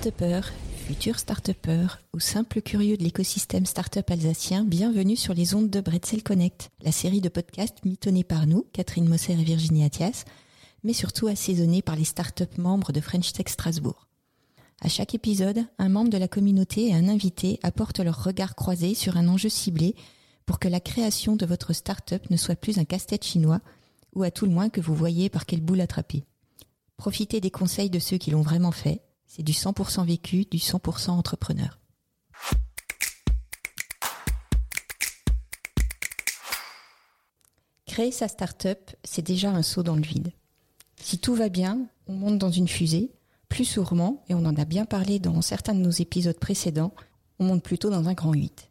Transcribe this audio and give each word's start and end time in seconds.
Start-upers, 0.00 0.50
futurs 0.86 1.18
start-upers 1.18 1.98
ou 2.14 2.20
simples 2.20 2.62
curieux 2.62 2.96
de 2.96 3.02
l'écosystème 3.02 3.66
start-up 3.66 4.10
alsacien, 4.10 4.64
bienvenue 4.64 5.14
sur 5.14 5.34
les 5.34 5.54
ondes 5.54 5.68
de 5.68 5.82
Bretzel 5.82 6.22
Connect, 6.22 6.70
la 6.82 6.90
série 6.90 7.20
de 7.20 7.28
podcasts 7.28 7.84
mitonnés 7.84 8.24
par 8.24 8.46
nous, 8.46 8.64
Catherine 8.72 9.06
Mosser 9.06 9.34
et 9.34 9.44
Virginie 9.44 9.84
Athias, 9.84 10.24
mais 10.84 10.94
surtout 10.94 11.26
assaisonnés 11.26 11.82
par 11.82 11.96
les 11.96 12.06
start-up 12.06 12.56
membres 12.56 12.92
de 12.92 13.00
French 13.02 13.34
Tech 13.34 13.48
Strasbourg. 13.48 14.08
À 14.80 14.88
chaque 14.88 15.14
épisode, 15.14 15.66
un 15.78 15.90
membre 15.90 16.08
de 16.08 16.16
la 16.16 16.28
communauté 16.28 16.86
et 16.86 16.94
un 16.94 17.06
invité 17.06 17.60
apportent 17.62 18.00
leur 18.00 18.24
regard 18.24 18.54
croisé 18.54 18.94
sur 18.94 19.18
un 19.18 19.28
enjeu 19.28 19.50
ciblé 19.50 19.94
pour 20.46 20.58
que 20.58 20.68
la 20.68 20.80
création 20.80 21.36
de 21.36 21.44
votre 21.44 21.74
start-up 21.74 22.30
ne 22.30 22.38
soit 22.38 22.56
plus 22.56 22.78
un 22.78 22.86
casse-tête 22.86 23.26
chinois 23.26 23.60
ou 24.14 24.22
à 24.22 24.30
tout 24.30 24.46
le 24.46 24.52
moins 24.52 24.70
que 24.70 24.80
vous 24.80 24.94
voyez 24.94 25.28
par 25.28 25.44
quel 25.44 25.60
bout 25.60 25.74
l'attraper. 25.74 26.24
Profitez 26.96 27.42
des 27.42 27.50
conseils 27.50 27.90
de 27.90 27.98
ceux 27.98 28.16
qui 28.16 28.30
l'ont 28.30 28.40
vraiment 28.40 28.72
fait 28.72 29.02
c'est 29.30 29.44
du 29.44 29.52
100% 29.52 30.04
vécu, 30.04 30.44
du 30.50 30.58
100% 30.58 31.10
entrepreneur. 31.10 31.78
Créer 37.86 38.10
sa 38.10 38.26
start-up, 38.26 38.90
c'est 39.04 39.22
déjà 39.22 39.52
un 39.52 39.62
saut 39.62 39.84
dans 39.84 39.94
le 39.94 40.02
vide. 40.02 40.32
Si 40.96 41.18
tout 41.18 41.36
va 41.36 41.48
bien, 41.48 41.86
on 42.08 42.14
monte 42.14 42.38
dans 42.38 42.50
une 42.50 42.66
fusée, 42.66 43.12
plus 43.48 43.64
sûrement, 43.64 44.24
et 44.28 44.34
on 44.34 44.44
en 44.44 44.56
a 44.56 44.64
bien 44.64 44.84
parlé 44.84 45.20
dans 45.20 45.40
certains 45.42 45.74
de 45.74 45.80
nos 45.80 45.90
épisodes 45.90 46.38
précédents, 46.38 46.92
on 47.38 47.44
monte 47.44 47.62
plutôt 47.62 47.88
dans 47.88 48.08
un 48.08 48.14
grand 48.14 48.32
8. 48.32 48.68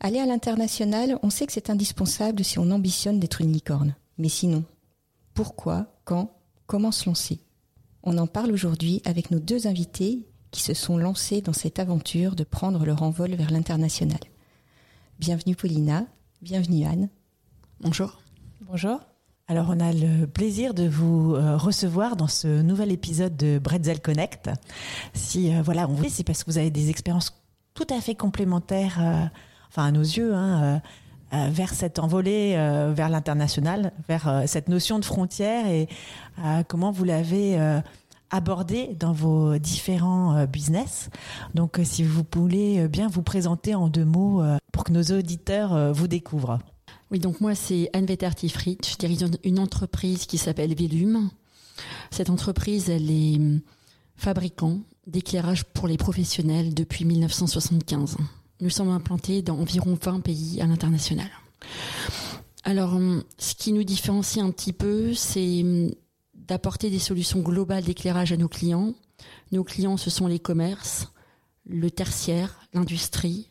Aller 0.00 0.18
à 0.18 0.26
l'international, 0.26 1.20
on 1.22 1.30
sait 1.30 1.46
que 1.46 1.52
c'est 1.52 1.70
indispensable 1.70 2.42
si 2.42 2.58
on 2.58 2.72
ambitionne 2.72 3.20
d'être 3.20 3.40
une 3.40 3.52
licorne. 3.52 3.94
Mais 4.18 4.28
sinon, 4.28 4.64
pourquoi, 5.32 5.94
quand, 6.04 6.36
comment 6.66 6.90
se 6.90 7.06
lancer? 7.08 7.38
On 8.02 8.18
en 8.18 8.26
parle 8.26 8.52
aujourd'hui 8.52 9.02
avec 9.04 9.30
nos 9.30 9.38
deux 9.38 9.66
invités 9.66 10.26
qui 10.50 10.62
se 10.62 10.74
sont 10.74 10.96
lancés 10.96 11.40
dans 11.40 11.52
cette 11.52 11.78
aventure 11.78 12.34
de 12.34 12.44
prendre 12.44 12.84
leur 12.84 13.02
envol 13.02 13.34
vers 13.34 13.50
l'international. 13.50 14.20
Bienvenue 15.18 15.54
Paulina, 15.54 16.06
bienvenue 16.42 16.86
Anne. 16.86 17.08
Bonjour. 17.80 18.20
Bonjour. 18.62 19.00
Alors 19.48 19.66
on 19.68 19.80
a 19.80 19.92
le 19.92 20.26
plaisir 20.26 20.74
de 20.74 20.88
vous 20.88 21.34
euh, 21.34 21.56
recevoir 21.56 22.16
dans 22.16 22.28
ce 22.28 22.62
nouvel 22.62 22.92
épisode 22.92 23.36
de 23.36 23.58
Bretzel 23.58 24.00
Connect. 24.00 24.50
Si 25.12 25.54
euh, 25.54 25.62
voilà, 25.62 25.88
on 25.88 25.92
vous 25.92 26.08
c'est 26.08 26.24
parce 26.24 26.44
que 26.44 26.50
vous 26.50 26.58
avez 26.58 26.70
des 26.70 26.88
expériences 26.88 27.36
tout 27.74 27.86
à 27.90 28.00
fait 28.00 28.14
complémentaires, 28.14 28.98
euh, 29.00 29.26
enfin 29.68 29.86
à 29.86 29.90
nos 29.92 30.02
yeux, 30.02 30.34
hein, 30.34 30.80
vers 31.32 31.74
cette 31.74 31.98
envolée 31.98 32.54
vers 32.94 33.08
l'international, 33.08 33.92
vers 34.08 34.42
cette 34.46 34.68
notion 34.68 34.98
de 34.98 35.04
frontière 35.04 35.66
et 35.66 35.88
comment 36.68 36.90
vous 36.90 37.04
l'avez 37.04 37.58
abordé 38.30 38.96
dans 38.98 39.12
vos 39.12 39.58
différents 39.58 40.46
business. 40.46 41.10
Donc 41.54 41.80
si 41.82 42.02
vous 42.04 42.24
voulez 42.34 42.88
bien 42.88 43.08
vous 43.08 43.22
présenter 43.22 43.74
en 43.74 43.88
deux 43.88 44.04
mots 44.04 44.42
pour 44.72 44.84
que 44.84 44.92
nos 44.92 45.02
auditeurs 45.02 45.92
vous 45.92 46.08
découvrent. 46.08 46.58
Oui, 47.10 47.18
donc 47.18 47.40
moi 47.40 47.54
c'est 47.54 47.90
Anne 47.92 48.06
Vetter-Tifrit. 48.06 48.78
Je 48.88 48.96
dirige 48.96 49.24
une 49.42 49.58
entreprise 49.58 50.26
qui 50.26 50.38
s'appelle 50.38 50.74
Velum. 50.74 51.30
Cette 52.10 52.30
entreprise, 52.30 52.88
elle 52.90 53.10
est 53.10 53.40
fabricant 54.16 54.78
d'éclairage 55.06 55.64
pour 55.64 55.88
les 55.88 55.96
professionnels 55.96 56.74
depuis 56.74 57.04
1975. 57.04 58.16
Nous 58.60 58.70
sommes 58.70 58.90
implantés 58.90 59.42
dans 59.42 59.58
environ 59.58 59.98
20 60.00 60.20
pays 60.20 60.60
à 60.60 60.66
l'international. 60.66 61.30
Alors, 62.64 62.94
hum, 62.94 63.24
ce 63.38 63.54
qui 63.54 63.72
nous 63.72 63.84
différencie 63.84 64.44
un 64.44 64.50
petit 64.50 64.72
peu, 64.72 65.14
c'est 65.14 65.62
hum, 65.62 65.90
d'apporter 66.34 66.90
des 66.90 66.98
solutions 66.98 67.40
globales 67.40 67.84
d'éclairage 67.84 68.32
à 68.32 68.36
nos 68.36 68.48
clients. 68.48 68.94
Nos 69.52 69.64
clients, 69.64 69.96
ce 69.96 70.10
sont 70.10 70.26
les 70.26 70.38
commerces, 70.38 71.08
le 71.64 71.90
tertiaire, 71.90 72.60
l'industrie 72.74 73.50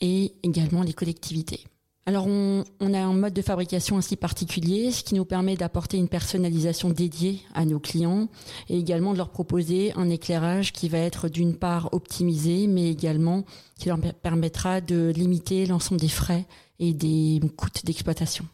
et 0.00 0.34
également 0.42 0.82
les 0.82 0.92
collectivités. 0.92 1.64
Alors 2.08 2.28
on, 2.28 2.62
a 2.80 3.00
un 3.00 3.12
mode 3.14 3.34
de 3.34 3.42
fabrication 3.42 3.96
ainsi 3.96 4.14
particulier, 4.14 4.92
ce 4.92 5.02
qui 5.02 5.16
nous 5.16 5.24
permet 5.24 5.56
d'apporter 5.56 5.96
une 5.96 6.08
personnalisation 6.08 6.88
dédiée 6.88 7.40
à 7.52 7.64
nos 7.64 7.80
clients 7.80 8.28
et 8.68 8.78
également 8.78 9.12
de 9.12 9.18
leur 9.18 9.30
proposer 9.30 9.92
un 9.96 10.08
éclairage 10.08 10.72
qui 10.72 10.88
va 10.88 10.98
être 10.98 11.28
d'une 11.28 11.56
part 11.56 11.88
optimisé, 11.92 12.68
mais 12.68 12.88
également 12.88 13.44
qui 13.76 13.88
leur 13.88 13.98
permettra 14.22 14.80
de 14.80 15.12
limiter 15.16 15.66
l'ensemble 15.66 16.00
des 16.00 16.08
frais 16.08 16.46
et 16.78 16.94
des 16.94 17.40
coûts 17.56 17.70
d'exploitation. 17.82 18.46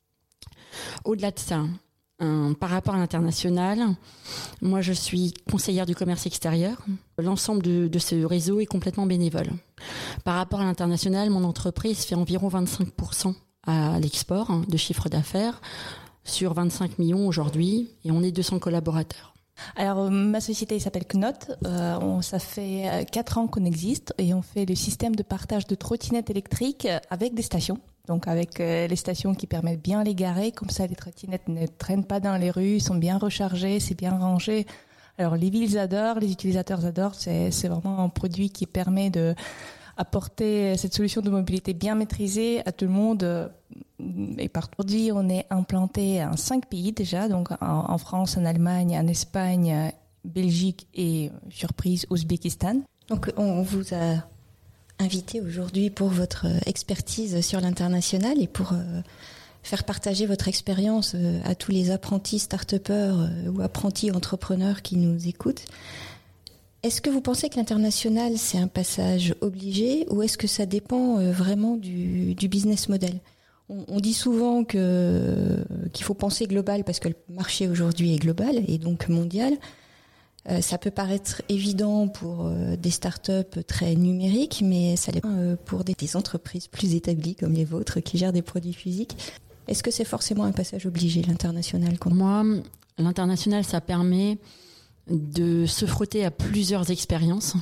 Au-delà 1.04 1.30
de 1.30 1.38
ça, 1.38 1.64
par 2.60 2.70
rapport 2.70 2.94
à 2.94 2.98
l'international, 2.98 3.80
moi 4.60 4.80
je 4.80 4.92
suis 4.92 5.34
conseillère 5.50 5.86
du 5.86 5.94
commerce 5.94 6.26
extérieur. 6.26 6.76
L'ensemble 7.18 7.62
de, 7.62 7.98
ce 7.98 8.24
réseau 8.24 8.60
est 8.60 8.66
complètement 8.66 9.06
bénévole. 9.06 9.50
Par 10.24 10.36
rapport 10.36 10.60
à 10.60 10.64
l'international, 10.64 11.30
mon 11.30 11.44
entreprise 11.44 12.04
fait 12.04 12.14
environ 12.14 12.48
25% 12.48 13.34
à 13.66 13.98
l'export 14.00 14.50
hein, 14.50 14.62
de 14.68 14.76
chiffre 14.76 15.08
d'affaires 15.08 15.60
sur 16.24 16.54
25 16.54 16.98
millions 16.98 17.26
aujourd'hui 17.26 17.90
et 18.04 18.10
on 18.10 18.22
est 18.22 18.32
200 18.32 18.58
collaborateurs. 18.58 19.32
Alors 19.76 19.98
euh, 19.98 20.10
ma 20.10 20.40
société 20.40 20.78
s'appelle 20.78 21.04
Knot. 21.04 21.32
Euh, 21.66 22.22
ça 22.22 22.38
fait 22.38 22.88
euh, 22.88 23.04
quatre 23.04 23.38
ans 23.38 23.46
qu'on 23.46 23.64
existe 23.64 24.14
et 24.18 24.34
on 24.34 24.42
fait 24.42 24.64
le 24.64 24.74
système 24.74 25.14
de 25.14 25.22
partage 25.22 25.66
de 25.66 25.74
trottinettes 25.74 26.30
électriques 26.30 26.88
avec 27.10 27.34
des 27.34 27.42
stations. 27.42 27.78
Donc 28.08 28.26
avec 28.26 28.58
les 28.58 28.96
stations 28.96 29.34
qui 29.34 29.46
permettent 29.46 29.82
bien 29.82 30.02
les 30.02 30.14
garer, 30.14 30.50
comme 30.52 30.70
ça 30.70 30.86
les 30.86 30.96
trottinettes 30.96 31.48
ne 31.48 31.66
traînent 31.66 32.04
pas 32.04 32.18
dans 32.20 32.36
les 32.36 32.50
rues, 32.50 32.80
sont 32.80 32.96
bien 32.96 33.16
rechargées, 33.16 33.78
c'est 33.78 33.96
bien 33.96 34.16
rangé. 34.18 34.66
Alors 35.18 35.36
les 35.36 35.50
villes 35.50 35.78
adorent, 35.78 36.18
les 36.18 36.32
utilisateurs 36.32 36.84
adorent. 36.84 37.14
C'est 37.14 37.68
vraiment 37.68 38.00
un 38.00 38.08
produit 38.08 38.50
qui 38.50 38.66
permet 38.66 39.10
de 39.10 39.34
apporter 39.96 40.76
cette 40.76 40.94
solution 40.94 41.20
de 41.20 41.30
mobilité 41.30 41.74
bien 41.74 41.94
maîtrisée 41.94 42.66
à 42.66 42.72
tout 42.72 42.86
le 42.86 42.90
monde. 42.90 43.52
Et 44.38 44.48
partout, 44.48 44.84
on 45.14 45.28
est 45.28 45.46
implanté 45.50 46.24
en 46.24 46.36
cinq 46.36 46.66
pays 46.66 46.92
déjà, 46.92 47.28
donc 47.28 47.50
en, 47.60 47.98
France, 47.98 48.36
en 48.36 48.44
Allemagne, 48.44 48.98
en 48.98 49.06
Espagne, 49.06 49.92
Belgique 50.24 50.88
et 50.94 51.30
surprise 51.50 52.06
Ouzbékistan. 52.10 52.82
Donc 53.08 53.32
on 53.36 53.62
vous 53.62 53.94
a 53.94 54.24
invité 55.02 55.40
aujourd'hui 55.40 55.90
pour 55.90 56.08
votre 56.08 56.46
expertise 56.66 57.40
sur 57.40 57.60
l'international 57.60 58.40
et 58.40 58.46
pour 58.46 58.72
euh, 58.72 59.02
faire 59.62 59.84
partager 59.84 60.26
votre 60.26 60.48
expérience 60.48 61.14
euh, 61.14 61.40
à 61.44 61.54
tous 61.54 61.70
les 61.70 61.90
apprentis 61.90 62.38
start-upers 62.38 63.20
euh, 63.20 63.50
ou 63.50 63.62
apprentis 63.62 64.10
entrepreneurs 64.10 64.82
qui 64.82 64.96
nous 64.96 65.28
écoutent. 65.28 65.64
Est-ce 66.82 67.00
que 67.00 67.10
vous 67.10 67.20
pensez 67.20 67.48
que 67.48 67.56
l'international, 67.56 68.38
c'est 68.38 68.58
un 68.58 68.66
passage 68.66 69.36
obligé 69.40 70.04
ou 70.10 70.22
est-ce 70.22 70.36
que 70.36 70.48
ça 70.48 70.66
dépend 70.66 71.18
euh, 71.18 71.30
vraiment 71.30 71.76
du, 71.76 72.34
business 72.48 72.88
model? 72.88 73.20
On, 73.68 74.00
dit 74.00 74.12
souvent 74.12 74.64
que 74.64 75.56
qu'il 75.94 76.04
faut 76.04 76.12
penser 76.12 76.46
global 76.46 76.84
parce 76.84 76.98
que 76.98 77.08
le 77.08 77.14
marché 77.30 77.68
aujourd'hui 77.68 78.12
est 78.12 78.18
global 78.18 78.62
et 78.68 78.76
donc 78.76 79.08
mondial. 79.08 79.54
Euh, 80.48 80.60
ça 80.60 80.76
peut 80.76 80.90
paraître 80.90 81.40
évident 81.48 82.08
pour 82.08 82.46
euh, 82.46 82.76
des 82.76 82.90
startups 82.90 83.62
très 83.66 83.94
numériques, 83.94 84.62
mais 84.64 84.96
ça 84.96 85.12
l'est 85.12 85.20
pas 85.20 85.56
pour 85.64 85.84
des, 85.84 85.94
entreprises 86.16 86.66
plus 86.66 86.94
établies 86.94 87.36
comme 87.36 87.52
les 87.52 87.64
vôtres 87.64 88.00
qui 88.00 88.18
gèrent 88.18 88.32
des 88.32 88.42
produits 88.42 88.72
physiques. 88.72 89.16
Est-ce 89.68 89.82
que 89.82 89.92
c'est 89.92 90.04
forcément 90.04 90.44
un 90.44 90.52
passage 90.52 90.86
obligé, 90.86 91.22
l'international 91.22 91.96
Moi, 92.06 92.44
l'international, 92.98 93.64
ça 93.64 93.80
permet 93.80 94.38
de 95.08 95.66
se 95.66 95.86
frotter 95.86 96.24
à 96.24 96.30
plusieurs 96.30 96.90
expériences. 96.90 97.54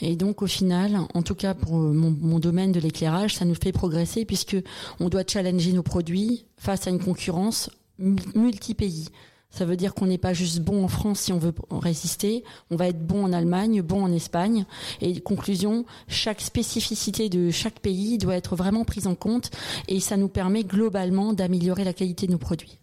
Et 0.00 0.16
donc 0.16 0.40
au 0.40 0.46
final, 0.46 0.98
en 1.12 1.22
tout 1.22 1.34
cas 1.34 1.52
pour 1.54 1.74
mon, 1.74 2.38
domaine 2.38 2.72
de 2.72 2.80
l'éclairage, 2.80 3.36
ça 3.36 3.44
nous 3.44 3.54
fait 3.54 3.72
progresser 3.72 4.24
puisque 4.24 4.56
on 5.00 5.10
doit 5.10 5.24
challenger 5.26 5.72
nos 5.72 5.82
produits 5.82 6.46
face 6.56 6.86
à 6.86 6.90
une 6.90 7.02
concurrence 7.02 7.70
multi-pays. 7.98 9.08
Ça 9.50 9.64
veut 9.64 9.76
dire 9.76 9.94
qu'on 9.94 10.06
n'est 10.06 10.18
pas 10.18 10.34
juste 10.34 10.60
bon 10.60 10.84
en 10.84 10.88
France 10.88 11.20
si 11.20 11.32
on 11.32 11.38
veut 11.38 11.54
résister, 11.70 12.44
on 12.70 12.76
va 12.76 12.88
être 12.88 13.04
bon 13.04 13.24
en 13.24 13.32
Allemagne, 13.32 13.80
bon 13.80 14.02
en 14.02 14.12
Espagne. 14.12 14.66
Et 15.00 15.20
conclusion, 15.20 15.86
chaque 16.06 16.40
spécificité 16.40 17.28
de 17.28 17.50
chaque 17.50 17.80
pays 17.80 18.18
doit 18.18 18.36
être 18.36 18.56
vraiment 18.56 18.84
prise 18.84 19.06
en 19.06 19.14
compte 19.14 19.50
et 19.88 20.00
ça 20.00 20.16
nous 20.16 20.28
permet 20.28 20.64
globalement 20.64 21.32
d'améliorer 21.32 21.84
la 21.84 21.94
qualité 21.94 22.26
de 22.26 22.32
nos 22.32 22.38
produits. 22.38 22.78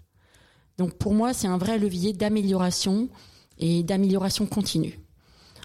Donc 0.78 0.96
pour 0.96 1.14
moi, 1.14 1.34
c'est 1.34 1.48
un 1.48 1.58
vrai 1.58 1.78
levier 1.78 2.14
d'amélioration 2.14 3.10
et 3.60 3.84
d'amélioration 3.84 4.46
continue. 4.48 5.00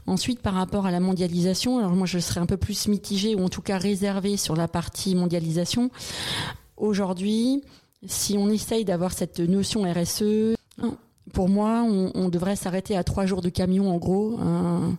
Ensuite, 0.06 0.40
par 0.40 0.54
rapport 0.54 0.86
à 0.86 0.90
la 0.90 1.00
mondialisation, 1.00 1.78
alors 1.78 1.92
moi 1.92 2.06
je 2.06 2.18
serais 2.18 2.40
un 2.40 2.46
peu 2.46 2.56
plus 2.56 2.88
mitigée 2.88 3.34
ou 3.34 3.44
en 3.44 3.48
tout 3.48 3.62
cas 3.62 3.78
réservée 3.78 4.36
sur 4.36 4.54
la 4.54 4.68
partie 4.68 5.14
mondialisation. 5.14 5.90
Aujourd'hui, 6.76 7.62
si 8.06 8.36
on 8.38 8.48
essaye 8.48 8.84
d'avoir 8.84 9.12
cette 9.12 9.40
notion 9.40 9.82
RSE, 9.82 10.56
pour 11.32 11.48
moi, 11.48 11.82
on, 11.82 12.28
devrait 12.28 12.56
s'arrêter 12.56 12.96
à 12.96 13.04
trois 13.04 13.26
jours 13.26 13.42
de 13.42 13.48
camion 13.48 13.90
en 13.90 13.98
gros 13.98 14.38
hein, 14.40 14.96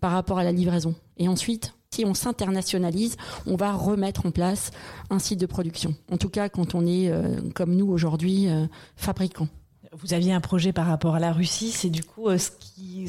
par 0.00 0.12
rapport 0.12 0.38
à 0.38 0.44
la 0.44 0.52
livraison. 0.52 0.94
Et 1.16 1.28
ensuite, 1.28 1.74
si 1.90 2.04
on 2.04 2.14
s'internationalise, 2.14 3.16
on 3.46 3.56
va 3.56 3.72
remettre 3.72 4.26
en 4.26 4.30
place 4.30 4.70
un 5.10 5.18
site 5.18 5.40
de 5.40 5.46
production. 5.46 5.94
En 6.10 6.16
tout 6.16 6.28
cas, 6.28 6.48
quand 6.48 6.74
on 6.74 6.86
est 6.86 7.08
euh, 7.08 7.40
comme 7.54 7.74
nous 7.74 7.88
aujourd'hui 7.88 8.48
euh, 8.48 8.66
fabricant 8.96 9.48
vous 9.94 10.12
aviez 10.12 10.32
un 10.32 10.40
projet 10.40 10.72
par 10.72 10.86
rapport 10.86 11.14
à 11.14 11.20
la 11.20 11.32
Russie, 11.32 11.70
c'est 11.70 11.88
du 11.88 12.02
coup 12.02 12.28
euh, 12.28 12.38
ce 12.38 12.50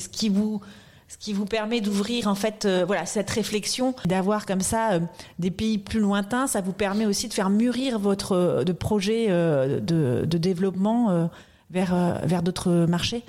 qui, 0.10 0.30
vous 0.30 1.46
permet 1.46 1.82
d'ouvrir 1.82 2.28
en 2.28 2.36
fait 2.36 2.66
euh, 2.66 2.86
voilà 2.86 3.06
cette 3.06 3.30
réflexion, 3.30 3.96
d'avoir 4.06 4.46
comme 4.46 4.62
ça 4.62 4.94
euh, 4.94 5.00
des 5.40 5.52
pays 5.52 5.78
plus 5.78 6.00
lointains. 6.00 6.48
Ça 6.48 6.62
vous 6.62 6.74
permet 6.74 7.06
aussi 7.06 7.28
de 7.28 7.34
faire 7.34 7.50
mûrir 7.50 8.00
votre 8.00 8.34
euh, 8.34 8.74
projet 8.74 9.28
de, 9.30 10.26
développement 10.26 11.30
vers 11.70 12.22
vers 12.26 12.44
d'autres 12.44 12.86
marchés? 12.88 13.24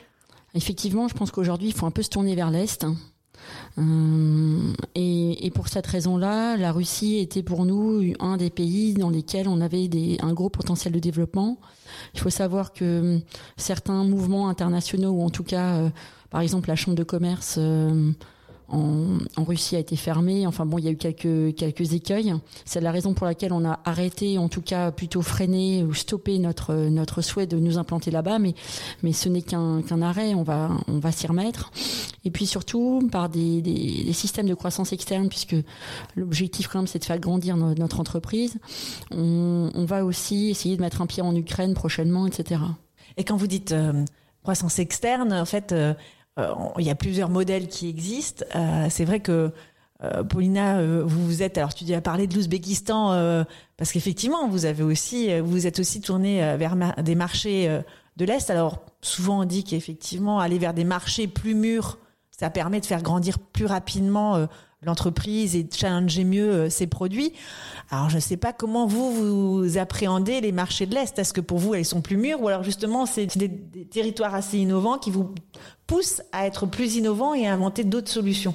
Effectivement, 0.54 1.08
je 1.08 1.14
pense 1.14 1.30
qu'aujourd'hui, 1.30 1.68
il 1.68 1.74
faut 1.74 1.86
un 1.86 1.90
peu 1.90 2.02
se 2.02 2.10
tourner 2.10 2.34
vers 2.34 2.50
l'est. 2.50 2.86
et, 4.94 5.46
et, 5.46 5.50
pour 5.50 5.68
cette 5.68 5.86
raison-là, 5.86 6.56
la 6.56 6.72
Russie 6.72 7.18
était 7.18 7.42
pour 7.42 7.66
nous 7.66 8.14
un 8.20 8.38
des 8.38 8.50
pays 8.50 8.94
dans 8.94 9.10
lesquels 9.10 9.48
on 9.48 9.60
avait 9.60 9.88
un 10.22 10.32
gros 10.32 10.48
potentiel 10.48 10.94
de 10.94 10.98
développement. 10.98 11.58
Il 12.14 12.20
faut 12.20 12.30
savoir 12.30 12.72
que 12.72 13.20
certains 13.56 14.04
mouvements 14.04 14.48
internationaux, 14.48 15.10
ou 15.10 15.22
en 15.22 15.30
tout 15.30 15.44
cas 15.44 15.90
par 16.30 16.40
exemple, 16.40 16.68
la 16.68 16.76
chambre 16.76 16.96
de 16.96 17.02
commerce 17.02 17.56
euh, 17.58 18.12
en, 18.68 19.18
Russie 19.36 19.76
a 19.76 19.78
été 19.78 19.96
fermée. 19.96 20.46
Enfin 20.46 20.66
bon, 20.66 20.78
il 20.78 20.84
y 20.84 20.88
a 20.88 20.90
eu 20.90 20.96
quelques 20.96 21.54
quelques 21.56 21.92
écueils. 21.92 22.34
C'est 22.64 22.80
la 22.80 22.90
raison 22.90 23.14
pour 23.14 23.26
laquelle 23.26 23.52
on 23.52 23.64
a 23.64 23.80
arrêté, 23.84 24.38
en 24.38 24.48
tout 24.48 24.62
cas 24.62 24.90
plutôt 24.90 25.22
freiné 25.22 25.84
ou 25.84 25.94
stoppé 25.94 26.38
notre 26.38 26.74
notre 26.74 27.22
souhait 27.22 27.46
de 27.46 27.58
nous 27.58 27.78
implanter 27.78 28.10
là-bas. 28.10 28.38
Mais 28.38 28.54
mais 29.02 29.12
ce 29.12 29.28
n'est 29.28 29.42
qu'un 29.42 29.82
qu'un 29.82 30.02
arrêt. 30.02 30.34
On 30.34 30.42
va 30.42 30.70
on 30.88 30.98
va 30.98 31.12
s'y 31.12 31.26
remettre. 31.26 31.70
Et 32.24 32.30
puis 32.30 32.46
surtout 32.46 33.08
par 33.12 33.28
des, 33.28 33.62
des, 33.62 34.12
systèmes 34.12 34.48
de 34.48 34.54
croissance 34.54 34.92
externe, 34.92 35.28
puisque 35.28 35.56
l'objectif 36.16 36.66
quand 36.66 36.80
même 36.80 36.86
c'est 36.88 36.98
de 36.98 37.04
faire 37.04 37.20
grandir 37.20 37.56
notre 37.56 38.00
entreprise. 38.00 38.58
On, 39.12 39.70
on, 39.72 39.84
va 39.84 40.04
aussi 40.04 40.50
essayer 40.50 40.76
de 40.76 40.80
mettre 40.80 41.02
un 41.02 41.06
pied 41.06 41.22
en 41.22 41.34
Ukraine 41.36 41.74
prochainement, 41.74 42.26
etc. 42.26 42.60
Et 43.16 43.24
quand 43.24 43.36
vous 43.36 43.46
dites 43.46 43.72
euh, 43.72 44.04
croissance 44.42 44.78
externe, 44.78 45.32
en 45.32 45.44
fait, 45.44 45.72
euh, 45.72 45.94
il 46.36 46.84
y 46.84 46.90
a 46.90 46.94
plusieurs 46.94 47.28
modèles 47.28 47.68
qui 47.68 47.88
existent. 47.88 48.44
Euh, 48.54 48.86
c'est 48.90 49.04
vrai 49.04 49.20
que 49.20 49.52
euh, 50.02 50.22
Paulina, 50.22 50.82
vous 50.82 51.24
vous 51.24 51.42
êtes 51.42 51.56
alors 51.56 51.72
tu 51.74 51.90
as 51.94 52.00
parlé 52.00 52.26
de 52.26 52.34
l'Ouzbékistan 52.34 53.44
parce 53.76 53.92
qu'effectivement 53.92 54.46
vous 54.48 54.66
avez 54.66 54.82
aussi 54.82 55.40
vous 55.40 55.66
êtes 55.66 55.78
aussi 55.78 56.00
tourné 56.00 56.56
vers 56.58 56.76
des 57.02 57.14
marchés 57.14 57.80
de 58.16 58.24
l'est. 58.24 58.50
Alors 58.50 58.84
souvent 59.00 59.40
on 59.40 59.44
dit 59.44 59.64
qu'effectivement 59.64 60.38
aller 60.38 60.58
vers 60.58 60.74
des 60.74 60.84
marchés 60.84 61.28
plus 61.28 61.54
mûrs, 61.54 61.98
ça 62.30 62.50
permet 62.50 62.80
de 62.80 62.86
faire 62.86 63.02
grandir 63.02 63.38
plus 63.38 63.64
rapidement 63.64 64.46
l'entreprise 64.82 65.56
et 65.56 65.68
challenger 65.72 66.24
mieux 66.24 66.68
ses 66.70 66.86
produits. 66.86 67.32
Alors 67.90 68.10
je 68.10 68.16
ne 68.16 68.20
sais 68.20 68.36
pas 68.36 68.52
comment 68.52 68.86
vous 68.86 69.62
vous 69.62 69.78
appréhendez 69.78 70.40
les 70.40 70.52
marchés 70.52 70.86
de 70.86 70.94
l'est. 70.94 71.18
Est-ce 71.18 71.32
que 71.32 71.40
pour 71.40 71.58
vous 71.58 71.74
ils 71.74 71.84
sont 71.84 72.02
plus 72.02 72.16
mûrs 72.16 72.42
ou 72.42 72.48
alors 72.48 72.62
justement 72.62 73.06
c'est 73.06 73.36
des, 73.38 73.48
territoires 73.86 74.34
assez 74.34 74.58
innovants 74.58 74.98
qui 74.98 75.10
vous 75.10 75.34
pousse 75.86 76.22
à 76.32 76.46
être 76.46 76.66
plus 76.66 76.96
innovant 76.96 77.34
et 77.34 77.46
à 77.46 77.52
inventer 77.52 77.84
d'autres 77.84 78.10
solutions? 78.10 78.54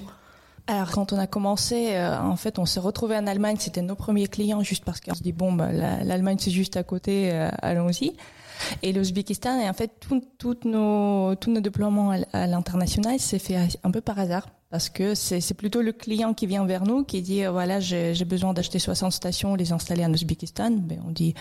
Alors 0.68 0.92
quand 0.92 1.12
on 1.12 1.18
a 1.18 1.28
commencé, 1.28 1.96
euh, 1.96 2.20
en 2.20 2.36
fait, 2.36 2.60
on 2.60 2.66
s'est 2.66 2.80
retrouvé 2.80 3.18
en 3.18 3.28
Allemagne. 3.28 3.58
C'était 3.60 3.82
nos 3.82 3.96
premiers 3.96 4.28
clients, 4.28 4.64
juste 4.64 4.86
parce 4.86 5.02
qu'on 5.02 5.16
se 5.16 5.24
dit 5.24 5.34
bon, 5.34 5.52
bah, 5.52 5.72
l'Allemagne 5.72 6.38
c'est 6.40 6.52
juste 6.52 6.78
à 6.78 6.84
côté, 6.84 7.32
euh, 7.32 7.50
allons-y. 7.62 8.16
Et 8.84 8.94
l'Ouzbékistan, 8.94 9.60
et 9.60 9.68
en 9.68 9.74
fait, 9.74 9.92
tous 10.00 10.58
nos, 10.66 11.36
tous 11.36 11.50
nos 11.52 11.62
déploiements 11.62 12.12
à, 12.32 12.46
l'international, 12.48 13.20
c'est 13.20 13.40
fait 13.40 13.58
un 13.84 13.92
peu 13.92 14.02
par 14.02 14.20
hasard. 14.20 14.48
Parce 14.72 14.88
que 14.88 15.16
c'est 15.16 15.54
plutôt 15.54 15.82
le 15.82 15.92
client 15.92 16.34
qui 16.34 16.48
vient 16.48 16.66
vers 16.66 16.86
nous, 16.86 17.04
qui 17.04 17.22
dit, 17.22 17.44
euh, 17.44 17.52
voilà, 17.52 17.82
j'ai 17.82 18.26
besoin 18.26 18.54
d'acheter 18.54 18.80
60 18.80 19.12
stations, 19.12 19.56
les 19.56 19.74
installer 19.74 20.06
en 20.06 20.14
Ouzbékistan. 20.14 20.72
Ben, 20.72 21.02
on 21.06 21.12
dit, 21.12 21.36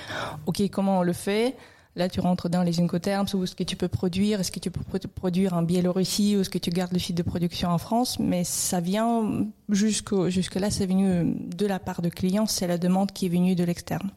OK, 0.47 0.61
comment 0.71 0.99
on 0.99 1.03
le 1.03 1.13
fait? 1.13 1.57
Là, 1.95 2.09
tu 2.09 2.19
rentres 2.19 2.49
dans 2.49 2.65
les 2.65 2.81
incoterms, 2.81 3.27
où 3.35 3.45
est-ce 3.45 3.55
que 3.55 3.63
tu 3.63 3.77
peux 3.77 3.87
produire, 3.87 4.41
est-ce 4.41 4.51
que 4.51 4.59
tu 4.59 4.73
peux 4.73 4.83
produire 5.09 5.55
en 5.55 5.63
Biélorussie, 5.63 6.37
ou 6.37 6.41
est-ce 6.41 6.51
que 6.51 6.59
tu 6.59 6.71
gardes 6.71 6.93
le 6.93 6.99
site 6.99 7.17
de 7.17 7.23
production 7.23 7.69
en 7.69 7.79
France, 7.79 8.19
mais 8.19 8.43
ça 8.43 8.81
vient 8.81 9.47
jusqu'au, 9.69 10.29
jusque 10.29 10.57
là, 10.57 10.71
c'est 10.71 10.87
venu 10.87 11.35
de 11.37 11.67
la 11.67 11.79
part 11.79 12.03
de 12.03 12.09
clients, 12.09 12.47
c'est 12.47 12.67
la 12.67 12.79
demande 12.79 13.13
qui 13.13 13.27
est 13.27 13.29
venue 13.29 13.55
de 13.55 13.63
l'externe. 13.63 14.11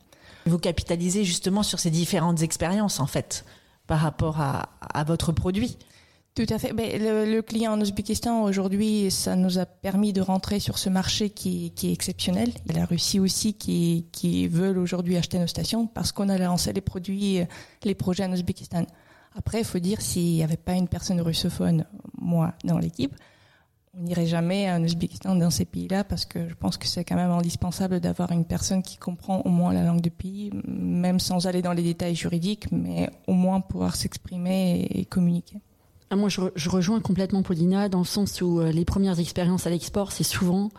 Vous 0.48 0.58
capitalisez 0.58 1.24
justement 1.24 1.62
sur 1.62 1.80
ces 1.80 1.92
différentes 1.92 2.42
expériences, 2.42 3.00
en 3.00 3.08
fait, 3.08 3.46
par 3.86 4.00
rapport 4.00 4.40
à 4.40 5.04
votre 5.06 5.32
produit. 5.32 5.78
Tout 6.36 6.48
à 6.50 6.58
fait. 6.58 6.74
Ben, 6.74 7.00
le, 7.00 7.42
client 7.42 7.74
en 7.74 7.82
Ouzbékistan 7.82 8.44
aujourd'hui, 8.44 9.12
ça 9.12 9.36
nous 9.36 9.60
a 9.60 9.68
permis 9.68 10.14
de 10.14 10.22
rentrer 10.22 10.60
sur 10.60 10.80
ce 10.80 10.90
marché 10.90 11.30
qui, 11.30 11.72
est 11.84 11.92
exceptionnel. 11.92 12.50
A 12.70 12.74
la 12.74 12.86
Russie 12.86 13.20
aussi 13.20 13.54
qui, 13.54 14.08
qui 14.12 14.48
veulent 14.48 14.80
aujourd'hui 14.80 15.16
acheter 15.16 15.38
nos 15.38 15.46
stations 15.46 15.86
parce 15.86 16.12
qu'on 16.12 16.30
a 16.30 16.38
lancé 16.40 16.74
les 16.74 16.82
produits, 16.82 17.42
les 17.84 17.94
projets 17.94 18.26
en 18.26 18.32
Ouzbékistan. 18.32 18.88
Après, 19.36 19.60
il 19.60 19.66
faut 19.66 19.78
dire 19.78 20.02
s'il 20.02 20.34
n'y 20.34 20.44
avait 20.44 20.58
pas 20.58 20.74
une 20.74 20.88
personne 20.88 21.22
russophone, 21.22 21.86
moi, 22.20 22.54
dans 22.64 22.80
l'équipe, 22.80 23.16
on 23.96 24.02
n'irait 24.02 24.26
jamais 24.26 24.72
en 24.72 24.84
Ouzbékistan 24.84 25.36
dans 25.36 25.52
ces 25.52 25.66
pays-là 25.66 26.04
parce 26.04 26.26
que 26.26 26.50
je 26.50 26.56
pense 26.56 26.78
que 26.78 26.88
c'est 26.88 27.06
quand 27.06 27.16
même 27.16 27.30
indispensable 27.30 28.00
d'avoir 28.00 28.32
une 28.32 28.46
personne 28.46 28.82
qui 28.82 28.98
comprend 28.98 29.42
au 29.42 29.50
moins 29.50 29.72
la 29.72 29.84
langue 29.84 30.02
du 30.02 30.10
pays, 30.10 30.50
même 30.66 31.20
sans 31.20 31.46
aller 31.46 31.62
dans 31.62 31.74
les 31.74 31.84
détails 31.84 32.16
juridiques, 32.16 32.72
mais 32.72 33.12
au 33.28 33.34
moins 33.34 33.62
pouvoir 33.62 33.96
s'exprimer 33.96 34.88
et 34.90 35.06
communiquer. 35.06 35.58
Ah, 36.14 36.16
moi, 36.16 36.30
je, 36.30 36.70
rejoins 36.70 37.00
complètement 37.00 37.42
Paulina 37.42 37.90
dans 37.90 37.98
le 37.98 38.06
sens 38.06 38.40
où 38.42 38.60
euh, 38.60 38.72
les 38.72 38.86
premières 38.86 39.20
expériences 39.20 39.66
à 39.66 39.72
l'export, 39.72 40.12
c'est 40.12 40.24
souvent 40.24 40.70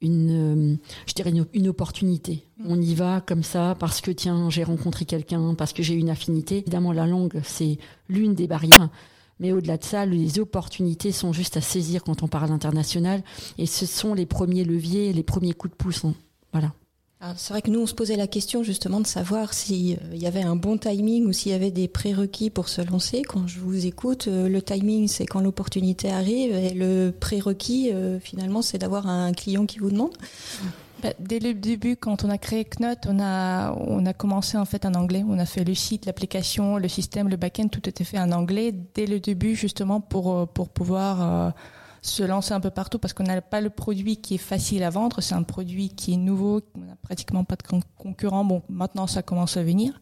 une, 0.00 0.76
euh, 0.76 0.76
je 1.04 1.14
dirais 1.14 1.32
une, 1.52 1.66
opportunité. 1.66 2.44
Mm. 2.58 2.64
On 2.68 2.80
y 2.80 2.94
va 2.94 3.20
comme 3.20 3.42
ça 3.42 3.74
parce 3.80 4.00
que 4.00 4.12
tiens, 4.12 4.50
j'ai 4.50 4.62
rencontré 4.62 5.04
quelqu'un, 5.04 5.54
parce 5.54 5.72
que 5.72 5.82
j'ai 5.82 5.94
une 5.94 6.10
affinité. 6.10 6.58
Évidemment, 6.58 6.92
la 6.92 7.08
langue, 7.08 7.40
c'est 7.42 7.78
l'une 8.08 8.36
des 8.36 8.46
barrières. 8.46 8.88
Mais 9.40 9.50
au-delà 9.50 9.78
de 9.78 9.84
ça, 9.84 10.06
les 10.06 10.38
opportunités 10.38 11.10
sont 11.10 11.32
juste 11.32 11.56
à 11.56 11.60
saisir 11.60 12.04
quand 12.04 12.22
on 12.22 12.28
parle 12.28 12.52
international. 12.52 13.24
Et 13.58 13.66
ce 13.66 13.84
sont 13.84 14.14
les 14.14 14.26
premiers 14.26 14.62
leviers, 14.62 15.12
les 15.12 15.24
premiers 15.24 15.54
coups 15.54 15.72
de 15.72 15.76
pouce. 15.76 16.04
Hein. 16.04 16.14
Voilà. 16.52 16.72
C'est 17.36 17.52
vrai 17.52 17.62
que 17.62 17.70
nous, 17.70 17.80
on 17.80 17.86
se 17.86 17.94
posait 17.94 18.14
la 18.14 18.28
question 18.28 18.62
justement 18.62 19.00
de 19.00 19.06
savoir 19.06 19.52
s'il 19.52 19.94
euh, 19.96 20.14
y 20.14 20.26
avait 20.28 20.42
un 20.42 20.54
bon 20.54 20.78
timing 20.78 21.26
ou 21.26 21.32
s'il 21.32 21.50
y 21.50 21.54
avait 21.54 21.72
des 21.72 21.88
prérequis 21.88 22.48
pour 22.48 22.68
se 22.68 22.80
lancer. 22.80 23.22
Quand 23.22 23.48
je 23.48 23.58
vous 23.58 23.86
écoute, 23.86 24.28
euh, 24.28 24.48
le 24.48 24.62
timing, 24.62 25.08
c'est 25.08 25.26
quand 25.26 25.40
l'opportunité 25.40 26.10
arrive 26.10 26.54
et 26.54 26.74
le 26.74 27.10
prérequis, 27.10 27.90
euh, 27.92 28.20
finalement, 28.20 28.62
c'est 28.62 28.78
d'avoir 28.78 29.08
un 29.08 29.32
client 29.32 29.66
qui 29.66 29.80
vous 29.80 29.90
demande. 29.90 30.12
Bah, 31.02 31.08
dès 31.18 31.40
le 31.40 31.54
début, 31.54 31.96
quand 31.96 32.22
on 32.22 32.30
a 32.30 32.38
créé 32.38 32.64
Knot, 32.64 32.94
on 33.08 33.18
a, 33.18 33.72
on 33.72 34.06
a 34.06 34.12
commencé 34.12 34.56
en 34.56 34.64
fait 34.64 34.86
en 34.86 34.94
anglais. 34.94 35.24
On 35.28 35.40
a 35.40 35.46
fait 35.46 35.64
le 35.64 35.74
site, 35.74 36.06
l'application, 36.06 36.76
le 36.76 36.88
système, 36.88 37.28
le 37.28 37.36
back-end, 37.36 37.66
tout 37.66 37.88
était 37.88 38.04
fait 38.04 38.20
en 38.20 38.30
anglais 38.30 38.72
dès 38.94 39.06
le 39.06 39.18
début, 39.18 39.56
justement 39.56 40.00
pour, 40.00 40.46
pour 40.48 40.68
pouvoir 40.68 41.52
se 42.02 42.22
lancer 42.22 42.54
un 42.54 42.60
peu 42.60 42.70
partout 42.70 42.98
parce 42.98 43.12
qu'on 43.12 43.24
n'a 43.24 43.40
pas 43.40 43.60
le 43.60 43.70
produit 43.70 44.18
qui 44.18 44.34
est 44.34 44.38
facile 44.38 44.82
à 44.82 44.90
vendre. 44.90 45.20
C'est 45.20 45.34
un 45.34 45.42
produit 45.42 45.90
qui 45.90 46.14
est 46.14 46.16
nouveau, 46.16 46.60
on 46.74 46.80
n'a 46.80 46.96
pratiquement 46.96 47.44
pas 47.44 47.56
de 47.56 47.62
concurrents. 47.96 48.44
Bon, 48.44 48.62
maintenant 48.68 49.06
ça 49.06 49.22
commence 49.22 49.56
à 49.56 49.62
venir. 49.62 50.00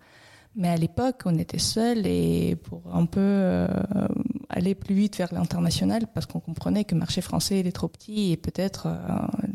Mais 0.56 0.68
à 0.68 0.76
l'époque, 0.76 1.22
on 1.26 1.38
était 1.38 1.58
seul 1.58 2.06
et 2.06 2.56
pour 2.56 2.82
un 2.90 3.04
peu 3.04 3.20
euh, 3.20 3.68
aller 4.48 4.74
plus 4.74 4.94
vite 4.94 5.18
vers 5.18 5.32
l'international, 5.34 6.06
parce 6.14 6.24
qu'on 6.24 6.40
comprenait 6.40 6.84
que 6.84 6.94
le 6.94 7.00
marché 7.00 7.20
français 7.20 7.60
il 7.60 7.66
est 7.66 7.72
trop 7.72 7.88
petit 7.88 8.32
et 8.32 8.38
peut-être 8.38 8.86
euh, 8.86 8.96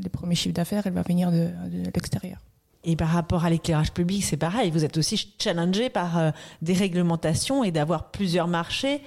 les 0.02 0.10
premiers 0.10 0.36
chiffres 0.36 0.54
d'affaires, 0.54 0.86
elle 0.86 0.94
va 0.94 1.02
venir 1.02 1.32
de, 1.32 1.50
l'extérieur. 1.96 2.38
Et 2.84 2.96
par 2.96 3.10
rapport 3.10 3.46
à 3.46 3.50
l'éclairage 3.50 3.92
public, 3.94 4.24
c'est 4.24 4.38
pareil. 4.38 4.70
Vous 4.70 4.86
êtes 4.86 4.98
aussi 4.98 5.34
challengé 5.40 5.90
par 5.90 6.18
euh, 6.20 6.32
des 6.62 6.74
réglementations 6.74 7.64
et 7.64 7.72
d'avoir 7.72 8.12
plusieurs 8.12 8.48
marchés 8.48 9.02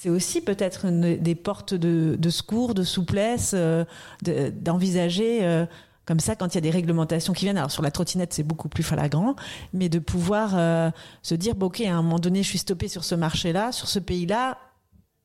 c'est 0.00 0.08
aussi 0.08 0.40
peut-être 0.40 0.86
des 0.88 1.34
portes 1.34 1.74
de, 1.74 2.30
secours, 2.30 2.72
de 2.72 2.84
souplesse, 2.84 3.52
euh, 3.54 3.84
d'envisager 4.22 5.44
euh, 5.44 5.66
comme 6.06 6.20
ça 6.20 6.36
quand 6.36 6.54
il 6.54 6.54
y 6.54 6.58
a 6.58 6.62
des 6.62 6.70
réglementations 6.70 7.34
qui 7.34 7.44
viennent. 7.44 7.58
Alors 7.58 7.70
sur 7.70 7.82
la 7.82 7.90
trottinette, 7.90 8.32
c'est 8.32 8.42
beaucoup 8.42 8.70
plus 8.70 8.82
flagrant, 8.82 9.36
mais 9.74 9.90
de 9.90 9.98
pouvoir 9.98 10.52
euh, 10.54 10.90
se 11.22 11.34
dire, 11.34 11.54
bon, 11.54 11.66
ok, 11.66 11.82
à 11.82 11.92
un 11.92 12.00
moment 12.00 12.18
donné, 12.18 12.42
je 12.42 12.48
suis 12.48 12.56
stoppé 12.56 12.88
sur 12.88 13.04
ce 13.04 13.14
marché-là, 13.14 13.72
sur 13.72 13.88
ce 13.88 13.98
pays-là. 13.98 14.56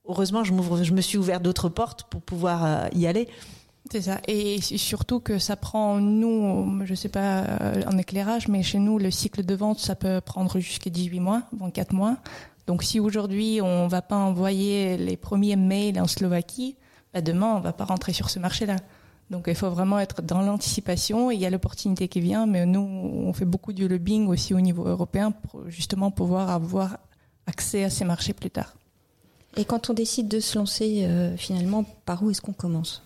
Heureusement, 0.09 0.43
je, 0.43 0.51
je 0.83 0.91
me 0.91 0.99
suis 0.99 1.17
ouvert 1.17 1.39
d'autres 1.39 1.69
portes 1.69 2.03
pour 2.09 2.21
pouvoir 2.21 2.89
y 2.93 3.07
aller. 3.07 3.29
C'est 3.89 4.01
ça. 4.01 4.19
Et 4.27 4.59
surtout 4.59 5.21
que 5.21 5.39
ça 5.39 5.55
prend, 5.55 6.01
nous, 6.01 6.81
je 6.83 6.95
sais 6.95 7.07
pas 7.07 7.45
en 7.87 7.97
éclairage, 7.97 8.49
mais 8.49 8.61
chez 8.61 8.79
nous, 8.79 8.99
le 8.99 9.09
cycle 9.09 9.45
de 9.45 9.55
vente, 9.55 9.79
ça 9.79 9.95
peut 9.95 10.19
prendre 10.19 10.59
jusqu'à 10.59 10.89
18 10.89 11.21
mois, 11.21 11.43
24 11.57 11.93
mois. 11.93 12.17
Donc 12.67 12.83
si 12.83 12.99
aujourd'hui 12.99 13.61
on 13.61 13.85
ne 13.85 13.89
va 13.89 14.01
pas 14.01 14.17
envoyer 14.17 14.97
les 14.97 15.17
premiers 15.17 15.55
mails 15.55 15.99
en 15.99 16.07
Slovaquie, 16.07 16.75
bah, 17.13 17.21
demain 17.21 17.55
on 17.55 17.59
ne 17.59 17.63
va 17.63 17.73
pas 17.73 17.85
rentrer 17.85 18.13
sur 18.13 18.29
ce 18.29 18.39
marché-là. 18.39 18.77
Donc 19.29 19.45
il 19.47 19.55
faut 19.55 19.69
vraiment 19.69 19.99
être 19.99 20.21
dans 20.21 20.41
l'anticipation. 20.41 21.31
Il 21.31 21.39
y 21.39 21.45
a 21.45 21.49
l'opportunité 21.49 22.07
qui 22.07 22.21
vient, 22.21 22.45
mais 22.45 22.65
nous 22.65 22.81
on 22.81 23.33
fait 23.33 23.45
beaucoup 23.45 23.73
du 23.73 23.87
lobbying 23.87 24.27
aussi 24.27 24.53
au 24.53 24.61
niveau 24.61 24.85
européen 24.85 25.31
pour 25.31 25.69
justement 25.69 26.11
pouvoir 26.11 26.49
avoir 26.49 26.97
accès 27.47 27.83
à 27.83 27.89
ces 27.89 28.05
marchés 28.05 28.33
plus 28.33 28.51
tard. 28.51 28.75
Et 29.57 29.65
quand 29.65 29.89
on 29.89 29.93
décide 29.93 30.27
de 30.27 30.39
se 30.39 30.57
lancer, 30.57 31.05
euh, 31.05 31.37
finalement, 31.37 31.85
par 32.05 32.21
où 32.21 32.29
est-ce 32.29 32.41
qu'on 32.41 32.53
commence? 32.53 33.01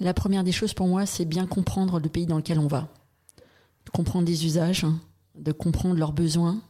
La 0.00 0.14
première 0.14 0.42
des 0.42 0.52
choses 0.52 0.72
pour 0.72 0.88
moi, 0.88 1.04
c'est 1.04 1.26
bien 1.26 1.46
comprendre 1.46 2.00
le 2.00 2.08
pays 2.08 2.26
dans 2.26 2.38
lequel 2.38 2.58
on 2.58 2.66
va, 2.66 2.88
comprendre 3.92 4.26
les 4.26 4.46
usages, 4.46 4.86
de 5.34 5.52
comprendre 5.52 5.96
leurs 5.96 6.12
besoins, 6.12 6.60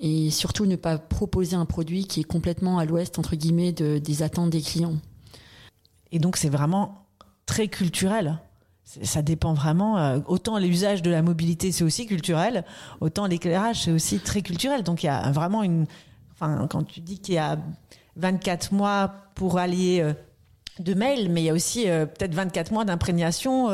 et 0.00 0.30
surtout 0.30 0.66
ne 0.66 0.76
pas 0.76 0.98
proposer 0.98 1.56
un 1.56 1.66
produit 1.66 2.06
qui 2.06 2.20
est 2.20 2.24
complètement 2.24 2.78
à 2.78 2.84
l'ouest 2.84 3.18
entre 3.18 3.36
guillemets 3.36 3.72
de, 3.72 3.98
des 3.98 4.22
attentes 4.22 4.50
des 4.50 4.62
clients. 4.62 4.96
Et 6.12 6.18
donc, 6.18 6.36
c'est 6.36 6.50
vraiment 6.50 7.06
très 7.46 7.68
culturel. 7.68 8.38
Ça 8.84 9.22
dépend 9.22 9.54
vraiment. 9.54 9.98
Euh, 9.98 10.18
autant 10.26 10.58
l'usage 10.58 11.02
de 11.02 11.10
la 11.10 11.22
mobilité, 11.22 11.72
c'est 11.72 11.84
aussi 11.84 12.06
culturel, 12.06 12.64
autant 13.00 13.26
l'éclairage, 13.26 13.84
c'est 13.84 13.92
aussi 13.92 14.18
très 14.18 14.42
culturel. 14.42 14.82
Donc, 14.82 15.02
il 15.02 15.06
y 15.06 15.08
a 15.08 15.30
vraiment 15.32 15.62
une. 15.62 15.86
Enfin, 16.34 16.66
quand 16.68 16.82
tu 16.82 17.00
dis 17.00 17.18
qu'il 17.18 17.34
y 17.34 17.38
a 17.38 17.58
24 18.16 18.74
mois 18.74 19.14
pour 19.34 19.58
allier 19.58 20.00
euh, 20.02 20.12
de 20.80 20.94
mails, 20.94 21.30
mais 21.30 21.42
il 21.42 21.44
y 21.44 21.50
a 21.50 21.54
aussi 21.54 21.88
euh, 21.88 22.04
peut-être 22.04 22.34
24 22.34 22.72
mois 22.72 22.84
d'imprégnation. 22.84 23.68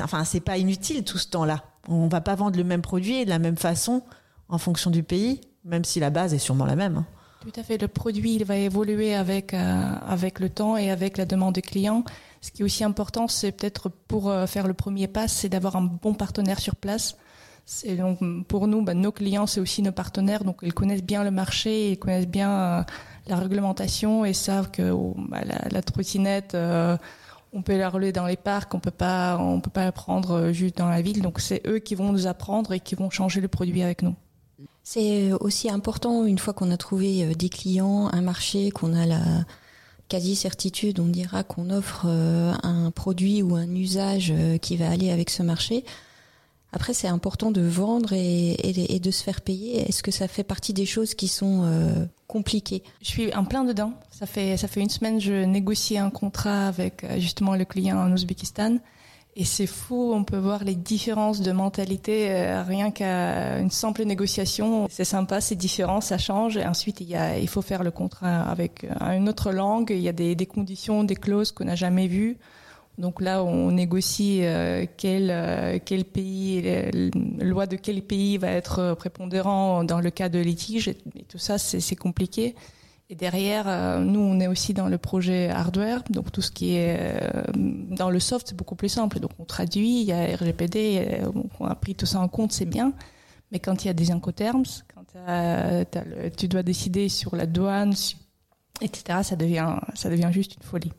enfin, 0.00 0.24
c'est 0.24 0.40
pas 0.40 0.58
inutile 0.58 1.02
tout 1.02 1.18
ce 1.18 1.28
temps-là. 1.28 1.64
On 1.88 2.08
va 2.08 2.20
pas 2.20 2.34
vendre 2.34 2.56
le 2.56 2.64
même 2.64 2.82
produit 2.82 3.24
de 3.24 3.30
la 3.30 3.38
même 3.38 3.56
façon 3.56 4.02
en 4.48 4.58
fonction 4.58 4.90
du 4.90 5.02
pays, 5.02 5.40
même 5.64 5.84
si 5.84 6.00
la 6.00 6.10
base 6.10 6.34
est 6.34 6.38
sûrement 6.38 6.66
la 6.66 6.76
même. 6.76 6.96
Hein. 6.96 7.06
Tout 7.40 7.60
à 7.60 7.62
fait. 7.62 7.78
Le 7.78 7.88
produit, 7.88 8.34
il 8.34 8.44
va 8.44 8.56
évoluer 8.56 9.14
avec 9.14 9.54
avec 9.54 10.40
le 10.40 10.48
temps 10.48 10.76
et 10.76 10.90
avec 10.90 11.16
la 11.16 11.26
demande 11.26 11.54
des 11.54 11.62
clients. 11.62 12.04
Ce 12.46 12.52
qui 12.52 12.62
est 12.62 12.64
aussi 12.64 12.84
important, 12.84 13.26
c'est 13.26 13.50
peut-être 13.50 13.88
pour 13.88 14.30
euh, 14.30 14.46
faire 14.46 14.68
le 14.68 14.74
premier 14.74 15.08
pas, 15.08 15.26
c'est 15.26 15.48
d'avoir 15.48 15.74
un 15.74 15.82
bon 15.82 16.14
partenaire 16.14 16.60
sur 16.60 16.76
place. 16.76 17.16
C'est 17.64 17.96
donc 17.96 18.20
pour 18.46 18.68
nous, 18.68 18.82
bah, 18.82 18.94
nos 18.94 19.10
clients, 19.10 19.48
c'est 19.48 19.58
aussi 19.58 19.82
nos 19.82 19.90
partenaires, 19.90 20.44
donc 20.44 20.58
ils 20.62 20.72
connaissent 20.72 21.02
bien 21.02 21.24
le 21.24 21.32
marché, 21.32 21.90
ils 21.90 21.98
connaissent 21.98 22.28
bien 22.28 22.50
euh, 22.52 22.82
la 23.26 23.36
réglementation 23.36 24.24
et 24.24 24.32
savent 24.32 24.70
que 24.70 24.90
oh, 24.90 25.16
bah, 25.28 25.40
la, 25.44 25.82
trottinette, 25.82 26.54
euh, 26.54 26.96
on 27.52 27.62
peut 27.62 27.76
la 27.76 27.90
rouler 27.90 28.12
dans 28.12 28.26
les 28.26 28.36
parcs, 28.36 28.72
on 28.74 28.78
peut 28.78 28.92
pas, 28.92 29.38
on 29.40 29.60
peut 29.60 29.70
pas 29.70 29.84
la 29.84 29.90
prendre 29.90 30.52
juste 30.52 30.78
dans 30.78 30.88
la 30.88 31.02
ville. 31.02 31.22
Donc 31.22 31.40
c'est 31.40 31.62
eux 31.66 31.80
qui 31.80 31.96
vont 31.96 32.12
nous 32.12 32.28
apprendre 32.28 32.72
et 32.72 32.78
qui 32.78 32.94
vont 32.94 33.10
changer 33.10 33.40
le 33.40 33.48
produit 33.48 33.82
avec 33.82 34.02
nous. 34.02 34.14
C'est 34.88 35.32
aussi 35.40 35.68
important 35.68 36.24
une 36.24 36.38
fois 36.38 36.54
qu'on 36.54 36.70
a 36.70 36.76
trouvé 36.76 37.34
des 37.34 37.48
clients, 37.48 38.08
un 38.12 38.20
marché, 38.22 38.70
qu'on 38.70 38.94
a 38.94 39.04
la 39.04 39.44
quasi-certitude, 40.08 41.00
on 41.00 41.08
dira 41.08 41.42
qu'on 41.42 41.70
offre 41.70 42.04
euh, 42.06 42.54
un 42.62 42.92
produit 42.92 43.42
ou 43.42 43.56
un 43.56 43.68
usage 43.74 44.32
euh, 44.34 44.58
qui 44.58 44.76
va 44.76 44.88
aller 44.88 45.10
avec 45.10 45.28
ce 45.28 45.42
marché. 45.42 45.84
Après, 46.72 46.94
c'est 46.94 47.08
important 47.08 47.50
de 47.50 47.62
vendre 47.62 48.12
et, 48.12 49.00
de 49.02 49.10
se 49.10 49.22
faire 49.22 49.40
payer. 49.40 49.88
Est-ce 49.88 50.02
que 50.02 50.10
ça 50.12 50.28
fait 50.28 50.44
partie 50.44 50.72
des 50.72 50.86
choses 50.86 51.14
qui 51.14 51.26
sont 51.26 51.62
euh, 51.64 52.06
compliquées? 52.28 52.82
Je 53.00 53.08
suis 53.08 53.34
en 53.34 53.44
plein 53.44 53.64
dedans. 53.64 53.94
Ça 54.10 54.26
fait 54.26 54.56
ça 54.56 54.68
fait 54.68 54.80
une 54.80 54.90
semaine, 54.90 55.20
je 55.20 55.44
négocie 55.44 55.96
un 55.96 56.10
contrat 56.10 56.68
avec 56.68 57.04
justement 57.18 57.54
le 57.54 57.64
client 57.64 57.98
en 57.98 58.12
Ouzbékistan. 58.12 58.78
Et 59.38 59.44
c'est 59.44 59.66
fou, 59.66 60.12
on 60.14 60.24
peut 60.24 60.38
voir 60.38 60.64
les 60.64 60.74
différences 60.74 61.42
de 61.42 61.52
mentalité 61.52 62.30
euh, 62.30 62.62
rien 62.62 62.90
qu'à 62.90 63.58
une 63.58 63.70
simple 63.70 64.04
négociation. 64.04 64.88
C'est 64.90 65.04
sympa, 65.04 65.42
c'est 65.42 65.56
différent, 65.56 66.00
ça 66.00 66.16
change. 66.16 66.56
Ensuite, 66.56 67.02
il, 67.02 67.08
y 67.08 67.16
a, 67.16 67.38
il 67.38 67.46
faut 67.46 67.60
faire 67.60 67.82
le 67.82 67.90
contrat 67.90 68.40
avec 68.44 68.84
euh, 68.84 69.14
une 69.14 69.28
autre 69.28 69.52
langue. 69.52 69.90
Il 69.90 70.00
y 70.00 70.08
a 70.08 70.12
des, 70.12 70.34
conditions, 70.46 71.04
des 71.04 71.16
clauses 71.16 71.52
qu'on 71.52 71.66
n'a 71.66 71.74
jamais 71.74 72.06
vues. 72.06 72.38
Donc 72.96 73.20
là, 73.20 73.44
on 73.44 73.72
négocie 73.72 74.40
euh, 74.42 74.86
quel, 74.96 75.30
euh, 75.30 75.78
pays, 76.14 76.62
loi 77.38 77.66
de 77.66 77.76
quel 77.76 78.00
pays 78.00 78.38
va 78.38 78.48
être 78.52 78.94
prépondérant 78.94 79.84
dans 79.84 80.00
le 80.00 80.08
cas 80.08 80.30
de 80.30 80.38
litige. 80.38 80.88
Et 80.88 81.24
tout 81.28 81.36
ça, 81.36 81.58
c'est 81.58 81.96
compliqué. 81.96 82.54
Et 83.08 83.14
derrière, 83.14 83.68
euh, 83.68 84.00
nous, 84.00 84.20
on 84.20 84.40
est 84.40 84.48
aussi 84.48 84.74
dans 84.74 84.88
le 84.88 84.98
projet 84.98 85.48
hardware, 85.48 86.02
donc 86.10 86.32
tout 86.32 86.42
ce 86.42 86.50
qui 86.50 86.74
est 86.74 86.98
euh, 86.98 87.44
dans 87.54 88.10
le 88.10 88.18
soft, 88.18 88.48
c'est 88.48 88.56
beaucoup 88.56 88.74
plus 88.74 88.88
simple. 88.88 89.20
Donc 89.20 89.30
on 89.38 89.44
traduit, 89.44 90.00
il 90.00 90.06
y 90.06 90.12
a 90.12 90.34
RGPD, 90.36 91.20
on 91.60 91.66
a 91.66 91.74
pris 91.76 91.94
tout 91.94 92.06
ça 92.06 92.20
en 92.20 92.28
compte, 92.28 92.52
c'est 92.52 92.64
bien. 92.64 92.92
Mais 93.52 93.60
quand 93.60 93.84
il 93.84 93.86
y 93.86 93.90
a 93.90 93.94
des 93.94 94.10
incoterms, 94.10 94.64
quand 94.92 95.04
tu 96.36 96.48
dois 96.48 96.64
décider 96.64 97.08
sur 97.08 97.36
la 97.36 97.46
douane, 97.46 97.94
etc., 98.80 99.20
ça 99.22 99.36
devient, 99.36 99.76
ça 99.94 100.10
devient 100.10 100.30
juste 100.32 100.56
une 100.56 100.64
folie. 100.64 100.92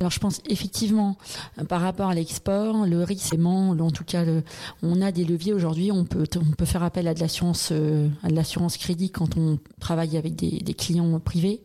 Alors 0.00 0.10
je 0.10 0.18
pense 0.18 0.40
effectivement 0.48 1.16
euh, 1.58 1.64
par 1.64 1.80
rapport 1.80 2.08
à 2.08 2.14
l'export, 2.14 2.86
le 2.86 3.04
risque, 3.04 3.34
en 3.38 3.90
tout 3.90 4.04
cas, 4.04 4.24
le, 4.24 4.42
on 4.82 5.00
a 5.00 5.12
des 5.12 5.24
leviers 5.24 5.52
aujourd'hui. 5.52 5.92
On 5.92 6.04
peut, 6.04 6.26
faire 6.64 6.82
appel 6.82 7.06
à 7.06 7.14
de 7.14 7.20
l'assurance, 7.20 7.68
euh, 7.72 8.08
à 8.22 8.28
l'assurance 8.28 8.76
crédit 8.76 9.10
quand 9.10 9.36
on 9.36 9.58
travaille 9.80 10.16
avec 10.16 10.34
des, 10.34 10.74
clients 10.74 11.18
privés. 11.20 11.62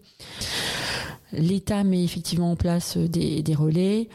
L'État 1.33 1.83
met 1.83 2.03
effectivement 2.03 2.51
en 2.51 2.55
place 2.55 2.97
euh, 2.97 3.07
des, 3.07 3.41
des 3.41 3.55
relais. 3.55 4.09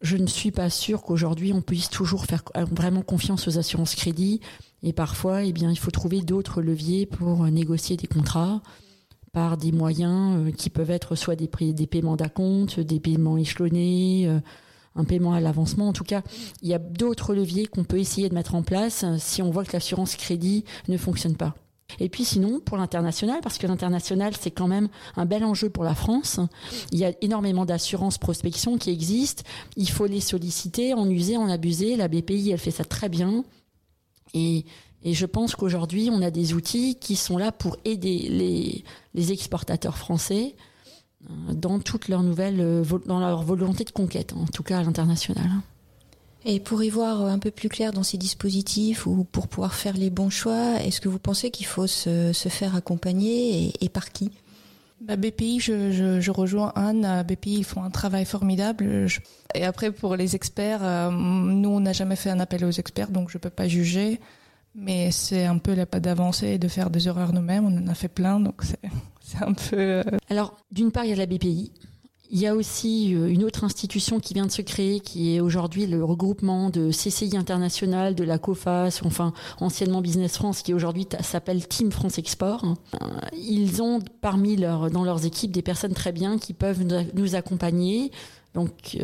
Je 0.00 0.16
ne 0.16 0.26
suis 0.26 0.50
pas 0.50 0.70
sûre 0.70 1.02
qu'aujourd'hui 1.02 1.52
on 1.52 1.62
puisse 1.62 1.88
toujours 1.88 2.26
faire 2.26 2.44
vraiment 2.70 3.02
confiance 3.02 3.48
aux 3.48 3.58
assurances 3.58 3.94
crédit. 3.94 4.40
Et 4.84 4.92
parfois, 4.92 5.42
eh 5.42 5.52
bien, 5.52 5.72
il 5.72 5.78
faut 5.78 5.90
trouver 5.90 6.20
d'autres 6.20 6.62
leviers 6.62 7.04
pour 7.04 7.44
négocier 7.46 7.96
des 7.96 8.06
contrats 8.06 8.62
par 9.32 9.56
des 9.56 9.72
moyens 9.72 10.36
euh, 10.36 10.50
qui 10.50 10.70
peuvent 10.70 10.90
être 10.90 11.14
soit 11.14 11.36
des, 11.36 11.48
des 11.72 11.86
paiements 11.86 12.16
d'acompte, 12.16 12.80
des 12.80 13.00
paiements 13.00 13.36
échelonnés, 13.36 14.26
euh, 14.26 14.40
un 14.94 15.04
paiement 15.04 15.32
à 15.32 15.40
l'avancement. 15.40 15.88
En 15.88 15.92
tout 15.92 16.04
cas, 16.04 16.22
il 16.62 16.68
y 16.68 16.74
a 16.74 16.78
d'autres 16.78 17.34
leviers 17.34 17.66
qu'on 17.66 17.84
peut 17.84 17.98
essayer 17.98 18.28
de 18.28 18.34
mettre 18.34 18.54
en 18.54 18.62
place 18.62 19.04
euh, 19.04 19.16
si 19.18 19.42
on 19.42 19.50
voit 19.50 19.64
que 19.64 19.72
l'assurance 19.72 20.16
crédit 20.16 20.64
ne 20.88 20.96
fonctionne 20.96 21.36
pas. 21.36 21.54
Et 22.00 22.10
puis 22.10 22.24
sinon, 22.24 22.60
pour 22.60 22.76
l'international, 22.76 23.40
parce 23.42 23.56
que 23.56 23.66
l'international, 23.66 24.34
c'est 24.38 24.50
quand 24.50 24.68
même 24.68 24.88
un 25.16 25.24
bel 25.24 25.42
enjeu 25.42 25.70
pour 25.70 25.84
la 25.84 25.94
France. 25.94 26.38
Il 26.92 26.98
y 26.98 27.04
a 27.04 27.12
énormément 27.22 27.64
d'assurances 27.64 28.18
prospection 28.18 28.76
qui 28.76 28.90
existent. 28.90 29.42
Il 29.76 29.88
faut 29.88 30.06
les 30.06 30.20
solliciter, 30.20 30.92
en 30.92 31.08
user, 31.08 31.38
en 31.38 31.48
abuser. 31.48 31.96
La 31.96 32.08
BPI, 32.08 32.50
elle 32.50 32.58
fait 32.58 32.70
ça 32.70 32.84
très 32.84 33.08
bien. 33.08 33.42
Et 34.34 34.66
et 35.04 35.14
je 35.14 35.26
pense 35.26 35.54
qu'aujourd'hui, 35.54 36.10
on 36.12 36.22
a 36.22 36.30
des 36.30 36.54
outils 36.54 36.96
qui 36.96 37.16
sont 37.16 37.38
là 37.38 37.52
pour 37.52 37.76
aider 37.84 38.84
les, 39.14 39.32
exportateurs 39.32 39.96
français 39.96 40.54
euh, 41.24 41.52
dans 41.52 41.78
toutes 41.78 42.08
leurs 42.08 42.22
nouvelles, 42.22 42.60
euh, 42.60 42.84
dans 43.06 43.20
leur 43.20 43.42
volonté 43.42 43.84
de 43.84 43.90
conquête, 43.90 44.32
en 44.32 44.46
tout 44.46 44.62
cas 44.62 44.78
à 44.78 44.82
l'international. 44.82 45.48
Et 46.44 46.60
pour 46.60 46.82
y 46.82 46.88
voir 46.88 47.22
un 47.22 47.38
peu 47.38 47.50
plus 47.50 47.68
clair 47.68 47.92
dans 47.92 48.02
ces 48.02 48.16
dispositifs 48.16 49.06
ou 49.06 49.24
pour 49.24 49.48
pouvoir 49.48 49.74
faire 49.74 49.96
les 49.96 50.08
bons 50.08 50.30
choix, 50.30 50.80
est-ce 50.80 51.00
que 51.00 51.08
vous 51.08 51.18
pensez 51.18 51.50
qu'il 51.50 51.66
faut 51.66 51.86
se, 51.86 52.32
faire 52.32 52.74
accompagner 52.76 53.72
et, 53.80 53.88
par 53.88 54.12
qui? 54.12 54.30
Bah 55.00 55.16
BPI, 55.16 55.60
je, 55.60 56.20
je, 56.20 56.30
rejoins 56.30 56.72
Anne. 56.74 57.24
BPI, 57.28 57.58
ils 57.58 57.64
font 57.64 57.84
un 57.84 57.90
travail 57.90 58.24
formidable. 58.24 59.06
Et 59.54 59.64
après, 59.64 59.92
pour 59.92 60.16
les 60.16 60.34
experts, 60.34 60.80
euh, 60.82 61.10
nous, 61.10 61.68
on 61.68 61.80
n'a 61.80 61.92
jamais 61.92 62.16
fait 62.16 62.30
un 62.30 62.40
appel 62.40 62.64
aux 62.64 62.70
experts, 62.70 63.10
donc 63.10 63.30
je 63.30 63.38
ne 63.38 63.40
peux 63.40 63.50
pas 63.50 63.68
juger. 63.68 64.18
Mais 64.74 65.10
c'est 65.10 65.44
un 65.44 65.58
peu 65.58 65.74
la 65.74 65.86
pas 65.86 66.00
d'avancer 66.00 66.58
de 66.58 66.68
faire 66.68 66.90
des 66.90 67.08
erreurs 67.08 67.32
nous-mêmes. 67.32 67.64
On 67.64 67.76
en 67.76 67.88
a 67.88 67.94
fait 67.94 68.08
plein, 68.08 68.40
donc 68.40 68.62
c'est 69.20 69.42
un 69.42 69.52
peu. 69.52 69.76
Euh, 69.76 70.02
Alors, 70.28 70.56
d'une 70.70 70.92
part, 70.92 71.04
il 71.04 71.10
y 71.10 71.12
a 71.12 71.16
la 71.16 71.26
BPI. 71.26 71.72
Il 72.30 72.38
y 72.38 72.46
a 72.46 72.54
aussi 72.54 73.14
euh, 73.14 73.28
une 73.28 73.42
autre 73.42 73.64
institution 73.64 74.20
qui 74.20 74.34
vient 74.34 74.44
de 74.44 74.50
se 74.50 74.60
créer, 74.60 75.00
qui 75.00 75.34
est 75.34 75.40
aujourd'hui 75.40 75.86
le 75.86 76.04
regroupement 76.04 76.68
de 76.68 76.90
CCI 76.90 77.36
International, 77.36 78.14
de 78.14 78.22
la 78.22 78.38
COFAS, 78.38 79.00
enfin 79.04 79.32
anciennement 79.60 80.02
Business 80.02 80.36
France, 80.36 80.62
qui 80.62 80.74
aujourd'hui 80.74 81.06
s'appelle 81.20 81.66
Team 81.66 81.90
France 81.90 82.18
Export. 82.18 82.76
Euh, 83.00 83.06
ils 83.32 83.82
ont 83.82 84.00
parmi 84.20 84.56
leurs, 84.56 84.90
dans 84.90 85.04
leurs 85.04 85.24
équipes 85.24 85.52
des 85.52 85.62
personnes 85.62 85.94
très 85.94 86.12
bien 86.12 86.38
qui 86.38 86.52
peuvent 86.52 86.84
nous 87.14 87.34
accompagner. 87.34 88.12
Donc, 88.54 88.98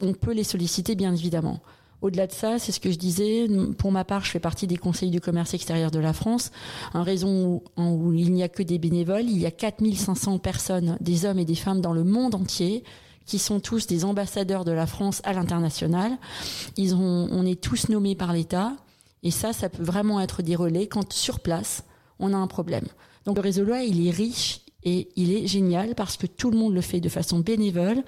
on 0.00 0.12
peut 0.12 0.32
les 0.32 0.44
solliciter, 0.44 0.94
bien 0.94 1.12
évidemment. 1.12 1.60
Au-delà 2.00 2.28
de 2.28 2.32
ça, 2.32 2.58
c'est 2.58 2.70
ce 2.70 2.78
que 2.78 2.92
je 2.92 2.98
disais, 2.98 3.48
pour 3.76 3.90
ma 3.90 4.04
part, 4.04 4.24
je 4.24 4.30
fais 4.30 4.38
partie 4.38 4.68
des 4.68 4.76
conseils 4.76 5.10
du 5.10 5.20
commerce 5.20 5.54
extérieur 5.54 5.90
de 5.90 5.98
la 5.98 6.12
France, 6.12 6.52
en 6.94 7.02
raison 7.02 7.60
où, 7.76 8.12
il 8.12 8.32
n'y 8.32 8.44
a 8.44 8.48
que 8.48 8.62
des 8.62 8.78
bénévoles, 8.78 9.24
il 9.24 9.38
y 9.38 9.46
a 9.46 9.50
4500 9.50 10.38
personnes, 10.38 10.96
des 11.00 11.24
hommes 11.24 11.40
et 11.40 11.44
des 11.44 11.56
femmes 11.56 11.80
dans 11.80 11.92
le 11.92 12.04
monde 12.04 12.36
entier, 12.36 12.84
qui 13.26 13.38
sont 13.38 13.60
tous 13.60 13.86
des 13.86 14.04
ambassadeurs 14.04 14.64
de 14.64 14.72
la 14.72 14.86
France 14.86 15.20
à 15.24 15.32
l'international. 15.32 16.12
Ils 16.76 16.94
ont, 16.94 17.28
on 17.30 17.44
est 17.44 17.60
tous 17.60 17.88
nommés 17.88 18.14
par 18.14 18.32
l'État, 18.32 18.74
et 19.24 19.32
ça, 19.32 19.52
ça 19.52 19.68
peut 19.68 19.82
vraiment 19.82 20.20
être 20.20 20.42
des 20.42 20.54
relais 20.54 20.86
quand 20.86 21.12
sur 21.12 21.40
place, 21.40 21.84
on 22.20 22.32
a 22.32 22.36
un 22.36 22.46
problème. 22.46 22.86
Donc 23.24 23.36
le 23.36 23.42
réseau 23.42 23.64
loi, 23.64 23.82
il 23.82 24.06
est 24.06 24.10
riche 24.10 24.60
et 24.84 25.08
il 25.16 25.32
est 25.32 25.46
génial 25.46 25.94
parce 25.94 26.16
que 26.16 26.26
tout 26.26 26.50
le 26.50 26.56
monde 26.56 26.74
le 26.74 26.80
fait 26.80 27.00
de 27.00 27.08
façon 27.08 27.40
bénévole 27.40 28.02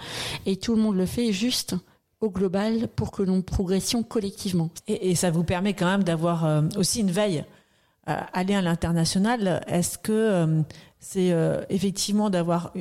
et 0.46 0.56
tout 0.56 0.74
le 0.74 0.80
monde 0.80 0.96
le 0.96 1.06
fait 1.06 1.32
juste 1.32 1.74
au 2.20 2.30
global 2.30 2.88
pour 2.88 3.10
que 3.10 3.22
l'on 3.22 3.42
progressions 3.42 4.02
collectivement. 4.02 4.70
Et, 4.86 5.14
ça 5.14 5.30
vous 5.30 5.44
permet 5.44 5.74
quand 5.74 5.86
même 5.86 6.04
d'avoir 6.04 6.44
euh, 6.44 6.62
aussi 6.76 7.00
une 7.00 7.10
veille. 7.10 7.44
Euh, 8.08 8.16
aller 8.32 8.54
à 8.54 8.62
l'international, 8.62 9.62
est-ce 9.66 9.98
que 9.98 10.12
euh, 10.12 10.62
c'est 10.98 11.34
effectivement 11.70 12.28
d'avoir 12.28 12.72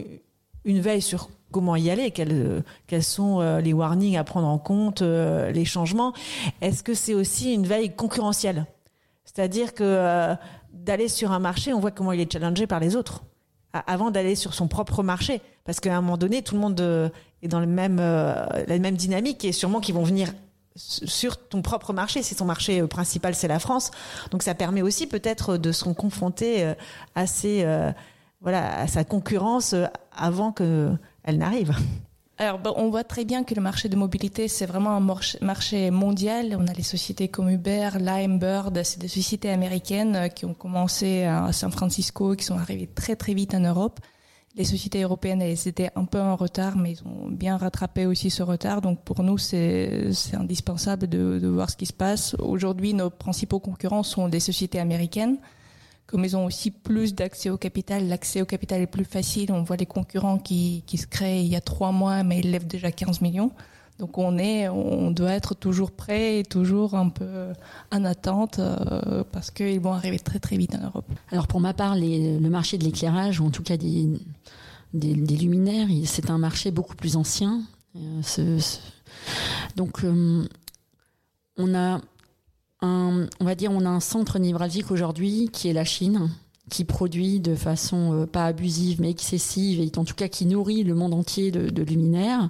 une 0.66 0.80
veille 0.80 1.02
sur 1.02 1.30
comment 1.52 1.76
y 1.76 1.90
aller, 1.90 2.12
quels, 2.12 2.64
quels 2.86 3.04
sont 3.04 3.40
les 3.60 3.74
warnings 3.74 4.18
à 4.18 4.24
prendre 4.26 4.48
en 4.48 4.58
compte, 4.58 5.02
les 5.02 5.66
changements? 5.66 6.14
Est-ce 6.62 6.84
que 6.84 6.94
c'est 6.94 7.14
aussi 7.14 7.54
une 7.54 7.66
veille 7.66 7.96
concurrentielle? 7.96 8.66
C'est-à-dire 9.24 9.74
que 9.74 10.36
d'aller 10.74 11.08
sur 11.08 11.32
un 11.32 11.40
marché, 11.40 11.74
on 11.74 11.80
voit 11.80 11.92
comment 11.92 12.12
il 12.12 12.20
est 12.20 12.32
challengé 12.32 12.68
par 12.68 12.82
les 12.82 12.98
autres 12.98 13.24
avant 13.74 14.12
d'aller 14.12 14.36
sur 14.36 14.54
son 14.54 14.68
propre 14.68 15.04
marché. 15.04 15.42
Parce 15.66 15.80
qu'à 15.80 15.96
un 15.96 16.02
moment 16.02 16.18
donné, 16.18 16.42
tout 16.42 16.56
le 16.56 16.62
monde 16.62 16.80
euh, 16.82 17.10
est 17.44 17.48
dans 17.48 17.60
le 17.60 17.68
même, 17.68 18.00
euh, 18.00 18.46
la 18.68 18.80
même 18.80 18.96
dynamique 18.96 19.46
et 19.46 19.52
sûrement 19.52 19.80
qu'ils 19.80 19.96
vont 19.96 20.04
venir 20.04 20.34
sur 20.76 21.38
ton 21.38 21.62
propre 21.62 21.94
marché. 21.94 22.24
Si 22.24 22.36
ton 22.36 22.46
marché 22.46 22.82
euh, 22.82 22.88
principal, 22.88 23.36
c'est 23.36 23.48
la 23.48 23.60
France. 23.60 23.92
Donc 24.32 24.44
ça 24.44 24.56
permet 24.56 24.82
aussi 24.82 25.08
peut-être 25.08 25.58
de 25.58 25.72
se 25.72 25.86
confronter 25.90 26.74
à, 27.16 27.26
voilà, 28.42 28.80
à 28.80 28.88
sa 28.88 29.04
concurrence 29.04 29.76
avant 30.12 30.52
qu'elle 30.52 31.38
n'arrive. 31.38 31.76
Alors, 32.40 32.62
on 32.78 32.90
voit 32.90 33.04
très 33.04 33.26
bien 33.26 33.44
que 33.44 33.54
le 33.54 33.60
marché 33.60 33.90
de 33.90 33.98
mobilité, 33.98 34.48
c'est 34.48 34.66
vraiment 34.66 34.92
un 34.92 35.06
marché 35.42 35.92
mondial. 35.92 36.56
On 36.58 36.68
a 36.68 36.74
les 36.74 36.84
sociétés 36.84 37.28
comme 37.28 37.50
Uber, 37.50 37.90
Lime, 38.00 38.40
Bird, 38.40 38.82
c'est 38.84 39.02
des 39.02 39.10
sociétés 39.10 39.50
américaines 39.50 40.16
euh, 40.16 40.28
qui 40.30 40.46
ont 40.46 40.54
commencé 40.54 41.26
à 41.26 41.52
San 41.52 41.70
Francisco, 41.70 42.38
qui 42.38 42.46
sont 42.46 42.58
arrivées 42.58 42.88
très 42.88 43.18
très 43.18 43.34
vite 43.34 43.54
en 43.54 43.60
Europe. 43.60 44.00
Les 44.56 44.64
sociétés 44.64 45.04
européennes, 45.04 45.42
elles 45.42 45.68
étaient 45.68 45.92
un 45.96 46.06
peu 46.06 46.22
en 46.22 46.38
retard, 46.38 46.78
mais 46.78 46.94
ils 46.94 47.04
ont 47.06 47.28
bien 47.30 47.58
rattrapé 47.58 48.06
aussi 48.06 48.30
ce 48.30 48.42
retard. 48.42 48.80
Donc 48.80 49.04
pour 49.04 49.22
nous, 49.22 49.38
c'est 49.38 50.10
indispensable 50.34 51.08
de, 51.08 51.40
de 51.40 51.48
voir 51.50 51.70
ce 51.70 51.76
qui 51.76 51.88
se 51.88 51.94
passe. 51.94 52.36
Aujourd'hui, 52.40 52.94
nos 52.94 53.10
principaux 53.10 53.60
concurrents 53.60 54.04
sont 54.04 54.30
des 54.30 54.40
sociétés 54.40 54.80
américaines 54.80 55.40
comme 56.10 56.26
ils 56.26 56.36
ont 56.36 56.46
aussi 56.46 56.72
plus 56.72 57.14
d'accès 57.14 57.52
au 57.52 57.58
capital, 57.58 58.08
l'accès 58.08 58.42
au 58.42 58.46
capital 58.46 58.82
est 58.82 58.88
plus 58.88 59.06
facile. 59.06 59.52
On 59.52 59.62
voit 59.62 59.78
les 59.78 59.86
concurrents 59.86 60.40
qui, 60.40 60.84
qui 60.88 60.98
se 60.98 61.06
créent 61.06 61.44
il 61.44 61.48
y 61.48 61.56
a 61.56 61.62
trois 61.62 61.92
mois, 61.92 62.24
mais 62.24 62.40
ils 62.40 62.50
lèvent 62.50 62.66
déjà 62.66 62.92
15 62.92 63.22
millions. 63.22 63.52
Donc 64.00 64.18
on 64.18 64.40
est, 64.40 64.70
on 64.70 65.12
doit 65.12 65.34
être 65.34 65.54
toujours 65.54 65.92
prêt 65.92 66.40
et 66.40 66.44
toujours 66.44 66.96
un 66.96 67.10
peu 67.10 67.54
en 67.92 68.06
attente 68.06 68.58
euh, 68.58 69.24
parce 69.32 69.52
qu'ils 69.52 69.82
vont 69.82 69.94
arriver 69.94 70.18
très 70.18 70.40
très 70.40 70.58
vite 70.58 70.74
en 70.74 70.84
Europe. 70.84 71.06
Alors 71.32 71.48
pour 71.48 71.60
ma 71.60 71.74
part, 71.74 71.96
les, 71.96 72.40
le 72.40 72.50
marché 72.50 72.80
de 72.80 72.86
l'éclairage, 72.86 73.40
ou 73.40 73.46
en 73.46 73.52
tout 73.52 73.62
cas 73.62 73.78
des, 73.78 74.08
des, 74.94 75.14
luminaires, 75.14 75.88
c'est 76.06 76.32
un 76.32 76.40
marché 76.40 76.72
beaucoup 76.72 76.96
plus 76.96 77.18
ancien. 77.18 77.62
Euh, 77.98 78.60
donc 79.76 80.04
euh, 80.04 80.48
on 81.58 81.76
a 81.76 82.00
on 82.82 83.28
va 83.42 83.56
dire, 83.56 83.72
on 83.72 83.86
a 83.86 83.90
un 83.90 84.00
centre 84.00 84.40
névralgique 84.40 84.92
aujourd'hui 84.92 85.50
qui 85.52 85.68
est 85.68 85.74
la 85.74 85.86
Chine, 85.86 86.30
qui 86.70 86.86
produit 86.86 87.40
de 87.40 87.56
façon 87.56 88.14
euh, 88.14 88.26
pas 88.26 88.46
abusive 88.46 89.02
mais 89.02 89.10
excessive 89.10 89.82
et 89.82 89.92
en 89.98 90.06
tout 90.06 90.16
cas 90.16 90.28
qui 90.28 90.46
nourrit 90.46 90.84
le 90.84 90.94
monde 90.94 91.14
entier 91.14 91.52
de, 91.52 91.84
luminaires. 91.84 92.50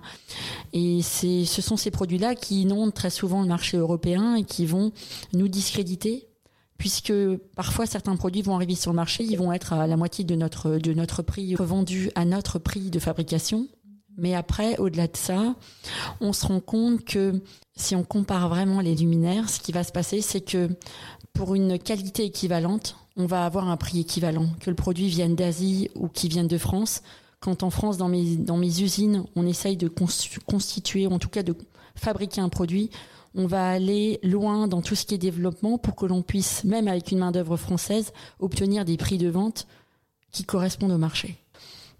Et 0.73 1.01
c'est, 1.01 1.45
ce 1.45 1.61
sont 1.61 1.77
ces 1.77 1.89
produits-là 1.89 2.35
qui 2.35 2.61
inondent 2.61 2.93
très 2.93 3.09
souvent 3.09 3.41
le 3.41 3.47
marché 3.47 3.77
européen 3.77 4.35
et 4.35 4.43
qui 4.43 4.65
vont 4.65 4.91
nous 5.33 5.47
discréditer 5.47 6.27
puisque 6.77 7.13
parfois 7.55 7.85
certains 7.85 8.15
produits 8.15 8.41
vont 8.41 8.55
arriver 8.55 8.75
sur 8.75 8.91
le 8.91 8.95
marché, 8.95 9.23
ils 9.23 9.37
vont 9.37 9.51
être 9.51 9.73
à 9.73 9.85
la 9.85 9.97
moitié 9.97 10.23
de 10.23 10.35
notre, 10.35 10.77
de 10.77 10.93
notre 10.93 11.21
prix 11.21 11.55
revendu 11.55 12.09
à 12.15 12.23
notre 12.23 12.57
prix 12.57 12.89
de 12.89 12.99
fabrication. 12.99 13.67
Mais 14.17 14.35
après, 14.35 14.77
au-delà 14.77 15.07
de 15.07 15.15
ça, 15.15 15.55
on 16.19 16.33
se 16.33 16.45
rend 16.45 16.59
compte 16.59 17.05
que 17.05 17.41
si 17.75 17.95
on 17.95 18.03
compare 18.03 18.49
vraiment 18.49 18.81
les 18.81 18.95
luminaires, 18.95 19.49
ce 19.49 19.59
qui 19.59 19.71
va 19.71 19.83
se 19.83 19.91
passer, 19.91 20.21
c'est 20.21 20.41
que 20.41 20.69
pour 21.33 21.55
une 21.55 21.79
qualité 21.79 22.25
équivalente, 22.25 22.97
on 23.15 23.25
va 23.25 23.45
avoir 23.45 23.69
un 23.69 23.77
prix 23.77 23.99
équivalent. 23.99 24.47
Que 24.59 24.69
le 24.69 24.75
produit 24.75 25.07
vienne 25.07 25.35
d'Asie 25.35 25.89
ou 25.95 26.07
qu'il 26.07 26.29
vienne 26.29 26.47
de 26.47 26.57
France. 26.57 27.01
Quand 27.39 27.63
en 27.63 27.69
France, 27.69 27.97
dans 27.97 28.09
mes, 28.09 28.81
usines, 28.81 29.23
on 29.35 29.45
essaye 29.45 29.77
de 29.77 29.87
constituer, 29.87 31.07
en 31.07 31.19
tout 31.19 31.29
cas 31.29 31.43
de 31.43 31.55
fabriquer 31.95 32.41
un 32.41 32.49
produit, 32.49 32.89
on 33.35 33.45
va 33.45 33.69
aller 33.69 34.19
loin 34.23 34.67
dans 34.67 34.81
tout 34.81 34.95
ce 34.95 35.05
qui 35.05 35.15
est 35.15 35.19
développement 35.19 35.77
pour 35.77 35.95
que 35.95 36.05
l'on 36.05 36.21
puisse, 36.21 36.63
même 36.63 36.87
avec 36.87 37.11
une 37.11 37.19
main-d'œuvre 37.19 37.57
française, 37.57 38.11
obtenir 38.39 38.83
des 38.83 38.97
prix 38.97 39.17
de 39.17 39.29
vente 39.29 39.67
qui 40.31 40.43
correspondent 40.43 40.91
au 40.91 40.97
marché. 40.97 41.37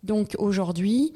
Donc 0.03 0.36
aujourd'hui, 0.38 1.13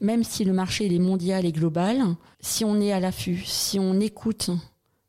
même 0.00 0.24
si 0.24 0.44
le 0.44 0.52
marché 0.52 0.92
est 0.92 0.98
mondial 0.98 1.44
et 1.44 1.52
global, 1.52 2.02
si 2.40 2.64
on 2.64 2.80
est 2.80 2.92
à 2.92 3.00
l'affût, 3.00 3.42
si 3.44 3.78
on 3.78 3.98
écoute 4.00 4.50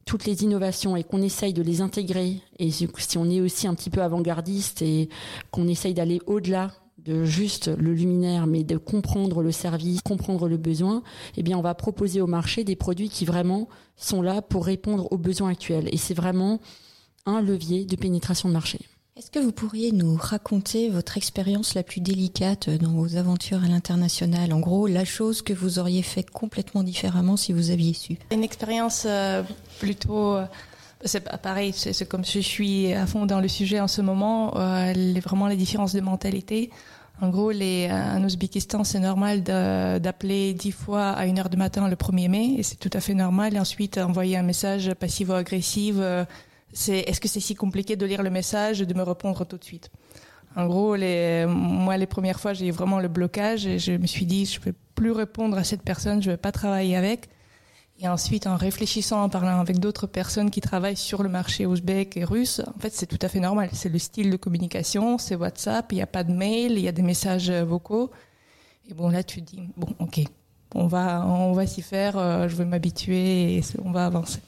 toutes 0.06 0.26
les 0.26 0.44
innovations 0.44 0.96
et 0.96 1.04
qu'on 1.04 1.22
essaye 1.22 1.54
de 1.54 1.62
les 1.62 1.82
intégrer, 1.82 2.42
et 2.60 2.72
si 2.72 3.18
on 3.18 3.30
est 3.30 3.42
aussi 3.42 3.68
un 3.68 3.76
petit 3.76 3.90
peu 3.90 4.02
avant-gardiste 4.02 4.82
et 4.82 5.10
qu'on 5.52 5.68
essaye 5.68 5.94
d'aller 5.94 6.22
au-delà 6.26 6.72
de 6.98 7.24
juste 7.24 7.68
le 7.68 7.94
luminaire, 7.94 8.48
mais 8.48 8.64
de 8.64 8.78
comprendre 8.78 9.42
le 9.42 9.52
service, 9.52 10.02
comprendre 10.02 10.48
le 10.48 10.58
besoin, 10.58 11.04
eh 11.36 11.44
bien, 11.44 11.58
on 11.58 11.62
va 11.62 11.76
proposer 11.76 12.22
au 12.22 12.28
marché 12.28 12.64
des 12.64 12.76
produits 12.76 13.10
qui 13.10 13.26
vraiment 13.26 13.68
sont 13.96 14.22
là 14.22 14.42
pour 14.42 14.66
répondre 14.66 15.08
aux 15.12 15.18
besoins 15.18 15.52
actuels. 15.52 15.90
Et 15.92 15.98
c'est 15.98 16.14
vraiment 16.14 16.60
un 17.26 17.42
levier 17.42 17.86
de 17.86 17.96
pénétration 17.96 18.50
de 18.50 18.54
marché. 18.54 18.80
Est-ce 19.18 19.32
que 19.32 19.40
vous 19.40 19.52
pourriez 19.52 19.92
nous 19.94 20.16
raconter 20.16 20.92
votre 20.92 21.18
expérience 21.18 21.74
la 21.74 21.82
plus 21.82 22.02
délicate 22.02 22.70
dans 22.70 22.92
vos 22.92 23.16
aventures 23.16 23.64
à 23.64 23.68
l'international? 23.68 24.54
En 24.54 24.60
gros, 24.60 24.86
la 24.86 25.06
chose 25.06 25.42
que 25.42 25.54
vous 25.54 25.80
auriez 25.80 26.04
fait 26.04 26.22
complètement 26.22 26.84
différemment 26.84 27.36
si 27.36 27.52
vous 27.52 27.72
aviez 27.72 27.94
su. 27.94 28.18
Une 28.32 28.44
expérience 28.44 29.06
euh, 29.08 29.42
plutôt... 29.80 30.36
Euh, 30.36 30.46
c'est 31.04 31.28
pareil, 31.42 31.74
c'est 31.74 32.08
comme 32.08 32.24
je 32.24 32.40
suis 32.40 32.94
à 32.94 33.08
fond 33.08 33.26
dans 33.26 33.40
le 33.40 33.48
sujet 33.48 33.80
en 33.80 33.88
ce 33.88 34.04
moment, 34.04 34.56
euh, 34.56 34.94
vraiment 35.24 35.48
les 35.48 35.56
différences 35.56 35.94
de 35.94 36.02
mentalité. 36.02 36.70
En 37.20 37.30
gros, 37.30 37.52
en 37.52 38.24
Ouzbékistan, 38.24 38.84
c'est 38.84 39.00
normal 39.00 39.42
d'appeler 39.42 40.54
dix 40.54 40.72
fois 40.72 41.10
à 41.10 41.26
une 41.26 41.40
heure 41.40 41.50
du 41.50 41.58
matin 41.58 41.88
le 41.88 41.96
1er 41.96 42.30
mai, 42.30 42.56
et 42.58 42.64
c'est 42.64 42.76
tout 42.76 42.92
à 42.94 43.00
fait 43.00 43.16
normal. 43.16 43.56
Et 43.56 43.60
ensuite, 43.60 43.98
envoyer 43.98 44.38
un 44.38 44.44
message 44.44 44.94
passivo-agressif 44.94 45.96
est-ce 46.74 47.20
que 47.20 47.28
c'est 47.28 47.40
si 47.40 47.56
compliqué 47.56 47.96
de 47.96 48.06
lire 48.06 48.24
le 48.24 48.30
message 48.30 48.82
et 48.82 48.86
de 48.86 48.94
me 48.94 49.04
répondre 49.04 49.46
tout 49.46 49.58
de 49.58 49.64
suite? 49.64 49.90
En 50.56 50.66
gros, 50.66 50.96
les, 50.96 51.46
moi, 51.48 51.98
les 51.98 52.08
premières 52.08 52.40
fois, 52.40 52.54
j'ai 52.54 52.68
eu 52.68 52.72
vraiment 52.72 53.00
le 53.00 53.08
blocage 53.08 53.68
et 53.68 53.80
je 53.80 53.92
me 53.92 54.08
suis 54.08 54.26
dit, 54.26 54.46
je 54.46 54.60
ne 54.60 54.64
peux 54.66 54.74
plus 54.96 55.12
répondre 55.12 55.58
à 55.58 55.64
cette 55.64 55.84
personne, 55.84 56.22
je 56.22 56.30
ne 56.30 56.34
vais 56.34 56.38
pas 56.38 56.52
travailler 56.52 56.96
avec. 56.96 57.30
Et 58.00 58.08
ensuite, 58.08 58.46
en 58.46 58.56
réfléchissant, 58.56 59.24
en 59.24 59.30
parlant 59.30 59.60
avec 59.60 59.80
d'autres 59.80 60.06
personnes 60.06 60.52
qui 60.52 60.62
travaillent 60.62 60.98
sur 60.98 61.24
le 61.24 61.30
marché 61.30 61.66
ouzbek 61.66 62.16
et 62.18 62.24
russe, 62.24 62.62
en 62.76 62.80
fait, 62.80 62.94
c'est 62.94 63.08
tout 63.08 63.18
à 63.22 63.28
fait 63.28 63.40
normal. 63.40 63.70
C'est 63.74 63.90
le 63.90 63.98
style 63.98 64.30
de 64.30 64.38
communication, 64.38 65.18
c'est 65.18 65.36
WhatsApp, 65.36 65.92
il 65.92 65.96
n'y 65.96 66.02
a 66.02 66.08
pas 66.08 66.24
de 66.24 66.32
mail, 66.32 66.74
il 66.74 66.82
y 66.82 66.88
a 66.88 66.92
des 66.92 67.02
messages 67.02 67.52
vocaux. 67.52 68.12
Et 68.90 68.94
bon, 68.94 69.10
là, 69.10 69.24
tu 69.24 69.42
te 69.42 69.52
dis, 69.52 69.62
bon, 69.76 69.88
ok, 70.00 70.22
on 70.76 70.88
va, 70.88 71.26
on 71.26 71.54
va 71.54 71.66
s'y 71.66 71.82
faire, 71.82 72.18
euh, 72.18 72.48
je 72.48 72.56
vais 72.56 72.66
m'habituer 72.66 73.58
et 73.58 73.64
on 73.84 73.92
va 73.92 74.06
avancer. 74.06 74.40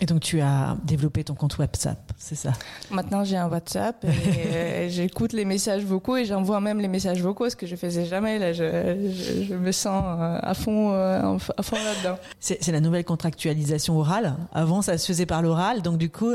Et 0.00 0.06
donc 0.06 0.20
tu 0.20 0.40
as 0.40 0.76
développé 0.84 1.24
ton 1.24 1.34
compte 1.34 1.56
WhatsApp, 1.58 2.12
c'est 2.18 2.34
ça? 2.34 2.52
Maintenant 2.90 3.24
j'ai 3.24 3.36
un 3.36 3.48
WhatsApp 3.48 4.04
et 4.04 4.08
euh, 4.54 4.88
j'écoute 4.90 5.32
les 5.32 5.46
messages 5.46 5.84
vocaux 5.84 6.16
et 6.16 6.26
j'envoie 6.26 6.60
même 6.60 6.80
les 6.80 6.88
messages 6.88 7.22
vocaux, 7.22 7.48
ce 7.48 7.56
que 7.56 7.66
je 7.66 7.76
faisais 7.76 8.04
jamais. 8.04 8.38
Là, 8.38 8.52
je, 8.52 8.64
je, 9.10 9.44
je 9.44 9.54
me 9.54 9.72
sens 9.72 10.04
euh, 10.04 10.38
à 10.42 10.54
fond, 10.54 10.92
euh, 10.92 11.38
à 11.56 11.62
fond 11.62 11.76
là-dedans. 11.76 12.18
C'est 12.40 12.68
la 12.68 12.80
nouvelle 12.80 13.04
contractualisation 13.04 13.98
orale. 13.98 14.36
Avant 14.52 14.82
ça 14.82 14.98
se 14.98 15.06
faisait 15.06 15.26
par 15.26 15.40
l'oral, 15.40 15.80
donc 15.80 15.96
du 15.96 16.10
coup 16.10 16.32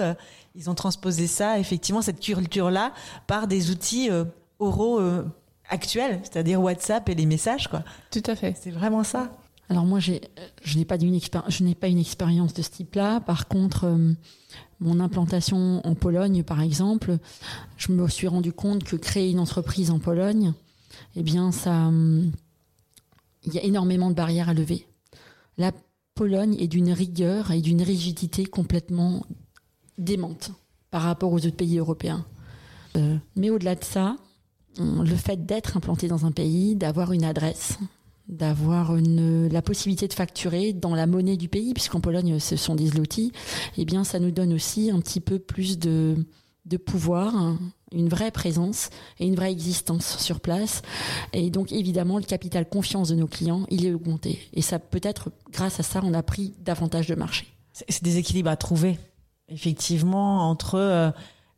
ils 0.56 0.70
ont 0.70 0.76
transposé 0.76 1.28
ça, 1.28 1.60
effectivement 1.60 2.02
cette 2.02 2.20
culture-là, 2.20 2.94
par 3.28 3.48
des 3.48 3.70
outils 3.70 4.10
oraux 4.60 5.00
actuels, 5.70 6.20
c'est-à-dire 6.24 6.62
WhatsApp 6.62 7.08
et 7.10 7.16
les 7.16 7.26
messages, 7.26 7.68
quoi. 7.68 7.84
Tout 8.12 8.24
à 8.26 8.36
fait. 8.36 8.56
C'est 8.60 8.72
vraiment 8.72 9.04
ça. 9.04 9.30
Alors 9.72 9.86
moi, 9.86 10.00
je 10.02 10.12
n'ai 10.76 10.84
pas, 10.84 10.98
une 10.98 11.98
expérience 11.98 12.54
de 12.54 12.62
ce 12.62 12.70
type-là. 12.70 13.22
Par 13.22 13.48
contre, 13.48 13.86
euh, 13.86 14.12
mon 14.82 15.00
implantation 15.00 15.80
en 15.88 15.96
Pologne, 15.96 16.44
par 16.44 16.60
exemple, 16.60 17.20
je 17.78 17.94
me 17.94 18.06
suis 18.10 18.28
rendu 18.28 18.52
compte 18.52 18.84
que 18.84 18.98
créer 18.98 19.32
une 19.32 19.40
entreprise 19.40 19.90
en 19.90 20.00
Pologne, 20.00 20.52
eh 21.16 21.24
bien, 21.24 21.54
ça, 21.54 21.88
euh, 21.88 22.26
il 23.46 23.54
y 23.54 23.60
a 23.60 23.64
énormément 23.64 24.10
de 24.10 24.14
barrières 24.14 24.50
à 24.50 24.54
lever. 24.54 24.86
La 25.58 25.72
Pologne 26.16 26.58
est 26.60 26.68
d'une 26.68 26.92
rigueur 26.92 27.52
et 27.52 27.62
d'une 27.62 27.82
rigidité 27.82 28.44
complètement 28.44 29.26
démente 29.98 30.52
par 30.90 31.04
rapport 31.04 31.32
aux 31.32 31.46
autres 31.46 31.56
pays 31.56 31.80
européens. 31.80 32.26
Euh, 32.98 33.16
mais 33.38 33.50
au-delà 33.50 33.76
de 33.76 33.86
ça, 33.86 34.18
le 34.78 35.16
fait 35.16 35.46
d'être 35.46 35.78
implanté 35.78 36.10
dans 36.10 36.26
un 36.26 36.34
pays, 36.34 36.76
d'avoir 36.76 37.14
une 37.14 37.24
adresse, 37.24 37.78
d'avoir 38.32 38.94
la 38.96 39.62
possibilité 39.62 40.08
de 40.08 40.14
facturer 40.14 40.74
dans 40.74 40.96
la 40.96 41.06
monnaie 41.06 41.38
du 41.38 41.50
pays, 41.50 41.74
puisqu'en 41.74 42.02
Pologne 42.02 42.40
ce 42.40 42.56
sont 42.56 42.76
des 42.76 42.88
zloty, 42.88 43.32
eh 43.78 43.86
bien 43.86 44.04
ça 44.04 44.20
nous 44.20 44.32
donne 44.32 44.54
aussi 44.54 44.90
un 44.90 45.00
petit 45.00 45.20
peu 45.20 45.38
plus 45.38 45.78
de, 45.78 46.16
de 46.66 46.78
pouvoir, 46.78 47.58
une 47.92 48.10
vraie 48.10 48.32
présence 48.32 48.90
et 49.20 49.26
une 49.28 49.36
vraie 49.36 49.52
existence 49.52 50.18
sur 50.18 50.40
place. 50.40 50.82
Et 51.34 51.50
donc 51.50 51.72
évidemment 51.72 52.18
le 52.18 52.24
capital 52.24 52.68
confiance 52.68 53.10
de 53.10 53.16
nos 53.16 53.28
clients, 53.28 53.66
il 53.70 53.86
est 53.86 53.94
augmenté. 53.94 54.40
Et 54.54 54.62
ça 54.62 54.80
peut-être 54.80 55.32
grâce 55.52 55.80
à 55.80 55.84
ça 55.84 56.02
on 56.04 56.14
a 56.14 56.24
pris 56.24 56.54
davantage 56.60 57.08
de 57.08 57.16
marché. 57.16 57.48
C'est 57.74 58.04
des 58.04 58.18
équilibres 58.18 58.50
à 58.50 58.58
trouver, 58.58 59.00
effectivement, 59.48 60.50
entre 60.50 60.76
euh, 60.76 61.12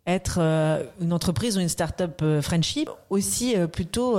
être 0.06 0.38
euh, 0.40 0.86
une 1.02 1.14
entreprise 1.14 1.58
ou 1.58 1.60
une 1.60 1.70
start-up 1.70 2.20
euh, 2.22 2.42
friendship, 2.42 2.90
aussi 3.10 3.56
plutôt 3.72 4.18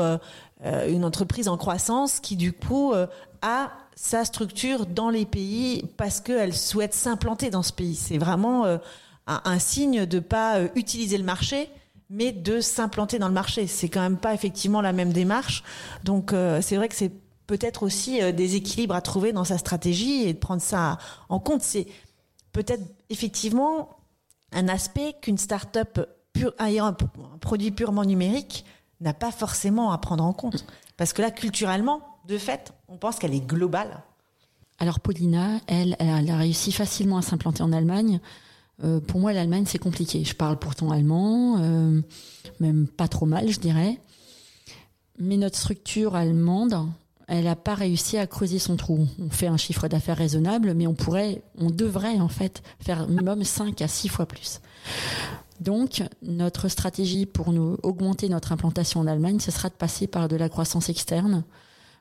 euh, 0.64 0.90
une 0.90 1.04
entreprise 1.04 1.48
en 1.48 1.58
croissance 1.58 2.20
qui 2.20 2.36
du 2.36 2.52
coup 2.54 2.92
euh, 2.92 3.06
a 3.42 3.70
sa 3.96 4.24
structure 4.24 4.86
dans 4.86 5.10
les 5.10 5.26
pays 5.26 5.84
parce 5.98 6.20
qu'elle 6.20 6.54
souhaite 6.54 6.94
s'implanter 6.94 7.50
dans 7.50 7.62
ce 7.62 7.72
pays. 7.72 7.94
C'est 7.94 8.16
vraiment 8.16 8.64
euh, 8.64 8.78
un, 9.26 9.58
signe 9.58 10.06
de 10.06 10.20
pas 10.20 10.62
utiliser 10.74 11.18
le 11.18 11.24
marché, 11.24 11.68
mais 12.08 12.32
de 12.32 12.60
s'implanter 12.60 13.18
dans 13.18 13.28
le 13.28 13.34
marché. 13.34 13.66
C'est 13.66 13.90
quand 13.90 14.00
même 14.00 14.16
pas 14.16 14.32
effectivement 14.32 14.80
la 14.80 14.94
même 14.94 15.12
démarche. 15.12 15.62
Donc 16.02 16.34
c'est 16.60 16.76
vrai 16.76 16.88
que 16.88 16.94
c'est 16.94 17.12
peut-être 17.46 17.82
aussi 17.82 18.20
des 18.32 18.56
équilibres 18.56 18.94
à 18.94 19.00
trouver 19.00 19.32
dans 19.32 19.44
sa 19.44 19.56
stratégie 19.56 20.24
et 20.24 20.32
de 20.34 20.38
prendre 20.38 20.60
ça 20.60 20.98
en 21.28 21.38
compte. 21.38 21.62
C'est 21.62 21.86
peut-être 22.52 22.82
effectivement 23.10 23.98
un 24.52 24.68
aspect 24.68 25.14
qu'une 25.22 25.38
start-up 25.38 26.00
ayant 26.58 26.86
un 26.86 26.96
produit 27.38 27.70
purement 27.70 28.04
numérique 28.04 28.64
n'a 29.00 29.14
pas 29.14 29.30
forcément 29.30 29.92
à 29.92 29.98
prendre 29.98 30.24
en 30.24 30.32
compte. 30.32 30.64
Parce 30.96 31.12
que 31.12 31.22
là, 31.22 31.30
culturellement, 31.30 32.00
de 32.26 32.38
fait, 32.38 32.72
on 32.88 32.96
pense 32.96 33.18
qu'elle 33.18 33.34
est 33.34 33.46
globale. 33.46 34.02
Alors 34.78 35.00
Paulina, 35.00 35.60
elle, 35.66 35.96
elle 35.98 36.30
a 36.30 36.36
réussi 36.36 36.72
facilement 36.72 37.18
à 37.18 37.22
s'implanter 37.22 37.62
en 37.62 37.72
Allemagne. 37.72 38.20
Euh, 38.82 39.00
pour 39.00 39.20
moi, 39.20 39.32
l'Allemagne, 39.32 39.64
c'est 39.66 39.78
compliqué. 39.78 40.24
Je 40.24 40.34
parle 40.34 40.58
pourtant 40.58 40.90
allemand, 40.90 41.58
euh, 41.60 42.00
même 42.60 42.88
pas 42.88 43.08
trop 43.08 43.26
mal, 43.26 43.50
je 43.50 43.60
dirais. 43.60 44.00
Mais 45.18 45.36
notre 45.36 45.56
structure 45.56 46.16
allemande, 46.16 46.88
elle 47.28 47.44
n'a 47.44 47.56
pas 47.56 47.74
réussi 47.74 48.18
à 48.18 48.26
creuser 48.26 48.58
son 48.58 48.76
trou. 48.76 49.06
On 49.20 49.30
fait 49.30 49.46
un 49.46 49.56
chiffre 49.56 49.86
d'affaires 49.86 50.16
raisonnable, 50.16 50.74
mais 50.74 50.86
on 50.86 50.94
pourrait, 50.94 51.42
on 51.58 51.70
devrait 51.70 52.20
en 52.20 52.28
fait 52.28 52.62
faire 52.80 53.06
minimum 53.06 53.44
5 53.44 53.80
à 53.80 53.88
6 53.88 54.08
fois 54.08 54.26
plus. 54.26 54.60
Donc, 55.60 56.02
notre 56.22 56.68
stratégie 56.68 57.26
pour 57.26 57.52
nous 57.52 57.76
augmenter 57.82 58.28
notre 58.28 58.52
implantation 58.52 59.00
en 59.00 59.06
Allemagne, 59.06 59.38
ce 59.40 59.50
sera 59.50 59.68
de 59.68 59.74
passer 59.74 60.06
par 60.06 60.28
de 60.28 60.36
la 60.36 60.48
croissance 60.48 60.88
externe 60.88 61.44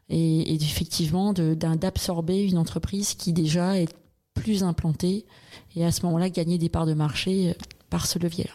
et, 0.10 0.54
effectivement 0.56 1.34
d'absorber 1.34 2.44
une 2.44 2.58
entreprise 2.58 3.14
qui 3.14 3.34
déjà 3.34 3.80
est 3.80 3.94
plus 4.34 4.64
implantée 4.64 5.26
et 5.76 5.86
à 5.86 5.92
ce 5.92 6.04
moment-là 6.06 6.30
gagner 6.30 6.58
des 6.58 6.70
parts 6.70 6.86
de 6.86 6.94
marché 6.94 7.52
euh, 7.52 7.54
par 7.90 8.08
ce 8.08 8.18
levier-là. 8.18 8.54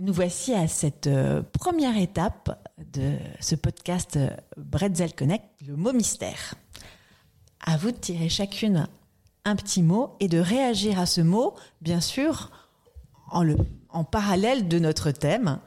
Nous 0.00 0.12
voici 0.12 0.54
à 0.54 0.68
cette 0.68 1.06
euh, 1.06 1.42
première 1.52 1.96
étape 1.96 2.60
de 2.92 3.16
ce 3.40 3.54
podcast 3.54 4.16
euh, 4.16 4.30
Bretzel 4.56 5.14
Connect, 5.14 5.44
le 5.66 5.76
mot 5.76 5.92
mystère. 5.92 6.54
À 7.64 7.76
vous 7.76 7.90
de 7.90 7.96
tirer 7.96 8.28
chacune 8.28 8.88
un 9.48 9.56
petit 9.56 9.82
mot 9.82 10.16
et 10.20 10.28
de 10.28 10.38
réagir 10.38 11.00
à 11.00 11.06
ce 11.06 11.20
mot, 11.20 11.54
bien 11.80 12.00
sûr, 12.00 12.50
en, 13.30 13.42
le, 13.42 13.56
en 13.90 14.04
parallèle 14.04 14.68
de 14.68 14.78
notre 14.78 15.10
thème. 15.10 15.58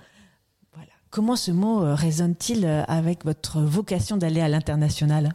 Voilà. 0.74 0.92
Comment 1.10 1.36
ce 1.36 1.52
mot 1.52 1.84
euh, 1.84 1.96
résonne-t-il 1.96 2.66
avec 2.66 3.26
votre 3.26 3.62
vocation 3.62 4.18
d'aller 4.18 4.42
à 4.42 4.50
l'international? 4.50 5.34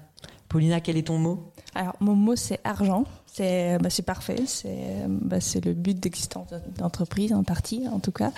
Paulina, 0.48 0.80
quel 0.80 0.96
est 0.96 1.08
ton 1.08 1.18
mot? 1.18 1.52
Alors, 1.74 1.96
mon 2.00 2.14
mot, 2.14 2.36
c'est 2.36 2.60
argent. 2.64 3.04
C'est 3.26 3.76
bah, 3.78 3.90
parfait. 4.06 4.44
Bah, 5.08 5.40
c'est 5.40 5.62
le 5.62 5.74
but 5.74 5.98
d'existence 5.98 6.48
d'entreprise, 6.78 7.34
en 7.34 7.42
partie, 7.42 7.86
en 7.88 7.98
tout 7.98 8.12
cas. 8.12 8.32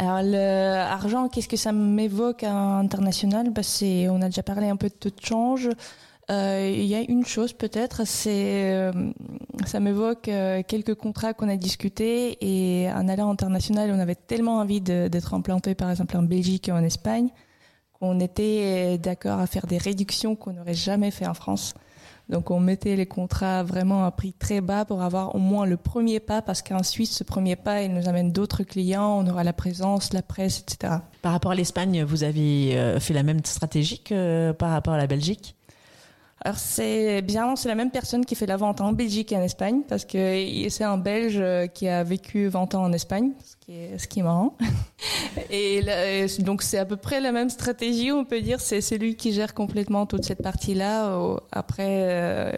Alors, 0.00 0.22
l'argent, 0.22 1.28
qu'est-ce 1.28 1.46
que 1.46 1.56
ça 1.56 1.70
m'évoque 1.72 2.42
à 2.42 2.80
l'international? 2.82 3.50
Bah, 3.50 3.62
On 4.10 4.20
a 4.22 4.26
déjà 4.26 4.42
parlé 4.42 4.68
un 4.68 4.76
peu 4.76 4.88
de 4.88 4.94
taux 4.94 5.10
de 5.10 5.20
change. 5.22 5.68
Euh, 6.28 6.74
il 6.74 6.86
y 6.86 6.96
a 6.96 7.02
une 7.02 7.24
chose 7.24 7.52
peut-être, 7.52 8.04
c'est 8.04 8.72
euh, 8.72 8.90
ça 9.64 9.78
m'évoque 9.78 10.26
euh, 10.26 10.62
quelques 10.66 10.96
contrats 10.96 11.34
qu'on 11.34 11.48
a 11.48 11.56
discutés 11.56 12.36
et 12.40 12.90
en 12.90 13.06
allant 13.06 13.30
international, 13.30 13.92
on 13.92 14.00
avait 14.00 14.16
tellement 14.16 14.56
envie 14.56 14.80
d'être 14.80 15.34
implanté 15.34 15.76
par 15.76 15.88
exemple 15.88 16.16
en 16.16 16.24
Belgique 16.24 16.68
et 16.68 16.72
en 16.72 16.82
Espagne 16.82 17.28
qu'on 17.92 18.18
était 18.18 18.98
d'accord 18.98 19.38
à 19.38 19.46
faire 19.46 19.68
des 19.68 19.78
réductions 19.78 20.34
qu'on 20.34 20.52
n'aurait 20.52 20.74
jamais 20.74 21.12
fait 21.12 21.28
en 21.28 21.34
France. 21.34 21.74
Donc 22.28 22.50
on 22.50 22.58
mettait 22.58 22.96
les 22.96 23.06
contrats 23.06 23.62
vraiment 23.62 24.04
à 24.04 24.10
prix 24.10 24.32
très 24.32 24.60
bas 24.60 24.84
pour 24.84 25.02
avoir 25.02 25.36
au 25.36 25.38
moins 25.38 25.64
le 25.64 25.76
premier 25.76 26.18
pas, 26.18 26.42
parce 26.42 26.60
qu'en 26.60 26.82
Suisse, 26.82 27.12
ce 27.12 27.22
premier 27.22 27.54
pas, 27.54 27.82
il 27.82 27.94
nous 27.94 28.08
amène 28.08 28.32
d'autres 28.32 28.64
clients, 28.64 29.16
on 29.24 29.26
aura 29.28 29.44
la 29.44 29.52
présence, 29.52 30.12
la 30.12 30.22
presse, 30.22 30.58
etc. 30.58 30.94
Par 31.22 31.30
rapport 31.30 31.52
à 31.52 31.54
l'Espagne, 31.54 32.02
vous 32.02 32.24
avez 32.24 32.96
fait 32.98 33.14
la 33.14 33.22
même 33.22 33.44
stratégie 33.44 34.02
que 34.02 34.50
par 34.50 34.70
rapport 34.70 34.94
à 34.94 34.98
la 34.98 35.06
Belgique? 35.06 35.55
Alors 36.44 36.58
c'est 36.58 37.22
bien, 37.22 37.56
c'est 37.56 37.68
la 37.68 37.74
même 37.74 37.90
personne 37.90 38.24
qui 38.24 38.34
fait 38.34 38.46
la 38.46 38.56
vente 38.56 38.80
en 38.80 38.92
Belgique 38.92 39.32
et 39.32 39.36
en 39.36 39.42
Espagne 39.42 39.80
parce 39.88 40.04
que 40.04 40.68
c'est 40.68 40.84
un 40.84 40.98
Belge 40.98 41.42
qui 41.72 41.88
a 41.88 42.04
vécu 42.04 42.46
20 42.46 42.74
ans 42.74 42.84
en 42.84 42.92
Espagne, 42.92 43.32
ce 43.42 43.56
qui 43.56 43.72
est, 43.72 43.98
ce 43.98 44.06
qui 44.06 44.20
est 44.20 44.22
marrant. 44.22 44.56
Et 45.50 46.26
donc 46.40 46.62
c'est 46.62 46.78
à 46.78 46.84
peu 46.84 46.96
près 46.96 47.20
la 47.20 47.32
même 47.32 47.50
stratégie, 47.50 48.12
on 48.12 48.24
peut 48.24 48.40
dire. 48.40 48.60
C'est 48.60 48.80
celui 48.80 49.16
qui 49.16 49.32
gère 49.32 49.54
complètement 49.54 50.06
toute 50.06 50.24
cette 50.24 50.42
partie-là. 50.42 51.18
Après, 51.52 52.04
euh, 52.08 52.52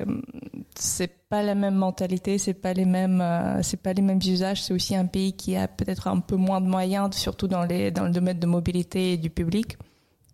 c'est 0.74 1.10
pas 1.28 1.42
la 1.42 1.54
même 1.54 1.74
mentalité, 1.74 2.38
c'est 2.38 2.54
pas 2.54 2.72
les 2.72 2.84
mêmes, 2.84 3.20
euh, 3.20 3.62
c'est 3.62 3.80
pas 3.80 3.92
les 3.92 4.02
mêmes 4.02 4.20
usages. 4.24 4.62
C'est 4.62 4.74
aussi 4.74 4.96
un 4.96 5.06
pays 5.06 5.32
qui 5.32 5.56
a 5.56 5.68
peut-être 5.68 6.08
un 6.08 6.20
peu 6.20 6.36
moins 6.36 6.60
de 6.60 6.66
moyens, 6.66 7.14
surtout 7.16 7.48
dans 7.48 7.64
les 7.64 7.90
dans 7.90 8.04
le 8.04 8.10
domaine 8.10 8.38
de 8.38 8.46
mobilité 8.46 9.12
et 9.12 9.16
du 9.16 9.30
public. 9.30 9.76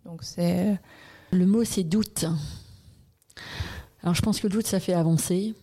Donc 0.05 0.23
c'est 0.23 0.77
le 1.31 1.45
mot 1.45 1.63
c'est 1.63 1.83
doute. 1.83 2.25
Alors 4.03 4.15
je 4.15 4.21
pense 4.21 4.39
que 4.39 4.47
le 4.47 4.53
doute, 4.53 4.67
ça 4.67 4.79
fait 4.79 4.93
avancer. 4.93 5.53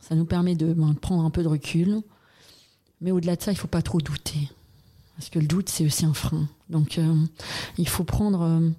Ça 0.00 0.14
nous 0.14 0.24
permet 0.24 0.54
de 0.54 0.72
ben, 0.72 0.94
prendre 0.94 1.24
un 1.24 1.30
peu 1.30 1.42
de 1.42 1.48
recul. 1.48 2.00
Mais 3.00 3.10
au-delà 3.10 3.36
de 3.36 3.42
ça, 3.42 3.52
il 3.52 3.54
ne 3.54 3.60
faut 3.60 3.68
pas 3.68 3.82
trop 3.82 4.00
douter. 4.00 4.48
Parce 5.16 5.30
que 5.30 5.38
le 5.38 5.46
doute, 5.46 5.68
c'est 5.68 5.84
aussi 5.84 6.04
un 6.04 6.14
frein. 6.14 6.48
Donc 6.68 6.98
euh, 6.98 7.14
il 7.78 7.88
faut 7.88 8.04
prendre 8.04 8.42
euh, 8.42 8.70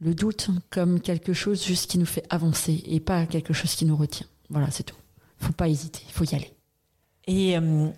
le 0.00 0.14
doute 0.14 0.50
comme 0.70 1.00
quelque 1.00 1.32
chose 1.32 1.64
juste 1.64 1.90
qui 1.90 1.98
nous 1.98 2.06
fait 2.06 2.24
avancer 2.30 2.82
et 2.86 3.00
pas 3.00 3.26
quelque 3.26 3.52
chose 3.52 3.74
qui 3.74 3.84
nous 3.84 3.96
retient. 3.96 4.26
Voilà, 4.50 4.70
c'est 4.70 4.84
tout. 4.84 4.96
Il 5.40 5.46
faut 5.46 5.52
pas 5.52 5.68
hésiter, 5.68 6.00
il 6.08 6.12
faut 6.12 6.24
y 6.24 6.34
aller. 6.34 6.52
Et 7.26 7.56
euh, 7.58 7.88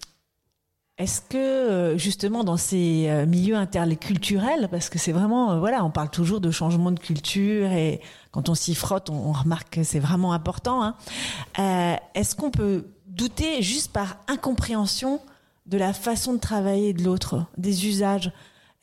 est-ce 1.00 1.20
que 1.22 1.94
justement 1.96 2.44
dans 2.44 2.56
ces 2.56 3.24
milieux 3.26 3.56
interculturels, 3.56 4.68
parce 4.70 4.88
que 4.88 4.98
c'est 4.98 5.12
vraiment, 5.12 5.58
voilà, 5.58 5.84
on 5.84 5.90
parle 5.90 6.10
toujours 6.10 6.40
de 6.40 6.50
changement 6.50 6.92
de 6.92 7.00
culture 7.00 7.72
et 7.72 8.00
quand 8.30 8.48
on 8.48 8.54
s'y 8.54 8.74
frotte, 8.74 9.10
on, 9.10 9.32
remarque 9.32 9.70
que 9.70 9.82
c'est 9.82 9.98
vraiment 9.98 10.32
important. 10.32 10.82
Hein. 10.82 10.94
Euh, 11.58 11.96
est-ce 12.14 12.36
qu'on 12.36 12.50
peut 12.50 12.86
douter 13.06 13.62
juste 13.62 13.92
par 13.92 14.18
incompréhension 14.28 15.20
de 15.66 15.78
la 15.78 15.92
façon 15.92 16.34
de 16.34 16.38
travailler 16.38 16.92
de 16.92 17.02
l'autre, 17.02 17.44
des 17.58 17.86
usages? 17.86 18.32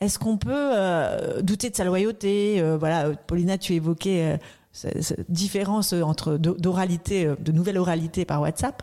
Est-ce 0.00 0.18
qu'on 0.18 0.36
peut 0.36 0.50
euh, 0.52 1.40
douter 1.42 1.70
de 1.70 1.76
sa 1.76 1.84
loyauté? 1.84 2.60
Euh, 2.60 2.76
Voilà, 2.78 3.10
Paulina, 3.26 3.58
tu 3.58 3.74
évoquais 3.74 4.38
cette 4.72 5.30
différence 5.30 5.92
entre 5.92 6.36
d'oralité, 6.36 7.34
de 7.40 7.52
nouvelle 7.52 7.78
oralité 7.78 8.24
par 8.24 8.42
WhatsApp. 8.42 8.82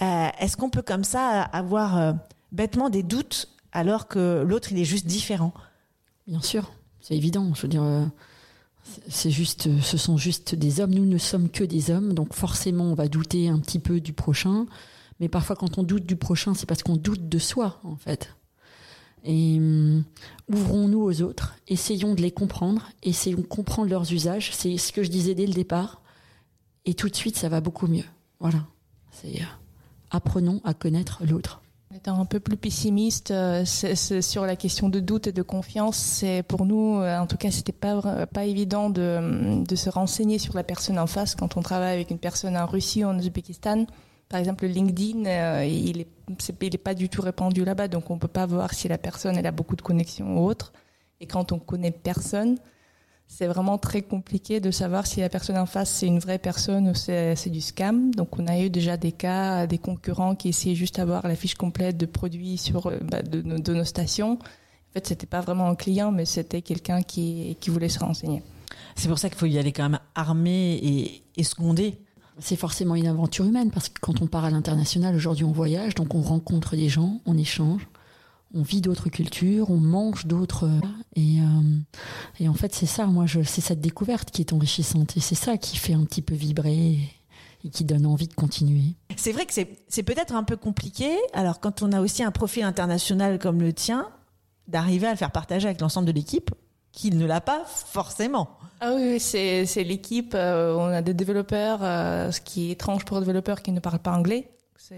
Est-ce 0.00 0.56
qu'on 0.56 0.70
peut 0.70 0.82
comme 0.82 1.02
ça 1.02 1.40
avoir 1.40 2.14
bêtement 2.52 2.90
des 2.90 3.02
doutes 3.02 3.48
alors 3.72 4.06
que 4.06 4.44
l'autre 4.46 4.72
il 4.72 4.78
est 4.78 4.84
juste 4.84 5.06
différent 5.06 5.52
Bien 6.28 6.40
sûr, 6.40 6.72
c'est 7.00 7.16
évident. 7.16 7.52
Je 7.54 7.62
veux 7.62 7.68
dire 7.68 7.82
c'est 9.08 9.30
juste, 9.30 9.80
ce 9.80 9.96
sont 9.96 10.16
juste 10.16 10.54
des 10.54 10.80
hommes. 10.80 10.92
Nous 10.92 11.06
ne 11.06 11.18
sommes 11.18 11.48
que 11.48 11.64
des 11.64 11.90
hommes, 11.90 12.14
donc 12.14 12.34
forcément, 12.34 12.84
on 12.84 12.94
va 12.94 13.08
douter 13.08 13.48
un 13.48 13.58
petit 13.58 13.78
peu 13.78 14.00
du 14.00 14.12
prochain. 14.12 14.66
Mais 15.20 15.28
parfois, 15.28 15.56
quand 15.56 15.78
on 15.78 15.82
doute 15.82 16.04
du 16.04 16.16
prochain, 16.16 16.54
c'est 16.54 16.66
parce 16.66 16.82
qu'on 16.82 16.96
doute 16.96 17.28
de 17.28 17.38
soi, 17.38 17.80
en 17.84 17.96
fait. 17.96 18.34
Et 19.24 19.56
hum, 19.58 20.04
ouvrons-nous 20.48 21.00
aux 21.00 21.22
autres, 21.22 21.54
essayons 21.68 22.14
de 22.14 22.20
les 22.20 22.32
comprendre, 22.32 22.88
essayons 23.04 23.38
de 23.38 23.46
comprendre 23.46 23.88
leurs 23.88 24.12
usages. 24.12 24.50
C'est 24.52 24.76
ce 24.76 24.92
que 24.92 25.04
je 25.04 25.10
disais 25.10 25.34
dès 25.34 25.46
le 25.46 25.52
départ. 25.52 26.02
Et 26.84 26.94
tout 26.94 27.08
de 27.08 27.14
suite, 27.14 27.36
ça 27.36 27.48
va 27.48 27.60
beaucoup 27.60 27.86
mieux. 27.86 28.04
Voilà. 28.40 28.66
C'est 29.12 29.40
euh, 29.40 29.44
apprenons 30.10 30.60
à 30.64 30.74
connaître 30.74 31.22
l'autre. 31.24 31.61
Étant 31.94 32.18
un 32.18 32.24
peu 32.24 32.40
plus 32.40 32.56
pessimiste 32.56 33.32
euh, 33.32 33.64
sur 33.64 34.46
la 34.46 34.56
question 34.56 34.88
de 34.88 34.98
doute 34.98 35.26
et 35.26 35.32
de 35.32 35.42
confiance, 35.42 35.96
c'est 35.96 36.42
pour 36.42 36.64
nous, 36.64 36.96
euh, 36.96 37.18
en 37.18 37.26
tout 37.26 37.36
cas, 37.36 37.50
c'était 37.50 37.72
pas 37.72 38.26
pas 38.26 38.46
évident 38.46 38.88
de, 38.88 39.62
de, 39.62 39.76
se 39.76 39.90
renseigner 39.90 40.38
sur 40.38 40.54
la 40.54 40.64
personne 40.64 40.98
en 40.98 41.06
face 41.06 41.34
quand 41.34 41.56
on 41.58 41.60
travaille 41.60 41.92
avec 41.92 42.10
une 42.10 42.18
personne 42.18 42.56
en 42.56 42.64
Russie 42.64 43.04
ou 43.04 43.08
en 43.08 43.18
Ouzbékistan. 43.18 43.84
Par 44.30 44.40
exemple, 44.40 44.64
LinkedIn, 44.64 45.26
euh, 45.26 45.64
il 45.66 46.00
est, 46.00 46.08
il 46.62 46.74
est 46.74 46.78
pas 46.78 46.94
du 46.94 47.10
tout 47.10 47.20
répandu 47.20 47.62
là-bas, 47.62 47.88
donc 47.88 48.10
on 48.10 48.18
peut 48.18 48.26
pas 48.26 48.46
voir 48.46 48.72
si 48.72 48.88
la 48.88 48.96
personne 48.96 49.36
elle 49.36 49.46
a 49.46 49.52
beaucoup 49.52 49.76
de 49.76 49.82
connexions 49.82 50.38
ou 50.38 50.46
autre. 50.46 50.72
Et 51.20 51.26
quand 51.26 51.52
on 51.52 51.58
connaît 51.58 51.90
personne, 51.90 52.56
c'est 53.34 53.46
vraiment 53.46 53.78
très 53.78 54.02
compliqué 54.02 54.60
de 54.60 54.70
savoir 54.70 55.06
si 55.06 55.20
la 55.20 55.30
personne 55.30 55.56
en 55.56 55.64
face 55.64 55.88
c'est 55.88 56.06
une 56.06 56.18
vraie 56.18 56.38
personne 56.38 56.90
ou 56.90 56.94
c'est 56.94 57.48
du 57.48 57.62
scam. 57.62 58.14
Donc 58.14 58.38
on 58.38 58.46
a 58.46 58.58
eu 58.60 58.68
déjà 58.68 58.98
des 58.98 59.12
cas, 59.12 59.66
des 59.66 59.78
concurrents 59.78 60.34
qui 60.34 60.50
essayaient 60.50 60.74
juste 60.74 60.96
d'avoir 60.96 61.26
la 61.26 61.34
fiche 61.34 61.54
complète 61.54 61.96
de 61.96 62.04
produits 62.04 62.58
sur 62.58 62.88
euh, 62.88 62.98
bah, 63.00 63.22
de, 63.22 63.40
nos 63.40 63.84
stations. 63.84 64.32
En 64.34 64.92
fait, 64.92 65.06
c'était 65.06 65.26
pas 65.26 65.40
vraiment 65.40 65.66
un 65.68 65.74
client, 65.74 66.12
mais 66.12 66.26
c'était 66.26 66.60
quelqu'un 66.60 67.00
qui, 67.00 67.56
qui 67.58 67.70
voulait 67.70 67.88
se 67.88 68.00
renseigner. 68.00 68.42
C'est 68.96 69.08
pour 69.08 69.18
ça 69.18 69.30
qu'il 69.30 69.38
faut 69.38 69.46
y 69.46 69.58
aller 69.58 69.72
quand 69.72 69.88
même 69.88 70.00
armé 70.14 70.74
et, 70.74 71.22
et 71.38 71.42
secondé. 71.42 71.96
C'est 72.38 72.56
forcément 72.56 72.96
une 72.96 73.06
aventure 73.06 73.46
humaine 73.46 73.70
parce 73.70 73.88
que 73.88 73.98
quand 73.98 74.20
on 74.20 74.26
part 74.26 74.44
à 74.44 74.50
l'international, 74.50 75.16
aujourd'hui 75.16 75.44
on 75.44 75.52
voyage, 75.52 75.94
donc 75.94 76.14
on 76.14 76.20
rencontre 76.20 76.76
des 76.76 76.90
gens, 76.90 77.22
on 77.24 77.38
échange 77.38 77.88
on 78.54 78.62
vit 78.62 78.80
d'autres 78.80 79.08
cultures, 79.08 79.70
on 79.70 79.78
mange 79.78 80.26
d'autres. 80.26 80.68
Et, 81.16 81.40
euh, 81.40 81.78
et 82.40 82.48
en 82.48 82.54
fait, 82.54 82.74
c'est 82.74 82.86
ça, 82.86 83.06
moi, 83.06 83.26
je, 83.26 83.42
c'est 83.42 83.60
cette 83.60 83.80
découverte 83.80 84.30
qui 84.30 84.42
est 84.42 84.52
enrichissante. 84.52 85.16
Et 85.16 85.20
c'est 85.20 85.34
ça 85.34 85.56
qui 85.56 85.76
fait 85.76 85.94
un 85.94 86.04
petit 86.04 86.22
peu 86.22 86.34
vibrer 86.34 86.98
et 87.64 87.68
qui 87.70 87.84
donne 87.84 88.06
envie 88.06 88.28
de 88.28 88.34
continuer. 88.34 88.96
C'est 89.16 89.32
vrai 89.32 89.46
que 89.46 89.54
c'est, 89.54 89.68
c'est 89.88 90.02
peut-être 90.02 90.34
un 90.34 90.44
peu 90.44 90.56
compliqué. 90.56 91.16
Alors, 91.32 91.60
quand 91.60 91.82
on 91.82 91.92
a 91.92 92.00
aussi 92.00 92.22
un 92.22 92.32
profil 92.32 92.64
international 92.64 93.38
comme 93.38 93.60
le 93.60 93.72
tien, 93.72 94.08
d'arriver 94.68 95.06
à 95.06 95.12
le 95.12 95.16
faire 95.16 95.30
partager 95.30 95.66
avec 95.66 95.80
l'ensemble 95.80 96.06
de 96.06 96.12
l'équipe, 96.12 96.50
qui 96.92 97.10
ne 97.10 97.24
l'a 97.24 97.40
pas 97.40 97.64
forcément. 97.64 98.50
Ah 98.80 98.94
oui, 98.94 99.18
c'est, 99.18 99.64
l'équipe. 99.84 100.34
Euh, 100.34 100.74
on 100.74 100.86
a 100.86 101.02
des 101.02 101.14
développeurs, 101.14 101.78
euh, 101.82 102.30
ce 102.30 102.40
qui 102.40 102.68
est 102.68 102.72
étrange 102.72 103.04
pour 103.04 103.18
les 103.18 103.26
développeurs 103.26 103.62
qui 103.62 103.72
ne 103.72 103.80
parlent 103.80 104.00
pas 104.00 104.12
anglais. 104.12 104.50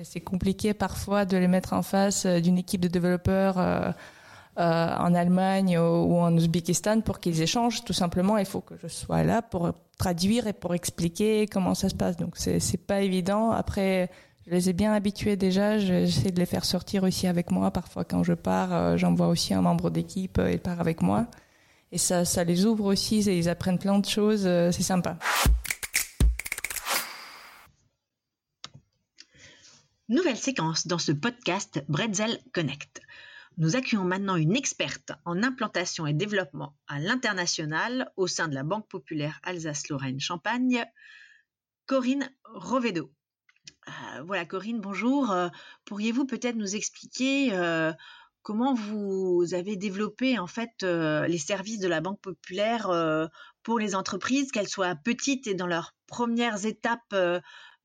C'est 0.03 0.20
compliqué 0.20 0.73
parfois 0.73 1.27
de 1.27 1.37
les 1.37 1.47
mettre 1.47 1.75
en 1.75 1.83
face 1.83 2.25
euh, 2.25 2.40
d'une 2.40 2.57
équipe 2.57 2.81
de 2.81 2.88
développeurs 2.88 3.59
euh, 3.59 3.92
en 4.57 5.14
Allemagne 5.14 5.77
ou 5.79 6.16
en 6.16 6.35
Ouzbékistan 6.35 7.03
pour 7.03 7.20
qu'ils 7.20 7.42
échangent. 7.42 7.85
Tout 7.85 7.92
simplement, 7.92 8.38
il 8.38 8.47
faut 8.47 8.62
que 8.62 8.77
je 8.83 8.88
sois 8.88 9.25
là 9.25 9.42
pour 9.42 9.73
traduire 9.99 10.47
et 10.47 10.55
pour 10.55 10.75
expliquer 10.75 11.47
comment 11.47 11.75
ça 11.75 11.90
se 11.90 11.94
passe. 11.94 12.16
Donc 12.16 12.37
c'est 12.37 12.87
pas 12.87 13.03
évident. 13.03 13.51
Après, 13.51 14.11
je 14.47 14.53
les 14.53 14.70
ai 14.70 14.73
bien 14.73 14.92
habitués 14.94 15.37
déjà. 15.37 15.79
J'essaie 15.79 16.31
de 16.31 16.38
les 16.38 16.47
faire 16.47 16.64
sortir 16.64 17.03
aussi 17.03 17.27
avec 17.27 17.51
moi. 17.51 17.70
Parfois, 17.70 18.05
quand 18.05 18.23
je 18.23 18.33
pars, 18.33 18.97
j'envoie 18.97 19.27
aussi 19.27 19.53
un 19.53 19.62
membre 19.62 19.90
d'équipe. 19.90 20.40
Il 20.51 20.61
part 20.61 20.81
avec 20.81 21.03
moi. 21.03 21.27
Et 21.92 21.99
ça, 21.99 22.25
ça 22.25 22.44
les 22.44 22.64
ouvre 22.64 22.85
aussi. 22.87 23.18
Ils 23.18 23.49
apprennent 23.49 23.79
plein 23.79 23.99
de 23.99 24.07
choses. 24.07 24.44
C'est 24.44 24.83
sympa. 24.83 25.18
Nouvelle 30.11 30.37
séquence 30.37 30.87
dans 30.87 30.99
ce 30.99 31.12
podcast 31.12 31.83
Bretzel 31.88 32.38
Connect. 32.53 33.01
Nous 33.57 33.75
accueillons 33.75 34.05
maintenant 34.05 34.37
une 34.37 34.55
experte 34.55 35.12
en 35.25 35.43
implantation 35.43 36.07
et 36.07 36.12
développement 36.12 36.77
à 36.88 36.99
l'international 36.99 38.12
au 38.17 38.27
sein 38.27 38.49
de 38.49 38.55
la 38.55 38.64
Banque 38.64 38.87
populaire 38.87 39.40
Alsace-Lorraine-Champagne, 39.45 40.85
Corinne 41.87 42.29
Rovedo. 42.45 43.11
Euh, 43.88 44.23
voilà 44.27 44.45
Corinne, 44.45 44.83
bonjour. 44.83 45.31
Euh, 45.31 45.49
pourriez-vous 45.87 46.27
peut-être 46.27 46.57
nous 46.57 46.77
expliquer 46.77 47.55
euh, 47.55 47.90
comment 48.43 48.75
vous 48.75 49.55
avez 49.55 49.77
développé 49.77 50.38
en 50.38 50.47
fait 50.47 50.83
les 50.83 51.38
services 51.38 51.81
de 51.81 51.88
la 51.88 52.03
Banque 52.03 52.21
populaire 52.21 52.90
pour 53.62 53.79
les 53.79 53.95
entreprises, 53.95 54.53
qu'elles 54.53 54.69
soient 54.69 54.97
petites 54.97 55.47
et 55.47 55.55
dans 55.55 55.67
leurs 55.67 55.95
premières 56.07 56.67
étapes 56.67 57.14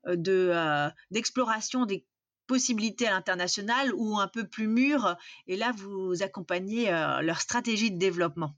de 0.06 0.90
d'exploration 1.10 1.86
des 1.86 2.04
possibilités 2.50 3.06
à 3.06 3.12
l'international 3.12 3.94
ou 3.94 4.18
un 4.18 4.26
peu 4.26 4.44
plus 4.44 4.66
mûres, 4.66 5.16
et 5.46 5.56
là 5.56 5.70
vous 5.76 6.22
accompagnez 6.22 6.92
euh, 6.92 7.20
leur 7.22 7.40
stratégie 7.40 7.92
de 7.92 7.98
développement 7.98 8.50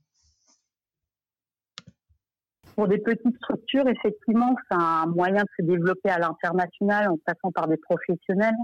Pour 2.75 2.87
des 2.87 2.97
petites 2.97 3.37
structures, 3.37 3.87
effectivement, 3.87 4.55
c'est 4.65 4.77
un 4.77 5.05
moyen 5.05 5.43
de 5.43 5.49
se 5.59 5.63
développer 5.73 6.09
à 6.09 6.17
l'international 6.17 7.07
en 7.09 7.17
passant 7.23 7.51
par 7.51 7.67
des 7.67 7.77
professionnels 7.77 8.55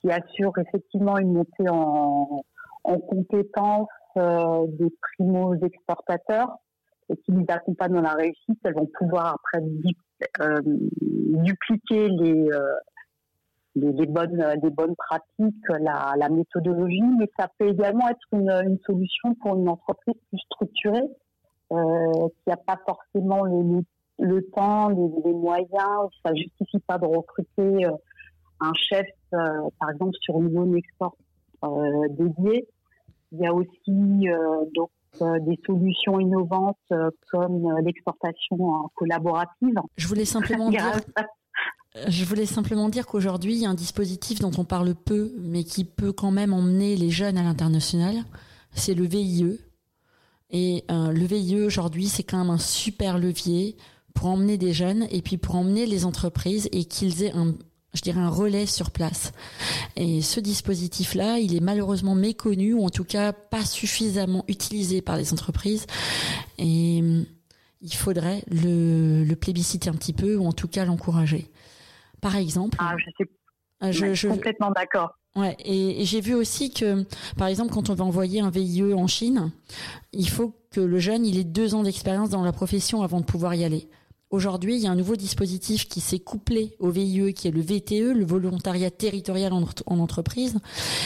qui 0.00 0.10
assurent 0.10 0.58
effectivement 0.66 1.18
une 1.18 1.34
montée 1.34 1.68
en, 1.68 2.42
en 2.84 2.98
compétences 2.98 3.88
euh, 4.16 4.64
des 4.80 4.90
primos 5.02 5.56
exportateurs 5.56 6.56
et 7.10 7.16
qui 7.18 7.32
les 7.32 7.44
accompagnent 7.48 7.96
dans 7.96 8.08
la 8.12 8.14
réussite. 8.14 8.58
Elles 8.64 8.74
vont 8.74 8.90
pouvoir 8.98 9.36
après 9.38 9.62
euh, 10.40 10.60
dupliquer 10.64 12.08
les, 12.08 12.48
les, 13.76 14.06
bonnes, 14.06 14.44
les 14.62 14.70
bonnes 14.70 14.94
pratiques, 14.96 15.68
la, 15.68 16.14
la, 16.16 16.28
méthodologie, 16.28 17.02
mais 17.18 17.28
ça 17.38 17.48
peut 17.58 17.68
également 17.68 18.08
être 18.08 18.26
une, 18.32 18.50
une 18.50 18.78
solution 18.86 19.34
pour 19.40 19.56
une 19.56 19.68
entreprise 19.68 20.14
plus 20.28 20.38
structurée 20.52 21.08
euh, 21.72 22.28
qui 22.28 22.48
n'a 22.48 22.56
pas 22.56 22.78
forcément 22.86 23.44
le, 23.44 23.82
le, 24.18 24.42
temps, 24.50 24.88
les, 24.88 25.08
les, 25.24 25.34
moyens, 25.34 26.08
ça 26.24 26.34
justifie 26.34 26.78
pas 26.86 26.98
de 26.98 27.06
recruter 27.06 27.86
euh, 27.86 27.90
un 28.60 28.72
chef, 28.74 29.06
euh, 29.34 29.38
par 29.80 29.90
exemple 29.90 30.14
sur 30.20 30.40
une 30.40 30.52
zone 30.52 30.76
export 30.76 31.16
euh, 31.64 32.08
dédiée. 32.10 32.68
Il 33.32 33.40
y 33.40 33.46
a 33.46 33.52
aussi 33.52 34.28
euh, 34.28 34.64
donc 34.74 34.90
des 35.46 35.56
solutions 35.64 36.18
innovantes 36.18 36.76
comme 37.30 37.80
l'exportation 37.84 38.90
collaborative. 38.96 39.76
Je 39.96 40.08
voulais 40.08 40.24
simplement 40.24 40.68
dire 40.70 40.82
je 42.08 42.24
voulais 42.24 42.46
simplement 42.46 42.88
dire 42.88 43.06
qu'aujourd'hui, 43.06 43.54
il 43.54 43.60
y 43.60 43.66
a 43.66 43.70
un 43.70 43.74
dispositif 43.74 44.40
dont 44.40 44.50
on 44.58 44.64
parle 44.64 44.94
peu, 44.94 45.32
mais 45.38 45.62
qui 45.64 45.84
peut 45.84 46.12
quand 46.12 46.32
même 46.32 46.52
emmener 46.52 46.96
les 46.96 47.10
jeunes 47.10 47.38
à 47.38 47.42
l'international. 47.42 48.24
C'est 48.74 48.94
le 48.94 49.06
VIE. 49.06 49.58
Et 50.50 50.84
euh, 50.90 51.12
le 51.12 51.24
VIE 51.24 51.60
aujourd'hui, 51.60 52.08
c'est 52.08 52.24
quand 52.24 52.38
même 52.38 52.50
un 52.50 52.58
super 52.58 53.18
levier 53.18 53.76
pour 54.12 54.26
emmener 54.26 54.58
des 54.58 54.72
jeunes 54.72 55.06
et 55.10 55.22
puis 55.22 55.36
pour 55.36 55.54
emmener 55.54 55.86
les 55.86 56.04
entreprises 56.04 56.68
et 56.72 56.84
qu'ils 56.84 57.22
aient 57.22 57.32
un, 57.32 57.54
je 57.94 58.00
dirais, 58.00 58.20
un 58.20 58.28
relais 58.28 58.66
sur 58.66 58.90
place. 58.90 59.32
Et 59.94 60.20
ce 60.20 60.40
dispositif-là, 60.40 61.38
il 61.38 61.54
est 61.54 61.60
malheureusement 61.60 62.16
méconnu 62.16 62.74
ou 62.74 62.84
en 62.84 62.90
tout 62.90 63.04
cas 63.04 63.32
pas 63.32 63.64
suffisamment 63.64 64.44
utilisé 64.48 65.00
par 65.00 65.16
les 65.16 65.32
entreprises. 65.32 65.86
Et 66.58 67.02
il 67.80 67.94
faudrait 67.94 68.44
le, 68.50 69.22
le 69.24 69.36
plébisciter 69.36 69.90
un 69.90 69.94
petit 69.94 70.12
peu 70.12 70.36
ou 70.36 70.46
en 70.46 70.52
tout 70.52 70.68
cas 70.68 70.84
l'encourager 70.84 71.50
par 72.24 72.36
exemple. 72.36 72.78
Ah, 72.80 72.96
je 73.90 74.14
suis 74.14 74.28
complètement 74.28 74.70
d'accord. 74.70 75.10
Ouais, 75.36 75.56
et, 75.62 76.06
j'ai 76.06 76.22
vu 76.22 76.32
aussi 76.32 76.72
que, 76.72 77.04
par 77.36 77.48
exemple, 77.48 77.74
quand 77.74 77.90
on 77.90 77.94
va 77.94 78.04
envoyer 78.04 78.40
un 78.40 78.48
VIE 78.48 78.94
en 78.94 79.06
Chine, 79.06 79.52
il 80.12 80.28
faut 80.30 80.54
que 80.70 80.80
le 80.80 80.98
jeune 80.98 81.26
il 81.26 81.38
ait 81.38 81.44
deux 81.44 81.74
ans 81.74 81.82
d'expérience 81.82 82.30
dans 82.30 82.42
la 82.42 82.52
profession 82.52 83.02
avant 83.02 83.20
de 83.20 83.26
pouvoir 83.26 83.54
y 83.54 83.62
aller. 83.62 83.88
Aujourd'hui, 84.30 84.76
il 84.76 84.80
y 84.80 84.86
a 84.86 84.90
un 84.90 84.96
nouveau 84.96 85.16
dispositif 85.16 85.86
qui 85.86 86.00
s'est 86.00 86.18
couplé 86.18 86.76
au 86.78 86.88
VIE, 86.88 87.34
qui 87.34 87.46
est 87.46 87.50
le 87.50 87.60
VTE, 87.60 88.16
le 88.16 88.24
volontariat 88.24 88.90
territorial 88.90 89.52
en, 89.52 89.64
en, 89.84 89.98
entreprise. 89.98 90.58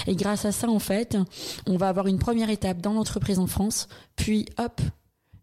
Et 0.06 0.14
grâce 0.14 0.44
à 0.44 0.52
ça, 0.52 0.68
en 0.68 0.78
fait, 0.78 1.18
on 1.66 1.76
va 1.76 1.88
avoir 1.88 2.06
une 2.06 2.20
première 2.20 2.48
étape 2.48 2.80
dans 2.80 2.92
l'entreprise 2.92 3.40
en 3.40 3.48
France, 3.48 3.88
puis 4.14 4.46
hop, 4.56 4.80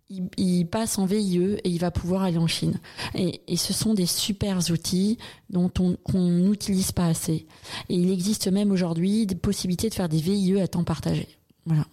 il, 0.10 0.68
passe 0.68 0.98
en 0.98 1.06
VIE 1.06 1.58
et 1.64 1.70
il 1.70 1.80
va 1.80 1.92
pouvoir 1.92 2.24
aller 2.24 2.38
en 2.38 2.48
Chine. 2.48 2.80
Et, 3.16 3.58
ce 3.58 3.74
sont 3.74 3.94
des 3.94 4.06
super 4.06 4.60
outils 4.72 5.18
dont 5.50 5.72
on 5.80 5.98
n'utilise 6.14 6.92
pas 6.92 7.08
assez. 7.08 7.48
Et 7.90 7.96
il 7.96 8.12
existe 8.12 8.48
même 8.48 8.72
aujourd'hui 8.72 9.26
des 9.26 9.36
possibilités 9.36 9.90
de 9.90 9.94
faire 9.94 10.10
des 10.10 10.20
VIE 10.20 10.60
à 10.60 10.68
temps 10.68 10.84
partagé. 10.84 11.28
Voilà. 11.66 11.86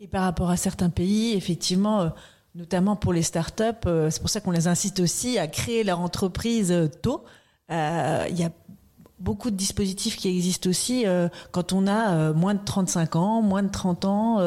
Et, 0.00 0.06
par 0.06 0.22
rapport 0.22 0.50
à 0.50 0.56
certains 0.56 0.90
pays, 0.90 1.32
effectivement, 1.34 2.00
euh, 2.00 2.08
notamment 2.54 2.96
pour 2.96 3.12
les 3.12 3.22
startups, 3.22 3.86
euh, 3.86 4.10
c'est 4.10 4.20
pour 4.20 4.30
ça 4.30 4.40
qu'on 4.40 4.50
les 4.50 4.68
incite 4.68 5.00
aussi 5.00 5.38
à 5.38 5.48
créer 5.48 5.82
leur 5.84 6.00
entreprise 6.00 6.70
euh, 6.70 6.88
tôt. 6.88 7.24
Il 7.70 8.38
y 8.38 8.44
a 8.44 8.50
beaucoup 9.18 9.50
de 9.50 9.56
dispositifs 9.56 10.16
qui 10.16 10.28
existent 10.28 10.70
aussi 10.70 11.04
quand 11.50 11.74
on 11.74 11.86
a 11.86 12.32
moins 12.32 12.54
de 12.54 12.64
35 12.64 13.16
ans, 13.16 13.42
moins 13.42 13.62
de 13.62 13.68
30 13.68 14.04
ans 14.06 14.38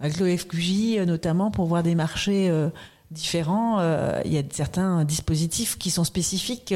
avec 0.00 0.18
l'OFQJ 0.18 0.96
euh, 0.96 1.04
notamment 1.04 1.50
pour 1.50 1.66
voir 1.66 1.82
des 1.82 1.94
marchés 1.94 2.48
euh, 2.48 2.70
différents. 3.10 3.78
Euh, 3.80 4.20
il 4.24 4.32
y 4.32 4.38
a 4.38 4.42
certains 4.50 5.04
dispositifs 5.04 5.78
qui 5.78 5.90
sont 5.90 6.04
spécifiques 6.04 6.74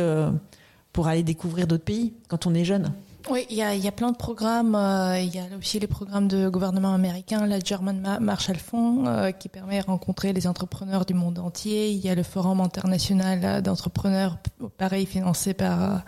pour 0.92 1.08
aller 1.08 1.22
découvrir 1.22 1.66
d'autres 1.66 1.84
pays 1.84 2.12
quand 2.28 2.46
on 2.46 2.54
est 2.54 2.64
jeune. 2.64 2.92
Oui, 3.30 3.46
il 3.48 3.56
y 3.56 3.62
a, 3.62 3.92
plein 3.92 4.10
de 4.10 4.16
programmes. 4.16 4.76
Il 5.18 5.34
y 5.34 5.38
a 5.38 5.44
aussi 5.58 5.78
les 5.78 5.86
programmes 5.86 6.28
de 6.28 6.50
gouvernement 6.50 6.92
américain, 6.92 7.46
la 7.46 7.58
German 7.58 8.18
Marshall 8.20 8.58
Fund, 8.58 9.32
qui 9.38 9.48
permet 9.48 9.80
de 9.80 9.86
rencontrer 9.86 10.34
les 10.34 10.46
entrepreneurs 10.46 11.06
du 11.06 11.14
monde 11.14 11.38
entier. 11.38 11.90
Il 11.90 12.04
y 12.04 12.10
a 12.10 12.14
le 12.14 12.22
Forum 12.22 12.60
international 12.60 13.62
d'entrepreneurs, 13.62 14.36
pareil, 14.76 15.06
financé 15.06 15.54
par 15.54 16.02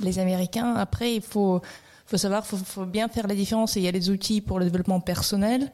les 0.00 0.18
Américains. 0.18 0.74
Après, 0.74 1.14
il 1.14 1.22
faut, 1.22 1.60
faut 2.04 2.16
savoir, 2.16 2.44
faut, 2.44 2.56
faut 2.56 2.84
bien 2.84 3.06
faire 3.06 3.28
la 3.28 3.36
différence. 3.36 3.76
Il 3.76 3.82
y 3.82 3.88
a 3.88 3.92
les 3.92 4.10
outils 4.10 4.40
pour 4.40 4.58
le 4.58 4.64
développement 4.64 4.98
personnel 4.98 5.70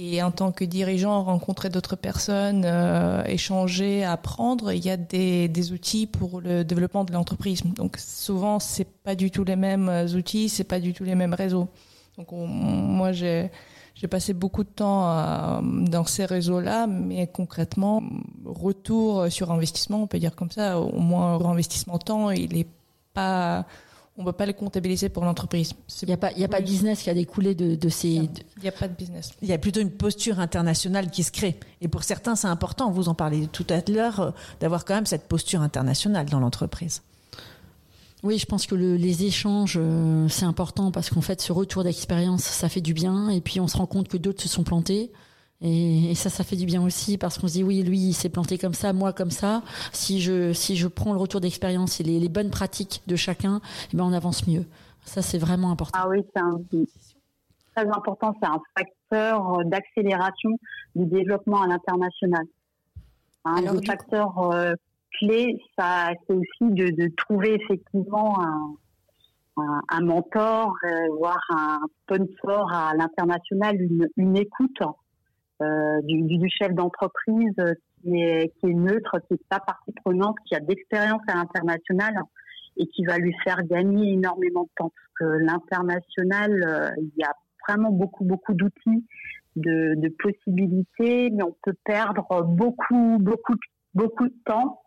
et 0.00 0.22
en 0.22 0.30
tant 0.30 0.52
que 0.52 0.64
dirigeant, 0.64 1.24
rencontrer 1.24 1.70
d'autres 1.70 1.96
personnes, 1.96 2.62
euh, 2.64 3.24
échanger, 3.24 4.04
apprendre, 4.04 4.72
il 4.72 4.84
y 4.84 4.90
a 4.90 4.96
des, 4.96 5.72
outils 5.72 6.06
pour 6.06 6.40
le 6.40 6.64
développement 6.64 7.04
de 7.04 7.12
l'entreprise. 7.12 7.64
Donc 7.64 7.96
souvent, 7.98 8.60
c'est 8.60 8.84
pas 8.84 9.16
du 9.16 9.32
tout 9.32 9.42
les 9.42 9.56
mêmes 9.56 9.88
outils, 10.14 10.48
c'est 10.48 10.62
pas 10.62 10.78
du 10.78 10.94
tout 10.94 11.02
les 11.02 11.16
mêmes 11.16 11.34
réseaux. 11.34 11.68
Donc 12.16 12.28
moi, 12.30 13.10
j'ai 13.12 13.50
j'ai 13.96 14.06
passé 14.06 14.32
beaucoup 14.32 14.62
de 14.62 14.68
temps 14.68 15.10
euh, 15.10 15.60
dans 15.60 16.04
ces 16.04 16.24
réseaux-là, 16.24 16.86
mais 16.86 17.26
concrètement, 17.26 18.00
retour 18.44 19.26
sur 19.32 19.50
investissement, 19.50 20.02
on 20.02 20.06
peut 20.06 20.20
dire 20.20 20.36
comme 20.36 20.52
ça, 20.52 20.78
au 20.78 21.00
moins 21.00 21.44
investissement 21.44 21.98
temps, 21.98 22.30
il 22.30 22.56
est 22.56 22.68
pas 23.12 23.66
on 24.18 24.22
ne 24.22 24.26
peut 24.26 24.32
pas 24.32 24.46
le 24.46 24.52
comptabiliser 24.52 25.08
pour 25.08 25.24
l'entreprise. 25.24 25.74
Il 26.02 26.08
n'y 26.08 26.14
a 26.14 26.16
pas, 26.16 26.32
il 26.32 26.40
y 26.40 26.44
a 26.44 26.48
pas 26.48 26.60
de 26.60 26.66
business 26.66 27.02
qui 27.02 27.08
a 27.08 27.14
découlé 27.14 27.54
de, 27.54 27.76
de 27.76 27.88
ces. 27.88 28.08
Il 28.08 28.30
n'y 28.62 28.68
a 28.68 28.72
pas 28.72 28.88
de 28.88 28.94
business. 28.94 29.30
Il 29.42 29.48
y 29.48 29.52
a 29.52 29.58
plutôt 29.58 29.80
une 29.80 29.92
posture 29.92 30.40
internationale 30.40 31.08
qui 31.10 31.22
se 31.22 31.30
crée. 31.30 31.58
Et 31.80 31.86
pour 31.86 32.02
certains, 32.02 32.34
c'est 32.34 32.48
important. 32.48 32.90
Vous 32.90 33.08
en 33.08 33.14
parlez 33.14 33.46
tout 33.46 33.66
à 33.70 33.80
l'heure, 33.88 34.20
euh, 34.20 34.30
d'avoir 34.58 34.84
quand 34.84 34.96
même 34.96 35.06
cette 35.06 35.28
posture 35.28 35.62
internationale 35.62 36.26
dans 36.26 36.40
l'entreprise. 36.40 37.02
Oui, 38.24 38.38
je 38.38 38.46
pense 38.46 38.66
que 38.66 38.74
le, 38.74 38.96
les 38.96 39.22
échanges, 39.22 39.78
euh, 39.80 40.28
c'est 40.28 40.44
important 40.44 40.90
parce 40.90 41.10
qu'en 41.10 41.20
fait, 41.20 41.40
ce 41.40 41.52
retour 41.52 41.84
d'expérience, 41.84 42.42
ça 42.42 42.68
fait 42.68 42.80
du 42.80 42.94
bien. 42.94 43.28
Et 43.28 43.40
puis, 43.40 43.60
on 43.60 43.68
se 43.68 43.76
rend 43.76 43.86
compte 43.86 44.08
que 44.08 44.16
d'autres 44.16 44.42
se 44.42 44.48
sont 44.48 44.64
plantés. 44.64 45.12
Et, 45.60 46.14
ça, 46.14 46.30
ça 46.30 46.44
fait 46.44 46.56
du 46.56 46.66
bien 46.66 46.82
aussi 46.84 47.18
parce 47.18 47.38
qu'on 47.38 47.48
se 47.48 47.54
dit 47.54 47.64
oui, 47.64 47.82
lui, 47.82 47.98
il 47.98 48.12
s'est 48.12 48.28
planté 48.28 48.58
comme 48.58 48.74
ça, 48.74 48.92
moi 48.92 49.12
comme 49.12 49.30
ça. 49.30 49.62
Si 49.92 50.20
je 50.20 50.52
si 50.52 50.76
je 50.76 50.86
prends 50.86 51.12
le 51.12 51.18
retour 51.18 51.40
d'expérience 51.40 52.00
et 52.00 52.04
les, 52.04 52.20
les, 52.20 52.28
bonnes 52.28 52.50
pratiques 52.50 53.02
de 53.08 53.16
chacun, 53.16 53.60
eh 53.92 53.96
ben 53.96 54.04
on 54.04 54.12
avance 54.12 54.46
mieux. 54.46 54.64
Ça, 55.04 55.22
c'est 55.22 55.38
vraiment 55.38 55.70
important. 55.72 55.98
Ah 56.00 56.08
oui, 56.08 56.24
c'est 56.34 56.86
très 57.74 57.88
important. 57.88 58.34
C'est 58.40 58.48
un 58.48 58.60
facteur 58.76 59.64
d'accélération 59.64 60.50
du 60.94 61.06
développement 61.06 61.62
à 61.62 61.66
l'international. 61.66 62.44
Un 63.44 63.72
des 63.72 63.86
facteurs 63.86 64.38
euh, 64.52 64.74
clés, 65.18 65.58
ça, 65.78 66.10
c'est 66.26 66.34
aussi 66.34 66.72
de, 66.72 66.90
de, 66.90 67.10
trouver 67.16 67.54
effectivement 67.54 68.38
un, 68.40 68.76
un, 69.88 70.00
mentor, 70.00 70.74
voire 71.16 71.40
un 71.50 71.80
sponsor 72.02 72.72
à 72.72 72.94
l'international, 72.94 73.76
une, 74.16 74.36
écoute 74.36 74.82
du, 75.60 76.22
du, 76.22 76.48
chef 76.50 76.72
d'entreprise 76.72 77.54
qui 78.00 78.14
est, 78.20 78.52
qui 78.58 78.66
est 78.66 78.74
neutre, 78.74 79.18
qui 79.26 79.34
n'est 79.34 79.40
pas 79.48 79.60
partie 79.60 79.92
prenante, 80.04 80.36
qui 80.46 80.54
a 80.54 80.60
d'expérience 80.60 81.22
à 81.28 81.34
l'international 81.34 82.14
et 82.76 82.86
qui 82.86 83.04
va 83.04 83.18
lui 83.18 83.34
faire 83.42 83.62
gagner 83.64 84.12
énormément 84.12 84.62
de 84.62 84.70
temps. 84.76 84.92
Parce 84.94 85.32
que 85.32 85.44
l'international, 85.44 86.94
il 86.98 87.10
y 87.16 87.24
a 87.24 87.32
vraiment 87.66 87.90
beaucoup, 87.90 88.24
beaucoup 88.24 88.54
d'outils, 88.54 89.04
de, 89.56 90.14
possibilités, 90.18 91.30
mais 91.30 91.42
on 91.42 91.56
peut 91.62 91.76
perdre 91.84 92.44
beaucoup, 92.44 93.18
beaucoup, 93.18 93.54
beaucoup 93.94 94.28
de 94.28 94.34
temps. 94.44 94.80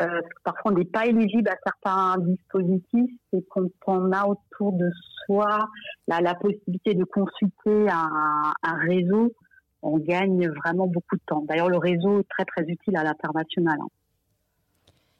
Euh, 0.00 0.20
parfois, 0.44 0.72
on 0.72 0.74
n'est 0.76 0.84
pas 0.84 1.06
éligible 1.06 1.48
à 1.48 1.56
certains 1.64 2.22
dispositifs 2.22 3.10
et 3.32 3.44
quand 3.50 3.66
on 3.86 4.12
a 4.12 4.26
autour 4.26 4.72
de 4.72 4.88
soi 5.24 5.68
la, 6.06 6.34
possibilité 6.34 6.94
de 6.94 7.04
consulter 7.04 7.88
un, 7.90 8.76
réseau, 8.86 9.32
on 9.82 9.98
gagne 9.98 10.48
vraiment 10.48 10.86
beaucoup 10.86 11.16
de 11.16 11.22
temps. 11.26 11.44
D'ailleurs, 11.48 11.68
le 11.68 11.78
réseau 11.78 12.20
est 12.20 12.28
très, 12.28 12.44
très 12.44 12.62
utile 12.64 12.96
à 12.96 13.04
l'international. 13.04 13.78
Hein. 13.80 13.88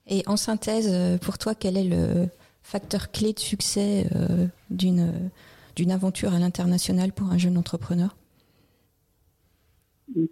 Et 0.06 0.22
en 0.26 0.36
synthèse, 0.36 0.90
euh, 0.92 1.18
pour 1.18 1.38
toi, 1.38 1.54
quel 1.54 1.76
est 1.76 1.84
le 1.84 2.26
facteur 2.62 3.10
clé 3.10 3.32
de 3.32 3.38
succès 3.38 4.06
euh, 4.14 4.46
d'une 4.70 5.30
d'une 5.76 5.92
aventure 5.92 6.34
à 6.34 6.38
l'international 6.38 7.12
pour 7.12 7.30
un 7.30 7.38
jeune 7.38 7.56
entrepreneur? 7.56 8.14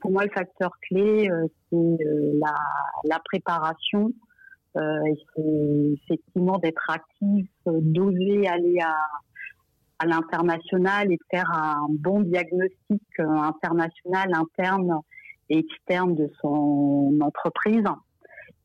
Pour 0.00 0.10
moi, 0.10 0.24
le 0.24 0.30
facteur 0.30 0.72
clé, 0.88 1.30
euh, 1.30 1.46
c'est 1.70 1.76
euh, 1.76 2.40
la, 3.04 3.18
préparation. 3.24 4.12
Euh, 4.76 4.98
c'est 5.34 6.12
effectivement 6.12 6.58
d'être 6.58 6.90
actif, 6.90 7.48
d'oser 7.66 8.46
aller 8.48 8.78
à, 8.80 8.94
à 9.98 10.06
l'international 10.06 11.12
et 11.12 11.18
faire 11.30 11.50
un 11.52 11.86
bon 11.90 12.20
diagnostic 12.20 13.02
international, 13.18 14.32
interne 14.34 15.00
et 15.50 15.58
externe 15.58 16.14
de 16.14 16.30
son 16.40 17.18
entreprise 17.20 17.84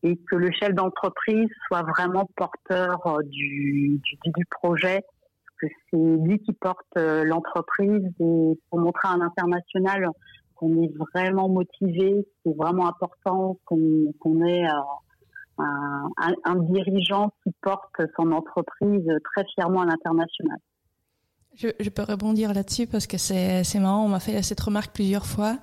et 0.04 0.18
que 0.30 0.36
le 0.36 0.52
chef 0.52 0.74
d'entreprise 0.74 1.48
soit 1.68 1.84
vraiment 1.84 2.30
porteur 2.36 3.20
du, 3.24 4.02
du, 4.04 4.32
du 4.32 4.46
projet 4.46 5.02
c'est 5.90 5.98
lui 5.98 6.40
qui 6.40 6.54
porte 6.54 6.86
euh, 6.98 7.24
l'entreprise 7.24 8.04
et 8.20 8.60
pour 8.70 8.80
montrer 8.80 9.08
à 9.10 9.18
l'international 9.18 10.10
qu'on 10.56 10.82
est 10.82 10.92
vraiment 11.14 11.50
motivé, 11.50 12.28
c'est 12.44 12.56
vraiment 12.56 12.88
important 12.88 13.58
qu'on 13.66 14.46
ait 14.46 14.66
euh, 14.66 15.64
un, 16.46 16.56
dirigeant 16.56 17.32
qui 17.44 17.52
porte 17.62 18.02
son 18.18 18.32
entreprise 18.32 19.08
très 19.34 19.46
fièrement 19.56 19.82
à 19.82 19.86
l'international. 19.86 20.58
Je, 21.56 21.90
peux 21.90 22.04
rebondir 22.04 22.54
là-dessus 22.54 22.88
parce 22.88 23.06
que 23.06 23.18
c'est 23.18 23.64
marrant, 23.76 24.06
on 24.06 24.10
m'a 24.10 24.20
fait 24.20 24.42
cette 24.42 24.60
remarque 24.60 24.92
plusieurs 24.94 25.26
fois. 25.26 25.60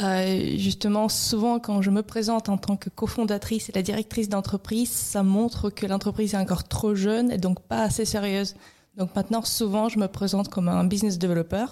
Euh, 0.00 0.56
justement, 0.56 1.08
souvent 1.08 1.58
quand 1.60 1.82
je 1.82 1.90
me 1.90 2.02
présente 2.02 2.48
en 2.48 2.56
tant 2.56 2.76
que 2.76 2.88
cofondatrice 2.88 3.68
et 3.68 3.72
la 3.72 3.82
directrice 3.82 4.28
d'entreprise, 4.28 4.90
ça 4.90 5.22
montre 5.22 5.70
que 5.70 5.86
l'entreprise 5.86 6.34
est 6.34 6.38
encore 6.38 6.64
trop 6.64 6.94
jeune 6.94 7.30
et 7.30 7.38
donc 7.38 7.60
pas 7.60 7.82
assez 7.82 8.04
sérieuse. 8.04 8.54
Donc 8.96 9.14
maintenant, 9.14 9.42
souvent, 9.42 9.88
je 9.88 9.98
me 9.98 10.08
présente 10.08 10.48
comme 10.48 10.68
un 10.68 10.84
business 10.84 11.18
developer 11.18 11.66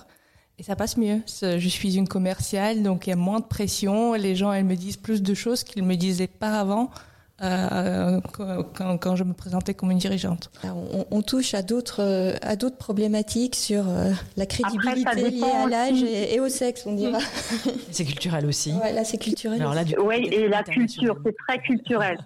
et 0.59 0.63
ça 0.63 0.77
passe 0.77 0.97
mieux. 0.97 1.23
Je 1.27 1.69
suis 1.69 1.97
une 1.97 2.07
commerciale, 2.07 2.83
donc 2.83 3.07
il 3.07 3.11
y 3.11 3.13
a 3.15 3.17
moins 3.17 3.41
de 3.41 3.47
pression. 3.47 4.13
Les 4.13 4.37
gens, 4.37 4.53
elles 4.53 4.65
me 4.65 4.77
disent 4.77 4.99
plus 4.99 5.23
de 5.23 5.35
choses 5.35 5.65
qu'ils 5.65 5.83
me 5.83 5.97
disaient 5.97 6.27
pas 6.27 6.61
avant. 6.61 6.91
Euh, 7.43 8.21
quand, 9.01 9.17
je 9.17 9.25
me 9.25 9.33
présentais 9.33 9.73
comme 9.73 9.91
une 9.91 9.99
dirigeante. 9.99 10.51
on, 11.11 11.23
touche 11.23 11.55
à 11.55 11.63
d'autres 11.63 12.35
à 12.43 12.57
d'autres 12.57 12.77
problématiques 12.77 13.55
sur 13.55 13.89
euh, 13.89 14.11
la 14.37 14.45
crédibilité 14.45 15.31
liée 15.31 15.43
à 15.43 15.67
l'âge 15.67 16.03
et, 16.03 16.39
au 16.41 16.49
sexe, 16.49 16.87
on 16.87 16.95
dira. 16.95 17.19
C'est 17.91 18.05
culturel 18.05 18.45
aussi. 18.45 18.73
Ouais, 18.83 18.93
là 18.93 19.05
c'est 19.05 19.17
culturel. 19.17 19.65
oui, 20.03 20.29
et 20.33 20.49
la 20.49 20.63
culture, 20.63 21.17
c'est 21.25 21.35
très 21.49 21.59
culturel, 21.61 22.19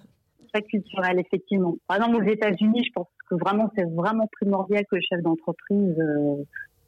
très 0.53 0.63
culturel 0.63 1.21
effectivement. 1.21 1.77
Par 1.87 1.99
exemple, 1.99 2.17
aux 2.17 2.29
États-Unis, 2.29 2.83
je 2.85 2.93
pense 2.93 3.09
que 3.31 3.37
vraiment 3.37 3.71
c'est 3.77 3.89
vraiment 3.95 4.29
primordial 4.41 4.85
que 4.91 4.97
le 4.97 5.03
chef 5.09 5.23
d'entreprise 5.23 5.97
euh, 5.99 6.43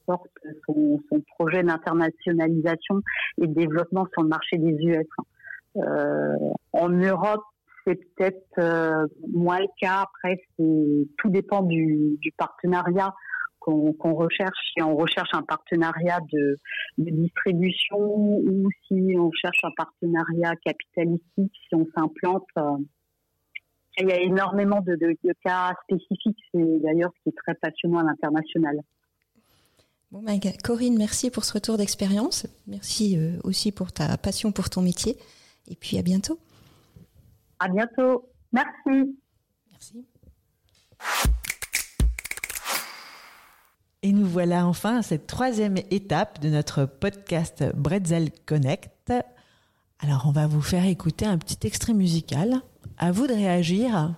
porte 0.04 0.30
son, 0.66 1.00
son 1.08 1.22
projet 1.38 1.62
d'internationalisation 1.62 3.02
et 3.40 3.46
de 3.46 3.54
développement 3.54 4.06
sur 4.12 4.22
le 4.22 4.28
marché 4.28 4.58
des 4.58 4.72
US. 4.72 5.06
Euh, 5.76 6.36
en 6.72 6.88
Europe, 6.88 7.42
c'est 7.86 7.94
peut-être 8.14 8.58
euh, 8.58 9.06
moins 9.32 9.60
le 9.60 9.68
cas. 9.80 10.02
Après, 10.02 10.40
tout 10.56 11.30
dépend 11.30 11.62
du, 11.62 12.18
partenariat 12.36 13.14
qu'on 13.60 14.14
recherche. 14.14 14.58
Si 14.72 14.82
on 14.82 14.96
recherche 14.96 15.30
un 15.32 15.42
partenariat 15.42 16.20
de, 16.32 16.56
de, 16.98 17.10
distribution 17.10 17.98
ou 17.98 18.68
si 18.86 19.16
on 19.18 19.30
cherche 19.32 19.58
un 19.64 19.72
partenariat 19.76 20.54
capitalistique, 20.64 21.52
si 21.68 21.74
on 21.74 21.84
s'implante 21.96 22.46
euh, 22.58 22.76
il 23.98 24.08
y 24.08 24.12
a 24.12 24.20
énormément 24.20 24.80
de, 24.82 24.96
cas 25.44 25.72
spécifiques. 25.84 26.38
C'est 26.52 26.80
d'ailleurs 26.82 27.10
ce 27.16 27.22
qui 27.22 27.28
est 27.30 27.38
très 27.44 27.54
passionnant 27.54 28.00
à 28.00 28.04
l'international. 28.04 28.80
Bon, 30.12 30.22
ben, 30.22 30.38
Corinne, 30.62 30.96
merci 30.96 31.30
pour 31.30 31.44
ce 31.44 31.54
retour 31.54 31.78
d'expérience. 31.78 32.46
Merci 32.66 33.18
euh, 33.18 33.38
aussi 33.42 33.72
pour 33.72 33.92
ta 33.92 34.16
passion 34.18 34.52
pour 34.52 34.70
ton 34.70 34.82
métier. 34.82 35.16
Et 35.68 35.74
puis 35.74 35.98
à 35.98 36.02
bientôt. 36.02 36.38
À 37.58 37.68
bientôt. 37.68 38.30
Merci. 38.52 39.16
Merci. 39.70 40.06
Et 44.02 44.12
nous 44.12 44.26
voilà 44.26 44.66
enfin 44.66 44.98
à 44.98 45.02
cette 45.02 45.26
troisième 45.26 45.78
étape 45.90 46.40
de 46.40 46.48
notre 46.48 46.84
podcast 46.84 47.64
Bretzel 47.74 48.30
Connect. 48.44 49.12
Alors 49.98 50.26
on 50.26 50.32
va 50.32 50.46
vous 50.46 50.62
faire 50.62 50.84
écouter 50.84 51.26
un 51.26 51.38
petit 51.38 51.66
extrait 51.66 51.94
musical 51.94 52.60
à 52.98 53.10
vous 53.10 53.26
de 53.26 53.32
réagir. 53.32 54.14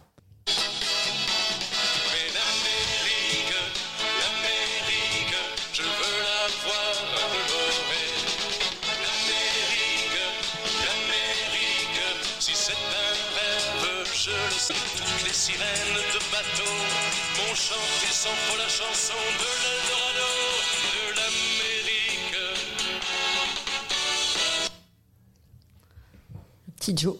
Petit 26.88 26.96
Joe. 26.96 27.16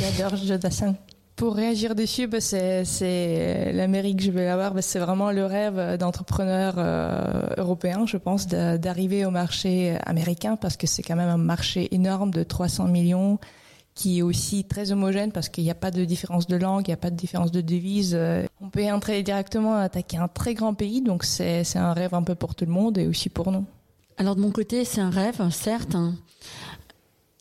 J'adore 0.00 0.34
Jodassin. 0.36 0.94
Pour 1.36 1.56
réagir 1.56 1.94
dessus, 1.94 2.26
bah, 2.26 2.40
c'est 2.40 3.70
l'Amérique 3.74 4.20
que 4.20 4.24
je 4.24 4.30
vais 4.30 4.46
avoir. 4.46 4.72
Bah, 4.72 4.80
c'est 4.80 4.98
vraiment 4.98 5.30
le 5.30 5.44
rêve 5.44 5.98
d'entrepreneur 5.98 6.76
euh, 6.78 7.42
européen, 7.58 8.06
je 8.06 8.16
pense, 8.16 8.46
d'arriver 8.46 9.26
au 9.26 9.30
marché 9.30 9.98
américain 10.06 10.56
parce 10.56 10.78
que 10.78 10.86
c'est 10.86 11.02
quand 11.02 11.16
même 11.16 11.28
un 11.28 11.36
marché 11.36 11.94
énorme 11.94 12.30
de 12.30 12.42
300 12.44 12.86
millions 12.86 13.38
qui 13.94 14.20
est 14.20 14.22
aussi 14.22 14.64
très 14.64 14.90
homogène 14.90 15.32
parce 15.32 15.50
qu'il 15.50 15.64
n'y 15.64 15.70
a 15.70 15.74
pas 15.74 15.90
de 15.90 16.06
différence 16.06 16.46
de 16.46 16.56
langue, 16.56 16.84
il 16.86 16.90
n'y 16.90 16.94
a 16.94 16.96
pas 16.96 17.10
de 17.10 17.16
différence 17.16 17.50
de 17.50 17.60
devise. 17.60 18.18
On 18.62 18.70
peut 18.70 18.90
entrer 18.90 19.22
directement 19.22 19.74
attaquer 19.74 20.16
un 20.16 20.28
très 20.28 20.54
grand 20.54 20.72
pays, 20.72 21.02
donc 21.02 21.24
c'est 21.24 21.76
un 21.76 21.92
rêve 21.92 22.14
un 22.14 22.22
peu 22.22 22.34
pour 22.34 22.54
tout 22.54 22.64
le 22.64 22.72
monde 22.72 22.96
et 22.96 23.06
aussi 23.06 23.28
pour 23.28 23.52
nous. 23.52 23.66
Alors 24.16 24.34
de 24.34 24.40
mon 24.40 24.50
côté, 24.50 24.86
c'est 24.86 25.02
un 25.02 25.10
rêve, 25.10 25.50
certes. 25.50 25.94
Hein. 25.94 26.14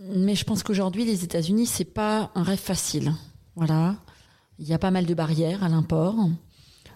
Mais 0.09 0.35
je 0.35 0.43
pense 0.43 0.63
qu'aujourd'hui, 0.63 1.05
les 1.05 1.23
États-Unis, 1.23 1.65
c'est 1.65 1.85
pas 1.85 2.31
un 2.35 2.43
rêve 2.43 2.59
facile. 2.59 3.13
Voilà. 3.55 3.95
Il 4.59 4.67
y 4.67 4.73
a 4.73 4.79
pas 4.79 4.91
mal 4.91 5.05
de 5.05 5.13
barrières 5.13 5.63
à 5.63 5.69
l'import. 5.69 6.15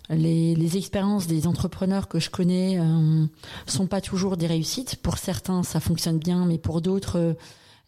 Les, 0.09 0.77
expériences 0.77 1.27
des 1.27 1.47
entrepreneurs 1.47 2.07
que 2.07 2.19
je 2.19 2.29
connais 2.29 2.79
euh, 2.79 3.25
sont 3.65 3.87
pas 3.87 4.01
toujours 4.01 4.37
des 4.37 4.47
réussites. 4.47 4.97
Pour 4.97 5.17
certains, 5.17 5.63
ça 5.63 5.79
fonctionne 5.79 6.17
bien, 6.17 6.45
mais 6.45 6.57
pour 6.57 6.81
d'autres, 6.81 7.17
euh, 7.17 7.33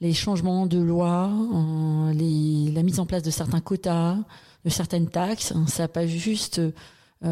les 0.02 0.14
changements 0.14 0.66
de 0.66 0.80
loi, 0.80 1.30
euh, 1.30 2.72
la 2.74 2.84
mise 2.84 3.00
en 3.00 3.06
place 3.06 3.24
de 3.24 3.32
certains 3.32 3.62
quotas, 3.62 4.18
de 4.66 4.70
certaines 4.70 5.10
taxes, 5.10 5.54
hein, 5.54 5.66
ça 5.68 5.84
va 5.84 5.88
pas 5.88 6.08
juste 6.08 6.62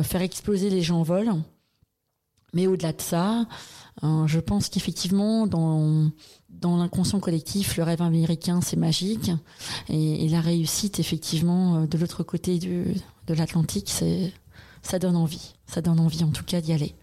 faire 0.04 0.22
exploser 0.22 0.70
les 0.70 0.82
gens 0.82 1.00
en 1.00 1.04
vol. 1.04 1.32
Mais 2.54 2.68
au-delà 2.68 2.92
de 2.92 3.02
ça, 3.02 3.46
je 4.04 4.40
pense 4.40 4.70
qu'effectivement, 4.70 5.48
dans 5.48 6.12
dans 6.50 6.78
l'inconscient 6.78 7.20
collectif, 7.20 7.78
le 7.78 7.84
rêve 7.84 8.02
américain, 8.02 8.62
c'est 8.62 8.78
magique. 8.78 9.32
Et, 9.90 10.28
la 10.30 10.42
réussite, 10.42 11.00
effectivement, 11.00 11.76
euh, 11.76 11.88
de 11.88 11.98
l'autre 11.98 12.24
côté 12.24 12.58
de 12.60 13.34
l'Atlantique, 13.34 13.94
ça 14.82 15.00
donne 15.00 15.16
envie. 15.16 15.54
Ça 15.68 15.82
donne 15.82 16.00
envie, 16.00 16.24
en 16.24 16.32
tout 16.32 16.44
cas, 16.44 16.62
d'y 16.62 16.74
aller. 16.74 16.96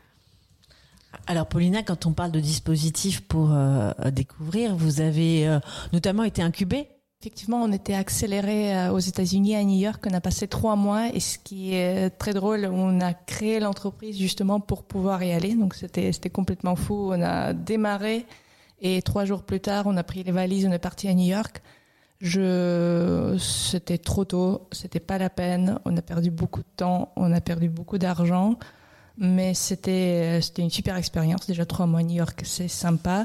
Alors, 1.27 1.47
Paulina, 1.47 1.83
quand 1.83 2.07
on 2.07 2.13
parle 2.13 2.33
de 2.33 2.41
dispositifs 2.41 3.21
pour 3.21 3.53
euh, 3.53 3.93
découvrir, 4.11 4.75
vous 4.75 5.01
avez 5.01 5.47
euh, 5.47 5.61
notamment 5.93 6.25
été 6.25 6.43
incubée 6.43 6.89
Effectivement, 7.25 7.63
on 7.63 7.73
était 7.73 7.95
accéléré 7.95 8.77
euh, 8.77 8.93
aux 8.93 8.99
États-Unis, 8.99 9.57
à 9.57 9.65
New 9.65 9.79
York. 9.79 10.05
On 10.07 10.13
a 10.13 10.21
passé 10.21 10.47
trois 10.47 10.77
mois 10.77 11.09
et 11.09 11.21
ce 11.21 11.39
qui 11.39 11.73
est 11.73 12.11
très 12.11 12.35
drôle, 12.35 12.69
on 12.71 13.01
a 13.01 13.15
créé 13.15 13.61
l'entreprise 13.61 14.19
justement 14.19 14.61
pour 14.61 14.83
pouvoir 14.83 15.23
y 15.23 15.33
aller. 15.33 15.55
Donc 15.55 15.75
c'était 15.75 16.29
complètement 16.29 16.77
fou. 16.77 17.13
On 17.15 17.23
a 17.23 17.55
démarré 17.55 18.27
et 18.83 19.01
trois 19.01 19.25
jours 19.25 19.43
plus 19.43 19.61
tard, 19.61 19.85
on 19.87 19.97
a 19.97 20.03
pris 20.03 20.23
les 20.23 20.33
valises, 20.33 20.67
on 20.67 20.73
est 20.73 20.79
parti 20.79 21.09
à 21.09 21.15
New 21.15 21.25
York. 21.25 21.63
Je, 22.21 23.39
c'était 23.39 23.97
trop 23.97 24.27
tôt, 24.27 24.69
c'était 24.71 25.01
pas 25.01 25.17
la 25.17 25.31
peine. 25.31 25.79
On 25.87 25.97
a 25.97 26.03
perdu 26.03 26.31
beaucoup 26.31 26.61
de 26.61 26.77
temps, 26.77 27.11
on 27.17 27.33
a 27.33 27.41
perdu 27.41 27.71
beaucoup 27.71 27.97
d'argent, 27.97 28.59
mais 29.17 29.55
c'était 29.55 30.43
c'était 30.43 30.61
une 30.61 30.69
super 30.69 30.97
expérience. 30.97 31.47
Déjà 31.47 31.65
trois 31.65 31.87
mois 31.87 32.01
à 32.01 32.03
New 32.03 32.17
York, 32.17 32.43
c'est 32.45 32.69
sympa. 32.69 33.25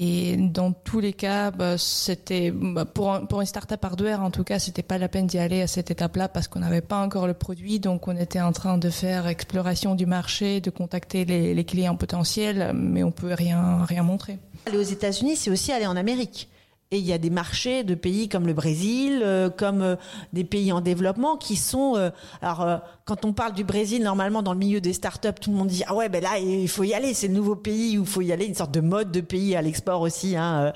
Et 0.00 0.36
dans 0.36 0.70
tous 0.72 1.00
les 1.00 1.12
cas, 1.12 1.50
bah, 1.50 1.76
c'était 1.76 2.52
bah, 2.52 2.84
pour 2.84 3.12
un- 3.12 3.26
pour 3.26 3.40
une 3.40 3.48
startup 3.48 3.84
hardware 3.84 4.22
en 4.22 4.30
tout 4.30 4.44
cas, 4.44 4.60
c'était 4.60 4.84
pas 4.84 4.96
la 4.96 5.08
peine 5.08 5.26
d'y 5.26 5.38
aller 5.38 5.60
à 5.60 5.66
cette 5.66 5.90
étape-là 5.90 6.28
parce 6.28 6.46
qu'on 6.46 6.60
n'avait 6.60 6.80
pas 6.82 6.98
encore 6.98 7.26
le 7.26 7.34
produit, 7.34 7.80
donc 7.80 8.06
on 8.06 8.16
était 8.16 8.40
en 8.40 8.52
train 8.52 8.78
de 8.78 8.90
faire 8.90 9.26
exploration 9.26 9.96
du 9.96 10.06
marché, 10.06 10.60
de 10.60 10.70
contacter 10.70 11.24
les, 11.24 11.64
clients 11.64 11.96
potentiels, 11.96 12.72
mais 12.76 13.02
on 13.02 13.10
peut 13.10 13.34
rien 13.34 13.84
rien 13.84 14.04
montrer. 14.04 14.38
Aller 14.66 14.78
aux 14.78 14.82
États-Unis, 14.82 15.34
c'est 15.34 15.50
aussi 15.50 15.72
aller 15.72 15.86
en 15.86 15.96
Amérique. 15.96 16.48
Et 16.90 16.98
il 16.98 17.04
y 17.04 17.12
a 17.12 17.18
des 17.18 17.28
marchés 17.28 17.84
de 17.84 17.94
pays 17.94 18.30
comme 18.30 18.46
le 18.46 18.54
Brésil, 18.54 19.20
euh, 19.22 19.50
comme 19.50 19.82
euh, 19.82 19.96
des 20.32 20.44
pays 20.44 20.72
en 20.72 20.80
développement 20.80 21.36
qui 21.36 21.54
sont. 21.54 21.96
euh, 21.96 22.08
alors, 22.40 22.80
quand 23.04 23.26
on 23.26 23.34
parle 23.34 23.52
du 23.52 23.62
Brésil, 23.62 24.02
normalement 24.02 24.42
dans 24.42 24.54
le 24.54 24.58
milieu 24.58 24.80
des 24.80 24.94
startups, 24.94 25.34
tout 25.38 25.50
le 25.50 25.56
monde 25.56 25.68
dit 25.68 25.82
ah 25.86 25.94
ouais, 25.94 26.08
ben 26.08 26.22
là 26.22 26.38
il 26.38 26.68
faut 26.68 26.84
y 26.84 26.94
aller, 26.94 27.12
c'est 27.12 27.28
le 27.28 27.34
nouveau 27.34 27.56
pays 27.56 27.98
où 27.98 28.02
il 28.02 28.08
faut 28.08 28.22
y 28.22 28.32
aller, 28.32 28.46
une 28.46 28.54
sorte 28.54 28.70
de 28.70 28.80
mode 28.80 29.12
de 29.12 29.20
pays 29.20 29.54
à 29.54 29.60
l'export 29.60 30.00
aussi. 30.00 30.34
Hein. 30.34 30.72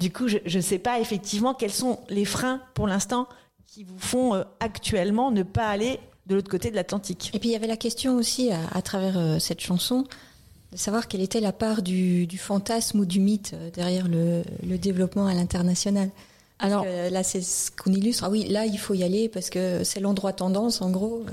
Du 0.00 0.12
coup, 0.12 0.28
je 0.28 0.38
ne 0.54 0.62
sais 0.62 0.78
pas 0.78 1.00
effectivement 1.00 1.54
quels 1.54 1.72
sont 1.72 2.00
les 2.10 2.26
freins 2.26 2.60
pour 2.74 2.86
l'instant 2.86 3.26
qui 3.66 3.84
vous 3.84 3.98
font 3.98 4.44
actuellement 4.60 5.30
ne 5.30 5.42
pas 5.42 5.68
aller 5.68 5.98
de 6.26 6.34
l'autre 6.34 6.50
côté 6.50 6.70
de 6.70 6.76
l'Atlantique. 6.76 7.30
Et 7.32 7.38
puis 7.38 7.48
il 7.48 7.52
y 7.52 7.56
avait 7.56 7.66
la 7.66 7.78
question 7.78 8.16
aussi 8.16 8.50
à, 8.52 8.82
travers 8.82 9.40
cette 9.40 9.60
chanson 9.60 10.04
de 10.74 10.78
savoir 10.78 11.08
quelle 11.08 11.22
était 11.22 11.40
la 11.40 11.52
part 11.52 11.82
du, 11.82 12.26
du 12.26 12.36
fantasme 12.36 13.00
ou 13.00 13.06
du 13.06 13.20
mythe 13.20 13.52
euh, 13.54 13.70
derrière 13.70 14.08
le, 14.08 14.42
le 14.68 14.76
développement 14.76 15.26
à 15.26 15.34
l'international. 15.34 16.10
Alors, 16.58 16.84
que 16.84 17.10
là, 17.10 17.22
c'est 17.22 17.40
ce 17.40 17.70
qu'on 17.70 17.92
illustre. 17.92 18.24
Ah 18.24 18.30
oui, 18.30 18.46
là, 18.48 18.66
il 18.66 18.78
faut 18.78 18.94
y 18.94 19.02
aller 19.02 19.28
parce 19.28 19.50
que 19.50 19.82
c'est 19.84 20.00
l'endroit 20.00 20.32
tendance, 20.32 20.82
en 20.82 20.90
gros. 20.90 21.24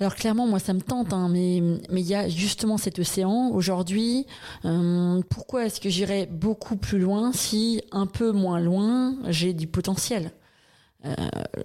Alors 0.00 0.16
clairement, 0.16 0.46
moi, 0.46 0.58
ça 0.58 0.72
me 0.72 0.80
tente, 0.80 1.12
hein, 1.12 1.28
mais 1.30 1.62
mais 1.88 2.00
il 2.00 2.06
y 2.06 2.16
a 2.16 2.28
justement 2.28 2.78
cet 2.78 2.98
océan 2.98 3.50
aujourd'hui. 3.52 4.26
Euh, 4.64 5.22
pourquoi 5.30 5.66
est-ce 5.66 5.80
que 5.80 5.88
j'irais 5.88 6.26
beaucoup 6.26 6.76
plus 6.76 6.98
loin 6.98 7.32
si 7.32 7.80
un 7.92 8.06
peu 8.06 8.32
moins 8.32 8.58
loin 8.58 9.14
j'ai 9.28 9.52
du 9.52 9.66
potentiel? 9.66 10.32
Euh, 11.04 11.14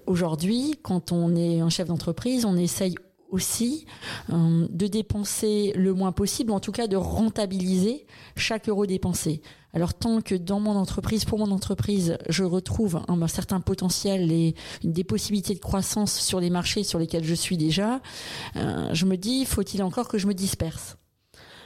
Aujourd'hui, 0.06 0.76
quand 0.84 1.12
on 1.12 1.36
est 1.36 1.60
un 1.60 1.70
chef 1.70 1.88
d'entreprise, 1.88 2.45
on 2.45 2.56
essaye 2.56 2.95
aussi 3.30 3.86
euh, 4.32 4.68
de 4.70 4.88
dépenser 4.88 5.74
le 5.76 5.94
moins 5.94 6.12
possible, 6.12 6.52
en 6.52 6.60
tout 6.60 6.72
cas 6.72 6.88
de 6.88 6.96
rentabiliser 6.96 8.06
chaque 8.36 8.70
euro 8.70 8.86
dépensé. 8.86 9.42
Alors 9.74 9.94
tant 9.94 10.22
que 10.22 10.36
dans 10.36 10.60
mon 10.60 10.76
entreprise, 10.76 11.26
pour 11.26 11.38
mon 11.38 11.52
entreprise, 11.52 12.18
je 12.28 12.44
retrouve 12.44 13.02
un, 13.08 13.28
certain 13.28 13.62
potentiel 13.62 14.32
et 14.32 14.56
des 14.84 15.04
possibilités 15.04 15.54
de 15.54 15.60
croissance 15.60 16.20
sur 16.20 16.40
les 16.40 16.50
marchés 16.50 16.84
sur 16.84 16.98
lesquels 16.98 17.24
je 17.24 17.36
suis 17.36 17.58
déjà, 17.58 18.02
euh, 18.56 18.90
je 18.94 19.06
me 19.06 19.16
dis, 19.16 19.46
faut-il 19.46 19.84
encore 19.84 20.08
que 20.08 20.18
je 20.18 20.28
me 20.28 20.34
disperse? 20.34 20.98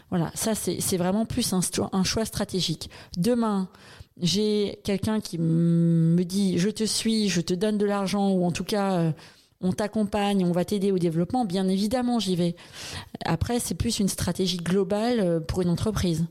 Voilà, 0.09 0.32
ça 0.36 0.53
c'est 0.53 0.97
vraiment 0.97 1.26
plus 1.26 1.53
un, 1.53 1.61
un 1.91 2.03
choix 2.03 2.26
stratégique. 2.26 2.89
Demain, 3.18 3.70
j'ai 4.22 4.80
quelqu'un 4.84 5.20
qui 5.20 5.38
me 5.39 6.24
dit, 6.24 6.59
je 6.59 6.70
te 6.70 6.84
suis, 6.84 7.30
je 7.30 7.41
te 7.41 7.53
donne 7.53 7.78
de 7.78 7.86
l'argent, 7.86 8.32
ou 8.32 8.45
en 8.45 8.51
tout 8.51 8.64
cas, 8.64 8.93
euh, 8.93 9.11
on 9.64 9.72
t'accompagne, 9.72 10.45
on 10.45 10.51
va 10.51 10.66
t'aider 10.66 10.91
au 10.91 10.99
développement, 10.99 11.45
bien 11.45 11.68
évidemment, 11.68 12.20
j'y 12.20 12.36
vais. 12.36 12.55
Après, 13.26 13.59
c'est 13.59 13.76
plus 13.76 13.99
une 13.99 14.09
stratégie 14.09 14.57
globale 14.57 15.20
euh, 15.20 15.39
pour 15.39 15.61
une 15.61 15.70
entreprise. 15.70 16.26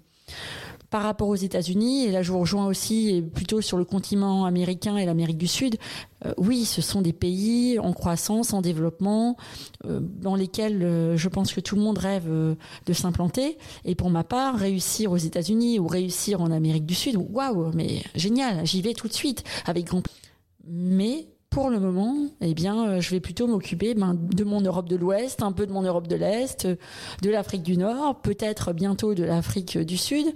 Par 0.91 1.05
rapport 1.05 1.29
aux 1.29 1.37
États-Unis, 1.37 2.05
et 2.05 2.11
là 2.11 2.23
je 2.23 2.31
vous 2.31 2.41
rejoins 2.41 2.67
aussi 2.67 3.25
plutôt 3.35 3.63
sur 3.63 3.79
le 3.79 3.85
continent 3.87 4.45
américain 4.45 4.99
et 4.99 5.07
l'Amérique 5.07 5.39
du 5.39 5.47
Sud, 5.47 5.79
euh, 6.27 6.35
oui, 6.37 6.67
ce 6.67 6.83
sont 6.83 7.01
des 7.01 7.15
pays 7.15 7.79
en 7.79 7.95
croissance, 7.95 8.53
en 8.53 8.61
développement, 8.61 9.39
euh, 9.87 10.01
dans 10.03 10.35
lesquels 10.35 11.17
je 11.17 11.29
pense 11.31 11.55
que 11.55 11.61
tout 11.61 11.77
le 11.77 11.81
monde 11.81 11.97
rêve 11.97 12.29
de 12.29 12.93
s'implanter. 12.93 13.57
Et 13.87 13.95
pour 13.95 14.11
ma 14.11 14.23
part, 14.23 14.57
réussir 14.57 15.13
aux 15.13 15.17
États-Unis 15.17 15.79
ou 15.79 15.87
réussir 15.87 16.43
en 16.43 16.51
Amérique 16.51 16.85
du 16.85 16.95
Sud, 16.95 17.17
waouh, 17.17 17.73
mais 17.73 18.03
génial, 18.15 18.67
j'y 18.67 18.83
vais 18.83 18.93
tout 18.93 19.09
de 19.09 19.15
suite 19.15 19.45
avec 19.65 19.87
grand. 19.87 20.03
Mais 20.69 21.27
pour 21.53 21.69
le 21.69 21.79
moment, 21.79 22.17
eh 22.41 22.55
bien, 22.55 22.89
euh, 22.89 23.01
je 23.03 23.11
vais 23.11 23.21
plutôt 23.21 23.47
m'occuper 23.47 23.95
ben, 23.95 24.15
de 24.19 24.43
mon 24.43 24.63
Europe 24.63 24.89
de 24.89 24.97
l'Ouest, 24.97 25.43
un 25.43 25.53
peu 25.53 25.67
de 25.67 25.73
mon 25.73 25.83
Europe 25.83 26.09
de 26.09 26.17
l'Est, 26.17 26.65
euh, 26.65 26.77
de 27.21 27.29
l'Afrique 27.29 27.63
du 27.63 27.77
Nord, 27.77 28.23
peut-être 28.23 28.73
bientôt 28.73 29.15
de 29.15 29.23
l'Afrique 29.23 29.77
du 29.77 29.99
Sud, 29.99 30.27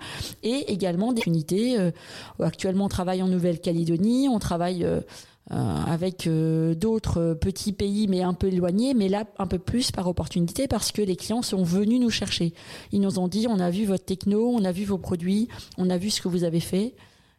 et 0.43 0.71
également 0.71 1.15
des 1.15 1.23
unités. 1.27 1.81
euh, 1.81 1.91
actuellement, 2.39 2.85
on 2.85 2.89
travaille 2.89 3.23
en 3.23 3.29
Nouvelle-Calédonie, 3.29 4.29
on 4.29 4.39
travaille 4.39 4.87
avec 5.49 6.29
d'autres 6.29 7.35
petits 7.41 7.73
pays, 7.73 8.09
mais 8.09 8.23
un 8.23 8.35
peu 8.35 8.49
éloignés, 8.49 8.95
mais 8.95 9.09
là 9.09 9.25
un 9.39 9.47
peu 9.47 9.59
plus 9.59 9.93
par 9.93 10.09
opportunité 10.09 10.67
parce 10.67 10.91
que 10.91 11.01
les 11.03 11.15
clients 11.15 11.43
sont 11.43 11.63
venus 11.63 12.01
nous 12.01 12.11
chercher. 12.11 12.53
Ils 12.91 13.01
nous 13.01 13.21
ont 13.21 13.29
dit 13.29 13.47
on 13.49 13.61
a 13.61 13.71
vu 13.71 13.85
votre 13.85 14.05
techno, 14.05 14.51
on 14.53 14.65
a 14.65 14.73
vu 14.73 14.85
vos 14.85 14.99
produits, 14.99 15.47
on 15.79 15.89
a 15.89 15.99
vu 15.99 16.11
ce 16.11 16.21
que 16.21 16.29
vous 16.29 16.43
avez 16.43 16.61
fait. 16.61 16.95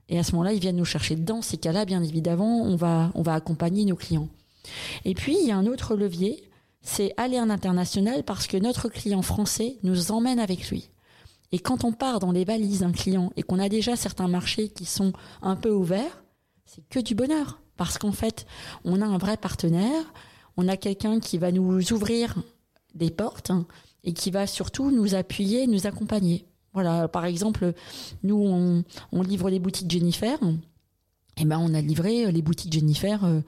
Et 0.09 0.19
à 0.19 0.23
ce 0.23 0.31
moment-là, 0.33 0.53
ils 0.53 0.59
viennent 0.59 0.77
nous 0.77 0.85
chercher. 0.85 1.15
Dans 1.15 1.41
ces 1.41 1.57
cas-là, 1.57 1.85
bien 1.85 2.01
évidemment, 2.01 2.63
on 2.63 2.75
va, 2.75 3.11
on 3.15 3.21
va 3.21 3.33
accompagner 3.33 3.85
nos 3.85 3.95
clients. 3.95 4.29
Et 5.05 5.13
puis, 5.13 5.37
il 5.39 5.47
y 5.47 5.51
a 5.51 5.57
un 5.57 5.65
autre 5.65 5.95
levier, 5.95 6.49
c'est 6.81 7.13
aller 7.17 7.39
en 7.39 7.49
international 7.49 8.23
parce 8.23 8.47
que 8.47 8.57
notre 8.57 8.89
client 8.89 9.21
français 9.21 9.77
nous 9.83 10.11
emmène 10.11 10.39
avec 10.39 10.69
lui. 10.69 10.89
Et 11.51 11.59
quand 11.59 11.83
on 11.83 11.93
part 11.93 12.19
dans 12.19 12.31
les 12.31 12.45
valises 12.45 12.81
d'un 12.81 12.91
client 12.91 13.31
et 13.35 13.43
qu'on 13.43 13.59
a 13.59 13.69
déjà 13.69 13.95
certains 13.95 14.27
marchés 14.27 14.69
qui 14.69 14.85
sont 14.85 15.13
un 15.41 15.55
peu 15.55 15.71
ouverts, 15.71 16.23
c'est 16.65 16.87
que 16.89 16.99
du 16.99 17.15
bonheur. 17.15 17.61
Parce 17.77 17.97
qu'en 17.97 18.11
fait, 18.11 18.45
on 18.83 19.01
a 19.01 19.05
un 19.05 19.17
vrai 19.17 19.37
partenaire, 19.37 20.13
on 20.57 20.67
a 20.67 20.77
quelqu'un 20.77 21.19
qui 21.19 21.37
va 21.37 21.51
nous 21.51 21.93
ouvrir 21.93 22.35
des 22.95 23.11
portes 23.11 23.51
hein, 23.51 23.65
et 24.03 24.13
qui 24.13 24.31
va 24.31 24.47
surtout 24.47 24.91
nous 24.91 25.15
appuyer, 25.15 25.67
nous 25.67 25.87
accompagner. 25.87 26.45
Voilà, 26.77 27.07
par 27.07 27.25
exemple, 27.25 27.73
nous, 28.21 28.83
on, 29.11 29.21
livre 29.23 29.49
les 29.49 29.57
boutiques 29.57 29.89
Jennifer. 29.89 30.37
Et 31.37 31.43
ben, 31.43 31.57
on 31.57 31.73
a 31.73 31.81
livré 31.81 32.31
les 32.31 32.43
boutiques 32.43 32.71
Jennifer 32.71 33.23
euh, 33.23 33.41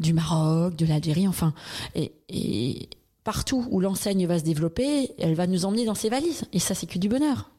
du 0.00 0.14
Maroc, 0.14 0.74
de 0.74 0.86
l'Algérie, 0.86 1.28
enfin. 1.28 1.52
Et 1.94 2.88
partout 3.24 3.66
où 3.70 3.78
l'enseigne 3.78 4.26
va 4.26 4.38
se 4.38 4.44
développer, 4.44 5.10
elle 5.18 5.34
va 5.34 5.46
nous 5.46 5.66
emmener 5.66 5.84
dans 5.84 5.94
ses 5.94 6.08
valises. 6.08 6.46
Et 6.54 6.58
ça, 6.58 6.74
c'est 6.74 6.86
que 6.86 6.98
du 6.98 7.10
bonheur. 7.10 7.50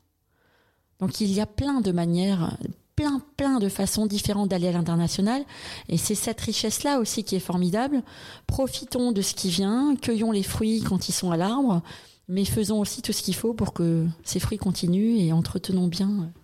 Donc, 0.97 1.21
il 1.21 1.31
y 1.31 1.41
a 1.41 1.45
plein 1.45 1.79
de 1.81 1.91
manières, 1.91 2.57
plein, 2.95 3.21
plein 3.37 3.59
de 3.59 3.69
façons 3.69 4.07
différentes 4.07 4.49
d'aller 4.49 4.69
à 4.69 4.71
l'international. 4.71 5.45
Et 5.89 5.97
c'est 5.97 6.15
cette 6.15 6.41
richesse-là 6.41 6.97
aussi 6.97 7.23
qui 7.23 7.35
est 7.35 7.39
formidable. 7.39 8.01
Profitons 8.47 9.11
de 9.11 9.21
ce 9.21 9.35
qui 9.35 9.49
vient, 9.49 9.95
cueillons 9.95 10.31
les 10.31 10.41
fruits 10.41 10.81
quand 10.81 11.07
ils 11.07 11.13
sont 11.13 11.29
à 11.29 11.37
l'arbre, 11.37 11.83
mais 12.27 12.45
faisons 12.45 12.79
aussi 12.79 13.01
tout 13.01 13.13
ce 13.13 13.21
qu'il 13.21 13.35
faut 13.35 13.53
pour 13.53 13.73
que 13.73 14.05
ces 14.23 14.39
fruits 14.39 14.57
continuent 14.57 15.17
et 15.17 15.33
entretenons 15.33 15.87
bien 15.87 16.09
euh, 16.09 16.39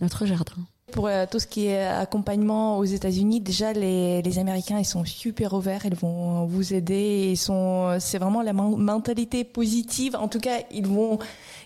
notre 0.00 0.26
jardin. 0.26 0.54
Pour 0.90 1.06
euh, 1.06 1.24
tout 1.30 1.38
ce 1.38 1.46
qui 1.46 1.68
est 1.68 1.86
accompagnement 1.86 2.76
aux 2.76 2.84
États-Unis, 2.84 3.40
déjà 3.40 3.72
les, 3.72 4.38
Américains 4.38 4.78
ils 4.78 4.84
sont 4.84 5.06
super 5.06 5.54
ouverts, 5.54 5.86
ils 5.86 5.94
vont 5.94 6.44
vous 6.44 6.74
aider, 6.74 7.30
ils 7.30 7.38
sont 7.38 7.96
c'est 7.98 8.18
vraiment 8.18 8.42
la 8.42 8.52
men- 8.52 8.76
mentalité 8.76 9.42
positive. 9.42 10.16
En 10.16 10.28
tout 10.28 10.40
cas, 10.40 10.58
ils 10.70 10.86
vont 10.86 11.18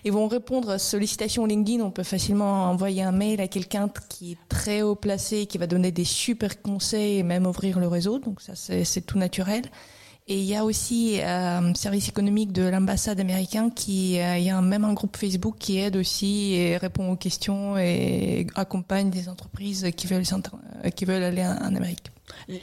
ils 0.05 0.13
vont 0.13 0.29
répondre 0.29 0.69
à 0.69 0.79
sollicitation 0.79 1.45
LinkedIn. 1.45 1.83
On 1.83 1.91
peut 1.91 2.03
facilement 2.03 2.69
envoyer 2.69 3.03
un 3.03 3.11
mail 3.11 3.41
à 3.41 3.49
quelqu'un 3.49 3.89
qui 4.07 4.33
est 4.33 4.37
très 4.47 4.81
haut 4.81 4.95
placé, 4.95 5.45
qui 5.45 5.57
va 5.57 5.67
donner 5.67 5.91
des 5.91 6.05
super 6.05 6.61
conseils 6.61 7.17
et 7.17 7.23
même 7.23 7.47
ouvrir 7.47 7.79
le 7.79 7.89
réseau. 7.89 8.19
Donc 8.19 8.39
ça 8.39 8.53
c'est 8.55 9.01
tout 9.01 9.17
naturel. 9.17 9.63
Et 10.29 10.39
il 10.39 10.43
y 10.45 10.55
a 10.57 10.65
aussi 10.65 11.21
euh, 11.21 11.73
service 11.73 12.09
économique 12.09 12.51
de 12.51 12.63
l'ambassade 12.63 13.17
américaine 13.19 13.73
qui, 13.73 14.19
euh, 14.19 14.37
il 14.37 14.43
y 14.43 14.49
a 14.49 14.57
un- 14.57 14.61
même 14.61 14.83
un 14.83 14.91
groupe 14.91 15.15
Facebook 15.15 15.55
qui 15.57 15.77
aide 15.77 15.95
aussi 15.95 16.53
et 16.53 16.75
répond 16.75 17.11
aux 17.11 17.15
questions 17.15 17.77
et 17.77 18.45
accompagne 18.55 19.09
des 19.09 19.29
entreprises 19.29 19.87
qui 19.95 20.05
veulent, 20.07 20.23
euh, 20.83 20.89
qui 20.89 21.05
veulent 21.05 21.23
aller 21.23 21.43
en, 21.45 21.73
Amérique. 21.73 22.11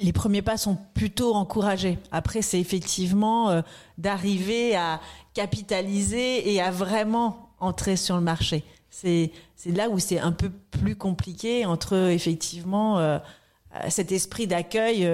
Les 0.02 0.12
premiers 0.12 0.42
pas 0.42 0.58
sont 0.58 0.76
plutôt 0.92 1.34
encouragés. 1.34 1.98
Après, 2.12 2.42
c'est 2.42 2.60
effectivement 2.60 3.48
euh, 3.48 3.62
d'arriver 3.96 4.76
à 4.76 5.00
capitaliser 5.32 6.52
et 6.52 6.60
à 6.60 6.70
vraiment 6.70 7.48
entrer 7.60 7.96
sur 7.96 8.16
le 8.16 8.22
marché. 8.22 8.62
C'est 8.90 9.30
là 9.66 9.88
où 9.88 9.98
c'est 9.98 10.18
un 10.18 10.32
peu 10.32 10.50
plus 10.70 10.96
compliqué 10.96 11.64
entre 11.64 12.10
effectivement 12.10 12.98
euh, 12.98 13.18
cet 13.88 14.12
esprit 14.12 14.46
d'accueil 14.46 15.08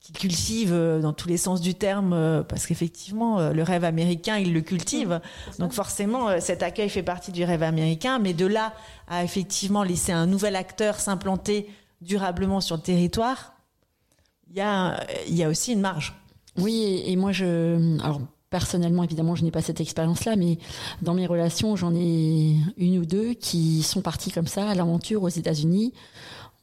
qui 0.00 0.12
cultive 0.12 0.72
euh, 0.72 1.00
dans 1.00 1.12
tous 1.12 1.28
les 1.28 1.36
sens 1.36 1.60
du 1.60 1.74
terme, 1.74 2.12
euh, 2.12 2.42
parce 2.42 2.66
qu'effectivement, 2.66 3.40
euh, 3.40 3.52
le 3.52 3.62
rêve 3.62 3.84
américain, 3.84 4.38
il 4.38 4.52
le 4.52 4.60
cultive. 4.60 5.20
Donc 5.58 5.72
forcément, 5.72 6.40
cet 6.40 6.62
accueil 6.62 6.88
fait 6.88 7.02
partie 7.02 7.32
du 7.32 7.44
rêve 7.44 7.62
américain, 7.62 8.18
mais 8.18 8.32
de 8.32 8.46
là 8.46 8.72
à 9.08 9.24
effectivement 9.24 9.82
laisser 9.82 10.12
un 10.12 10.26
nouvel 10.26 10.56
acteur 10.56 11.00
s'implanter 11.00 11.68
durablement 12.00 12.60
sur 12.60 12.76
le 12.76 12.82
territoire, 12.82 13.54
il 14.50 14.56
y 14.56 14.60
a, 14.60 15.04
y 15.28 15.42
a 15.42 15.48
aussi 15.48 15.72
une 15.72 15.80
marge. 15.80 16.14
Oui, 16.56 17.02
et, 17.04 17.16
moi, 17.16 17.32
je. 17.32 18.00
Alors, 18.02 18.20
personnellement, 18.50 19.04
évidemment, 19.04 19.34
je 19.34 19.44
n'ai 19.44 19.50
pas 19.50 19.62
cette 19.62 19.80
expérience-là, 19.80 20.36
mais 20.36 20.58
dans 21.02 21.14
mes 21.14 21.26
relations, 21.26 21.76
j'en 21.76 21.94
ai 21.94 22.56
une 22.76 22.98
ou 22.98 23.04
deux 23.04 23.34
qui 23.34 23.82
sont 23.82 24.00
partis 24.00 24.30
comme 24.30 24.46
ça 24.46 24.68
à 24.68 24.74
l'aventure 24.74 25.22
aux 25.22 25.28
États-Unis 25.28 25.92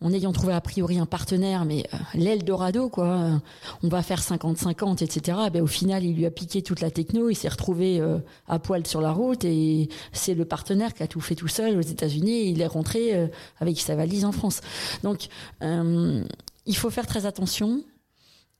en 0.05 0.13
ayant 0.13 0.31
trouvé 0.31 0.53
a 0.53 0.61
priori 0.61 0.99
un 0.99 1.05
partenaire, 1.05 1.65
mais 1.65 1.85
euh, 1.93 1.97
l'Eldorado, 2.13 2.89
quoi. 2.89 3.41
On 3.83 3.87
va 3.87 4.03
faire 4.03 4.21
50-50, 4.21 5.03
etc. 5.03 5.37
Ben, 5.51 5.63
au 5.63 5.67
final, 5.67 6.03
il 6.03 6.15
lui 6.15 6.25
a 6.25 6.31
piqué 6.31 6.61
toute 6.61 6.81
la 6.81 6.91
techno, 6.91 7.29
il 7.29 7.35
s'est 7.35 7.49
retrouvé 7.49 7.99
euh, 7.99 8.19
à 8.47 8.59
poil 8.59 8.85
sur 8.85 9.01
la 9.01 9.11
route 9.11 9.43
et 9.45 9.89
c'est 10.13 10.35
le 10.35 10.45
partenaire 10.45 10.93
qui 10.93 11.01
a 11.01 11.07
tout 11.07 11.21
fait 11.21 11.35
tout 11.35 11.47
seul 11.47 11.77
aux 11.77 11.81
États-Unis 11.81 12.31
et 12.31 12.47
il 12.49 12.61
est 12.61 12.67
rentré 12.67 13.15
euh, 13.15 13.27
avec 13.59 13.79
sa 13.79 13.95
valise 13.95 14.25
en 14.25 14.31
France. 14.31 14.61
Donc, 15.03 15.27
euh, 15.63 16.23
il 16.65 16.75
faut 16.77 16.89
faire 16.89 17.07
très 17.07 17.25
attention. 17.25 17.83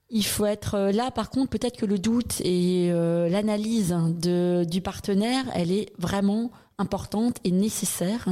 Il 0.09 0.25
faut 0.25 0.45
être 0.45 0.75
euh, 0.75 0.91
là, 0.91 1.11
par 1.11 1.29
contre, 1.29 1.49
peut-être 1.49 1.77
que 1.77 1.85
le 1.85 1.97
doute 1.97 2.41
et 2.41 2.89
euh, 2.91 3.27
l'analyse 3.29 3.95
du 4.21 4.81
partenaire, 4.81 5.45
elle 5.53 5.71
est 5.71 5.91
vraiment 5.97 6.51
importante 6.77 7.37
et 7.43 7.51
nécessaire. 7.51 8.27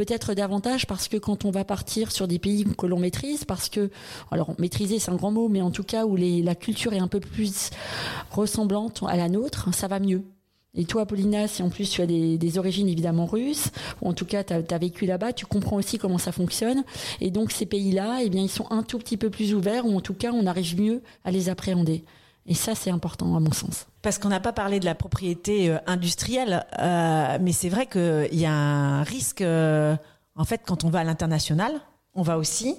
Peut-être 0.00 0.32
davantage 0.32 0.86
parce 0.86 1.08
que 1.08 1.18
quand 1.18 1.44
on 1.44 1.50
va 1.50 1.62
partir 1.62 2.10
sur 2.10 2.26
des 2.26 2.38
pays 2.38 2.64
que 2.64 2.86
l'on 2.86 2.98
maîtrise, 2.98 3.44
parce 3.44 3.68
que, 3.68 3.90
alors 4.30 4.54
maîtriser 4.58 4.98
c'est 4.98 5.10
un 5.10 5.16
grand 5.16 5.30
mot, 5.30 5.50
mais 5.50 5.60
en 5.60 5.70
tout 5.70 5.82
cas 5.82 6.06
où 6.06 6.16
la 6.16 6.54
culture 6.54 6.94
est 6.94 7.00
un 7.00 7.06
peu 7.06 7.20
plus 7.20 7.68
ressemblante 8.30 9.04
à 9.06 9.18
la 9.18 9.28
nôtre, 9.28 9.74
ça 9.74 9.88
va 9.88 10.00
mieux. 10.00 10.22
Et 10.72 10.86
toi, 10.86 11.04
Paulina, 11.04 11.46
si 11.48 11.62
en 11.62 11.68
plus 11.68 11.90
tu 11.90 12.00
as 12.00 12.06
des, 12.06 12.38
des 12.38 12.56
origines 12.56 12.88
évidemment 12.88 13.26
russes, 13.26 13.66
ou 14.00 14.08
en 14.08 14.14
tout 14.14 14.24
cas 14.24 14.42
tu 14.42 14.54
as, 14.54 14.78
vécu 14.78 15.04
là-bas, 15.04 15.34
tu 15.34 15.44
comprends 15.44 15.76
aussi 15.76 15.98
comment 15.98 16.16
ça 16.16 16.32
fonctionne. 16.32 16.82
Et 17.20 17.30
donc 17.30 17.52
ces 17.52 17.66
pays-là, 17.66 18.20
eh 18.22 18.30
bien, 18.30 18.40
ils 18.40 18.48
sont 18.48 18.68
un 18.70 18.82
tout 18.82 18.98
petit 18.98 19.18
peu 19.18 19.28
plus 19.28 19.52
ouverts, 19.52 19.84
ou 19.84 19.94
en 19.94 20.00
tout 20.00 20.14
cas 20.14 20.32
on 20.32 20.46
arrive 20.46 20.80
mieux 20.80 21.02
à 21.26 21.30
les 21.30 21.50
appréhender. 21.50 22.04
Et 22.46 22.54
ça, 22.54 22.74
c'est 22.74 22.90
important 22.90 23.36
à 23.36 23.40
mon 23.40 23.52
sens. 23.52 23.89
Parce 24.02 24.18
qu'on 24.18 24.28
n'a 24.30 24.40
pas 24.40 24.52
parlé 24.52 24.80
de 24.80 24.86
la 24.86 24.94
propriété 24.94 25.70
euh, 25.70 25.78
industrielle, 25.86 26.64
euh, 26.78 27.38
mais 27.40 27.52
c'est 27.52 27.68
vrai 27.68 27.86
qu'il 27.86 28.38
y 28.38 28.46
a 28.46 28.52
un 28.52 29.02
risque, 29.02 29.42
euh, 29.42 29.94
en 30.36 30.44
fait, 30.44 30.62
quand 30.66 30.84
on 30.84 30.90
va 30.90 31.00
à 31.00 31.04
l'international, 31.04 31.72
on 32.14 32.22
va 32.22 32.38
aussi 32.38 32.76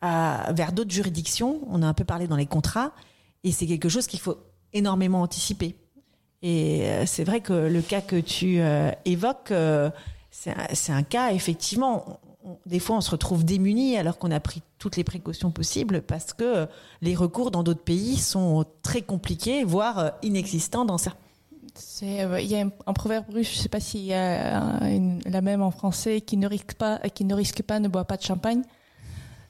à- 0.00 0.52
vers 0.52 0.72
d'autres 0.72 0.92
juridictions. 0.92 1.60
On 1.68 1.82
a 1.82 1.86
un 1.86 1.94
peu 1.94 2.04
parlé 2.04 2.28
dans 2.28 2.36
les 2.36 2.46
contrats, 2.46 2.92
et 3.42 3.50
c'est 3.50 3.66
quelque 3.66 3.88
chose 3.88 4.06
qu'il 4.06 4.20
faut 4.20 4.38
énormément 4.72 5.22
anticiper. 5.22 5.76
Et 6.42 6.82
euh, 6.86 7.06
c'est 7.06 7.24
vrai 7.24 7.40
que 7.40 7.52
le 7.52 7.82
cas 7.82 8.00
que 8.00 8.16
tu 8.16 8.60
euh, 8.60 8.90
évoques, 9.04 9.50
euh, 9.50 9.90
c'est 10.30 10.92
un 10.92 11.02
cas, 11.02 11.32
effectivement, 11.32 12.20
des 12.66 12.78
fois 12.78 12.96
on 12.96 13.00
se 13.00 13.10
retrouve 13.10 13.44
démuni 13.44 13.96
alors 13.96 14.18
qu'on 14.18 14.30
a 14.30 14.40
pris 14.40 14.62
toutes 14.78 14.96
les 14.96 15.04
précautions 15.04 15.50
possibles 15.50 16.02
parce 16.02 16.32
que 16.32 16.44
euh, 16.44 16.66
les 17.00 17.14
recours 17.14 17.50
dans 17.50 17.62
d'autres 17.62 17.82
pays 17.82 18.16
sont 18.16 18.64
très 18.82 19.02
compliqués, 19.02 19.64
voire 19.64 19.98
euh, 19.98 20.10
inexistants 20.22 20.84
dans 20.84 20.98
certains. 20.98 21.18
Euh, 22.02 22.40
il 22.40 22.48
y 22.48 22.56
a 22.56 22.66
un, 22.86 22.92
proverbe 22.92 23.24
russe, 23.30 23.52
je 23.52 23.58
ne 23.58 23.62
sais 23.62 23.68
pas 23.68 23.80
s'il 23.80 24.04
y 24.04 24.12
a 24.12 24.80
la 25.24 25.40
même 25.40 25.62
en 25.62 25.70
français, 25.70 26.20
qui 26.20 26.36
ne 26.36 26.46
risque 26.46 26.74
pas, 26.74 26.98
qui 26.98 27.24
ne 27.24 27.34
risque 27.34 27.62
pas 27.62 27.80
ne 27.80 27.88
boit 27.88 28.04
pas 28.04 28.16
de 28.16 28.22
champagne. 28.22 28.62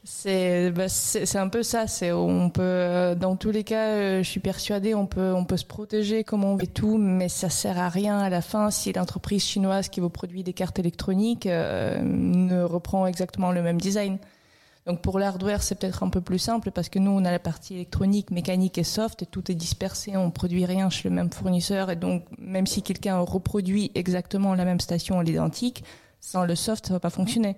C'est, 0.04 0.72
bah, 0.72 0.86
un 1.34 1.48
peu 1.48 1.62
ça. 1.62 1.86
C'est, 1.86 2.10
on 2.10 2.50
peut, 2.50 2.62
euh, 2.62 3.14
dans 3.14 3.36
tous 3.36 3.52
les 3.52 3.62
cas, 3.62 3.86
euh, 3.86 4.22
je 4.22 4.28
suis 4.28 4.40
persuadée, 4.40 4.94
on 4.94 5.06
peut, 5.06 5.32
on 5.32 5.44
peut 5.44 5.56
se 5.56 5.64
protéger 5.64 6.24
comme 6.24 6.42
on 6.42 6.56
veut 6.56 6.66
tout, 6.66 6.98
mais 6.98 7.28
ça 7.28 7.48
sert 7.48 7.78
à 7.78 7.88
rien 7.88 8.18
à 8.18 8.28
la 8.28 8.42
fin 8.42 8.70
si 8.72 8.92
l'entreprise 8.92 9.44
chinoise 9.44 9.88
qui 9.88 10.00
vous 10.00 10.10
produit 10.10 10.42
des 10.42 10.54
cartes 10.54 10.80
électroniques 10.80 11.46
euh, 11.46 12.00
ne 12.02 12.62
reprend 12.62 13.06
exactement 13.06 13.52
le 13.52 13.62
même 13.62 13.80
design. 13.80 14.18
Donc 14.86 15.00
pour 15.02 15.20
l'hardware, 15.20 15.62
c'est 15.62 15.76
peut-être 15.76 16.02
un 16.02 16.08
peu 16.08 16.20
plus 16.20 16.40
simple 16.40 16.72
parce 16.72 16.88
que 16.88 16.98
nous, 16.98 17.12
on 17.12 17.24
a 17.24 17.30
la 17.30 17.38
partie 17.38 17.74
électronique, 17.74 18.32
mécanique 18.32 18.78
et 18.78 18.84
soft 18.84 19.22
et 19.22 19.26
tout 19.26 19.52
est 19.52 19.54
dispersé, 19.54 20.16
on 20.16 20.32
produit 20.32 20.66
rien 20.66 20.90
chez 20.90 21.08
le 21.08 21.14
même 21.14 21.30
fournisseur 21.30 21.90
et 21.90 21.96
donc 21.96 22.24
même 22.38 22.66
si 22.66 22.82
quelqu'un 22.82 23.20
reproduit 23.20 23.92
exactement 23.94 24.56
la 24.56 24.64
même 24.64 24.80
station 24.80 25.20
à 25.20 25.22
l'identique, 25.22 25.84
sans 26.18 26.44
le 26.44 26.56
soft, 26.56 26.86
ça 26.86 26.94
va 26.94 26.98
pas 26.98 27.10
fonctionner. 27.10 27.56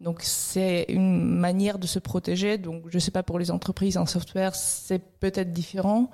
Donc 0.00 0.20
c'est 0.22 0.86
une 0.88 1.24
manière 1.24 1.78
de 1.78 1.86
se 1.86 1.98
protéger. 1.98 2.58
Donc 2.58 2.84
je 2.88 2.98
sais 2.98 3.10
pas 3.10 3.22
pour 3.22 3.38
les 3.38 3.50
entreprises 3.50 3.96
en 3.96 4.06
software, 4.06 4.54
c'est 4.54 4.98
peut-être 5.20 5.52
différent. 5.52 6.10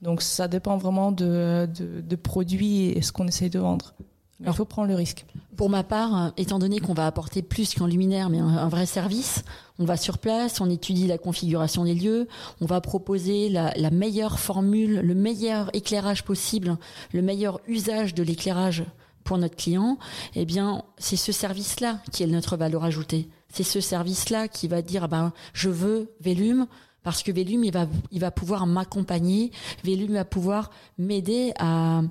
Donc 0.00 0.20
ça 0.22 0.48
dépend 0.48 0.76
vraiment 0.76 1.12
de, 1.12 1.68
de, 1.74 2.00
de 2.00 2.16
produits 2.16 2.86
et 2.86 3.02
ce 3.02 3.12
qu'on 3.12 3.28
essaye 3.28 3.50
de 3.50 3.60
vendre. 3.60 3.94
Mais 4.40 4.48
il 4.48 4.54
faut 4.54 4.64
prendre 4.64 4.88
le 4.88 4.96
risque. 4.96 5.24
Pour 5.56 5.70
ma 5.70 5.84
part, 5.84 6.32
étant 6.36 6.58
donné 6.58 6.80
qu'on 6.80 6.94
va 6.94 7.06
apporter 7.06 7.42
plus 7.42 7.74
qu'un 7.74 7.86
luminaire, 7.86 8.28
mais 8.28 8.40
un, 8.40 8.48
un 8.48 8.68
vrai 8.68 8.86
service, 8.86 9.44
on 9.78 9.84
va 9.84 9.96
sur 9.96 10.18
place, 10.18 10.60
on 10.60 10.68
étudie 10.68 11.06
la 11.06 11.18
configuration 11.18 11.84
des 11.84 11.94
lieux, 11.94 12.26
on 12.60 12.66
va 12.66 12.80
proposer 12.80 13.48
la, 13.48 13.72
la 13.76 13.90
meilleure 13.90 14.40
formule, 14.40 14.98
le 15.00 15.14
meilleur 15.14 15.70
éclairage 15.76 16.24
possible, 16.24 16.76
le 17.12 17.22
meilleur 17.22 17.60
usage 17.68 18.14
de 18.14 18.24
l'éclairage 18.24 18.82
pour 19.24 19.38
notre 19.38 19.56
client. 19.56 19.98
Eh 20.34 20.44
bien, 20.44 20.82
c'est 20.98 21.16
ce 21.16 21.32
service-là 21.32 22.00
qui 22.10 22.22
est 22.22 22.26
notre 22.26 22.56
valeur 22.56 22.84
ajoutée. 22.84 23.28
C'est 23.48 23.62
ce 23.62 23.80
service-là 23.80 24.48
qui 24.48 24.68
va 24.68 24.82
dire, 24.82 25.04
ah 25.04 25.08
ben, 25.08 25.32
je 25.52 25.68
veux 25.68 26.10
Vélum 26.20 26.66
parce 27.02 27.22
que 27.22 27.32
Vélum, 27.32 27.64
il 27.64 27.72
va, 27.72 27.86
il 28.10 28.20
va 28.20 28.30
pouvoir 28.30 28.66
m'accompagner. 28.66 29.50
Vélum 29.84 30.12
va 30.12 30.24
pouvoir 30.24 30.70
m'aider 30.98 31.52
à, 31.58 32.02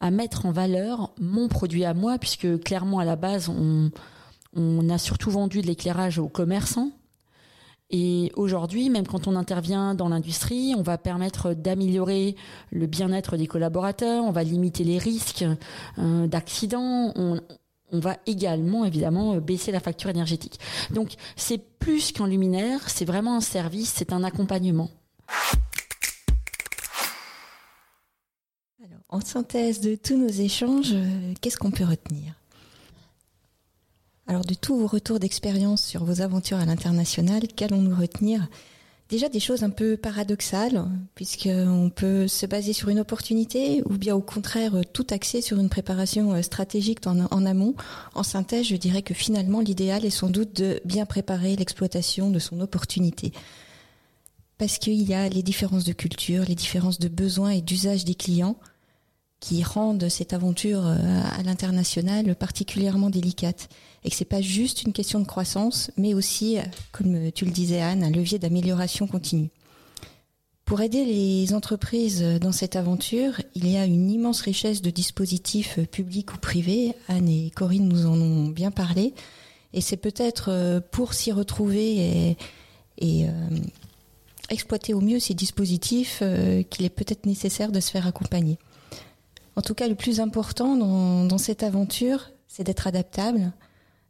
à 0.00 0.10
mettre 0.10 0.46
en 0.46 0.52
valeur 0.52 1.12
mon 1.18 1.48
produit 1.48 1.84
à 1.84 1.94
moi, 1.94 2.18
puisque 2.18 2.60
clairement 2.62 2.98
à 2.98 3.04
la 3.04 3.16
base, 3.16 3.48
on, 3.48 3.90
on 4.54 4.88
a 4.90 4.98
surtout 4.98 5.30
vendu 5.30 5.62
de 5.62 5.66
l'éclairage 5.66 6.18
aux 6.18 6.28
commerçants. 6.28 6.90
Et 7.90 8.30
aujourd'hui, 8.36 8.88
même 8.88 9.06
quand 9.06 9.26
on 9.26 9.34
intervient 9.34 9.94
dans 9.94 10.08
l'industrie, 10.08 10.74
on 10.76 10.82
va 10.82 10.96
permettre 10.96 11.54
d'améliorer 11.54 12.36
le 12.70 12.86
bien-être 12.86 13.36
des 13.36 13.48
collaborateurs, 13.48 14.24
on 14.24 14.30
va 14.30 14.44
limiter 14.44 14.84
les 14.84 14.98
risques 14.98 15.44
euh, 15.98 16.26
d'accidents, 16.28 17.12
on, 17.16 17.40
on 17.92 17.98
va 17.98 18.16
également 18.26 18.84
évidemment 18.84 19.34
euh, 19.34 19.40
baisser 19.40 19.72
la 19.72 19.80
facture 19.80 20.10
énergétique. 20.10 20.60
Donc 20.90 21.14
c'est 21.36 21.58
plus 21.58 22.12
qu'un 22.12 22.28
luminaire, 22.28 22.88
c'est 22.88 23.04
vraiment 23.04 23.36
un 23.36 23.40
service, 23.40 23.92
c'est 23.96 24.12
un 24.12 24.22
accompagnement. 24.22 24.90
Alors, 28.84 29.00
en 29.08 29.20
synthèse 29.20 29.80
de 29.80 29.96
tous 29.96 30.16
nos 30.16 30.28
échanges, 30.28 30.92
euh, 30.92 31.34
qu'est-ce 31.40 31.58
qu'on 31.58 31.72
peut 31.72 31.84
retenir? 31.84 32.39
Alors, 34.30 34.44
de 34.44 34.54
tous 34.54 34.76
vos 34.76 34.86
retours 34.86 35.18
d'expérience 35.18 35.84
sur 35.84 36.04
vos 36.04 36.20
aventures 36.20 36.58
à 36.58 36.64
l'international, 36.64 37.48
qu'allons-nous 37.48 37.96
retenir? 37.96 38.46
Déjà 39.08 39.28
des 39.28 39.40
choses 39.40 39.64
un 39.64 39.70
peu 39.70 39.96
paradoxales, 39.96 40.84
puisqu'on 41.16 41.90
peut 41.92 42.28
se 42.28 42.46
baser 42.46 42.72
sur 42.72 42.90
une 42.90 43.00
opportunité, 43.00 43.82
ou 43.86 43.98
bien 43.98 44.14
au 44.14 44.20
contraire 44.20 44.82
tout 44.92 45.06
axer 45.10 45.40
sur 45.40 45.58
une 45.58 45.68
préparation 45.68 46.32
euh, 46.32 46.42
stratégique 46.42 47.04
en, 47.08 47.26
en 47.28 47.44
amont. 47.44 47.74
En 48.14 48.22
synthèse, 48.22 48.66
je 48.66 48.76
dirais 48.76 49.02
que 49.02 49.14
finalement 49.14 49.58
l'idéal 49.58 50.04
est 50.04 50.10
sans 50.10 50.30
doute 50.30 50.54
de 50.54 50.80
bien 50.84 51.06
préparer 51.06 51.56
l'exploitation 51.56 52.30
de 52.30 52.38
son 52.38 52.60
opportunité. 52.60 53.32
Parce 54.58 54.78
qu'il 54.78 55.02
y 55.02 55.12
a 55.12 55.28
les 55.28 55.42
différences 55.42 55.84
de 55.84 55.92
culture, 55.92 56.44
les 56.44 56.54
différences 56.54 57.00
de 57.00 57.08
besoins 57.08 57.50
et 57.50 57.62
d'usage 57.62 58.04
des 58.04 58.14
clients 58.14 58.54
qui 59.40 59.64
rendent 59.64 60.08
cette 60.08 60.34
aventure 60.34 60.86
euh, 60.86 60.96
à 61.36 61.42
l'international 61.42 62.36
particulièrement 62.36 63.10
délicate 63.10 63.68
et 64.04 64.10
que 64.10 64.16
c'est 64.16 64.24
pas 64.24 64.40
juste 64.40 64.82
une 64.82 64.92
question 64.92 65.20
de 65.20 65.26
croissance, 65.26 65.90
mais 65.96 66.14
aussi, 66.14 66.58
euh, 66.58 66.62
comme 66.92 67.32
tu 67.32 67.44
le 67.44 67.50
disais 67.50 67.80
Anne, 67.80 68.02
un 68.02 68.10
levier 68.10 68.38
d'amélioration 68.38 69.06
continue. 69.06 69.50
Pour 70.64 70.80
aider 70.80 71.04
les 71.04 71.52
entreprises 71.52 72.22
dans 72.40 72.52
cette 72.52 72.76
aventure, 72.76 73.40
il 73.54 73.68
y 73.68 73.76
a 73.76 73.84
une 73.84 74.08
immense 74.10 74.40
richesse 74.40 74.82
de 74.82 74.90
dispositifs 74.90 75.78
euh, 75.78 75.84
publics 75.84 76.32
ou 76.32 76.38
privés. 76.38 76.94
Anne 77.08 77.28
et 77.28 77.50
Corinne 77.50 77.88
nous 77.88 78.06
en 78.06 78.20
ont 78.20 78.46
bien 78.48 78.70
parlé. 78.70 79.12
Et 79.72 79.80
c'est 79.80 79.96
peut-être 79.96 80.50
euh, 80.50 80.80
pour 80.80 81.14
s'y 81.14 81.32
retrouver 81.32 82.36
et, 82.98 83.26
euh, 83.26 83.48
exploiter 84.48 84.94
au 84.94 85.00
mieux 85.00 85.20
ces 85.20 85.34
dispositifs 85.34 86.20
euh, 86.22 86.62
qu'il 86.64 86.84
est 86.84 86.90
peut-être 86.90 87.26
nécessaire 87.26 87.70
de 87.70 87.80
se 87.80 87.90
faire 87.90 88.06
accompagner. 88.06 88.58
En 89.56 89.62
tout 89.62 89.74
cas, 89.74 89.88
le 89.88 89.94
plus 89.94 90.20
important 90.20 90.76
dans 90.76 91.38
cette 91.38 91.62
aventure, 91.62 92.30
c'est 92.48 92.64
d'être 92.64 92.86
adaptable, 92.86 93.52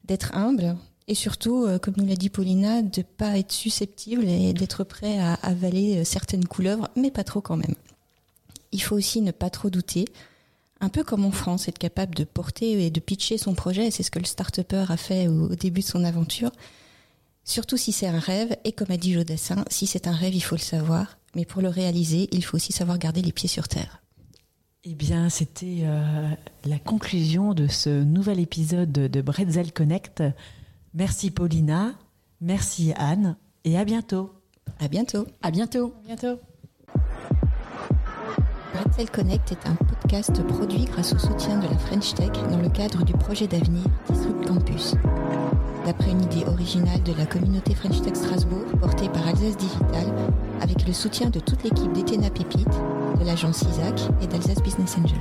d'être 0.05 0.35
humble 0.35 0.77
et 1.11 1.15
surtout, 1.15 1.65
euh, 1.65 1.81
comme 1.81 1.95
nous 1.97 2.07
l'a 2.07 2.15
dit 2.15 2.31
Paulina, 2.31 2.83
de 2.83 3.03
pas 3.03 3.37
être 3.37 3.51
susceptible 3.51 4.29
et 4.29 4.53
d'être 4.53 4.85
prêt 4.85 5.19
à 5.19 5.35
avaler 5.43 5.99
euh, 5.99 6.05
certaines 6.05 6.45
couleuvres, 6.45 6.89
mais 6.95 7.11
pas 7.11 7.25
trop 7.25 7.41
quand 7.41 7.57
même. 7.57 7.75
Il 8.71 8.81
faut 8.81 8.95
aussi 8.95 9.21
ne 9.21 9.33
pas 9.33 9.51
trop 9.51 9.71
douter, 9.71 10.05
un 10.81 10.89
peu 10.89 11.03
comme 11.03 11.25
en 11.25 11.33
France, 11.33 11.67
être 11.67 11.79
capable 11.79 12.15
de 12.15 12.23
porter 12.23 12.87
et 12.87 12.91
de 12.91 13.01
pitcher 13.01 13.39
son 13.39 13.55
projet, 13.55 13.91
c'est 13.91 14.05
ce 14.05 14.13
que 14.13 14.21
le 14.21 14.25
start-upper 14.25 14.85
a 14.89 14.97
fait 14.97 15.27
au 15.27 15.49
début 15.57 15.81
de 15.81 15.87
son 15.87 16.05
aventure. 16.05 16.53
Surtout 17.45 17.77
si 17.77 17.91
c'est 17.91 18.07
un 18.07 18.21
rêve, 18.21 18.57
et 18.63 18.71
comme 18.71 18.91
a 18.93 18.97
dit 18.97 19.13
Jodassin, 19.13 19.65
si 19.69 19.89
c'est 19.89 20.07
un 20.07 20.15
rêve, 20.15 20.37
il 20.37 20.41
faut 20.41 20.55
le 20.55 20.61
savoir, 20.61 21.19
mais 21.35 21.45
pour 21.45 21.61
le 21.61 21.69
réaliser, 21.69 22.29
il 22.31 22.45
faut 22.45 22.55
aussi 22.55 22.73
savoir 22.73 22.99
garder 22.99 23.21
les 23.21 23.33
pieds 23.33 23.49
sur 23.49 23.67
terre. 23.67 24.00
Eh 24.83 24.95
bien, 24.95 25.29
c'était 25.29 25.81
euh, 25.83 26.31
la 26.65 26.79
conclusion 26.79 27.53
de 27.53 27.67
ce 27.67 28.03
nouvel 28.03 28.41
épisode 28.41 28.91
de 28.91 29.21
Bretzel 29.21 29.73
Connect. 29.73 30.23
Merci 30.95 31.31
Paulina, 31.31 31.93
merci 32.41 32.95
Anne, 32.97 33.37
et 33.65 33.77
à 33.77 33.85
bientôt. 33.85 34.33
À 34.79 34.89
bientôt. 34.89 35.27
À 35.43 35.51
bientôt. 35.51 35.93
À 36.05 36.07
bientôt. 36.07 36.41
Bretzel 38.73 39.11
Connect 39.11 39.53
est 39.53 39.67
un 39.67 39.75
podcast 39.75 40.43
produit 40.47 40.87
grâce 40.87 41.13
au 41.13 41.19
soutien 41.19 41.59
de 41.59 41.69
la 41.69 41.77
French 41.77 42.15
Tech 42.15 42.33
dans 42.51 42.63
le 42.63 42.71
cadre 42.71 43.05
du 43.05 43.13
projet 43.13 43.47
d'avenir 43.47 43.85
Disrupt 44.09 44.47
Campus. 44.47 44.95
D'après 45.87 46.11
une 46.11 46.23
idée 46.23 46.45
originale 46.47 47.03
de 47.03 47.13
la 47.15 47.25
communauté 47.25 47.75
French 47.75 48.03
Tech 48.03 48.15
Strasbourg 48.15 48.65
portée 48.81 49.09
par 49.09 49.27
Alsace 49.27 49.57
Digital 49.57 50.07
avec 50.61 50.87
le 50.87 50.93
soutien 50.93 51.31
de 51.31 51.41
toute 51.41 51.63
l'équipe 51.65 51.93
d'Etena 51.93 52.29
Pépite, 52.31 52.69
de 53.19 53.25
l'agence 53.25 53.63
ISAC 53.63 54.01
et 54.23 54.27
d'Alsace 54.27 54.63
Business 54.63 54.97
Angel. 54.99 55.19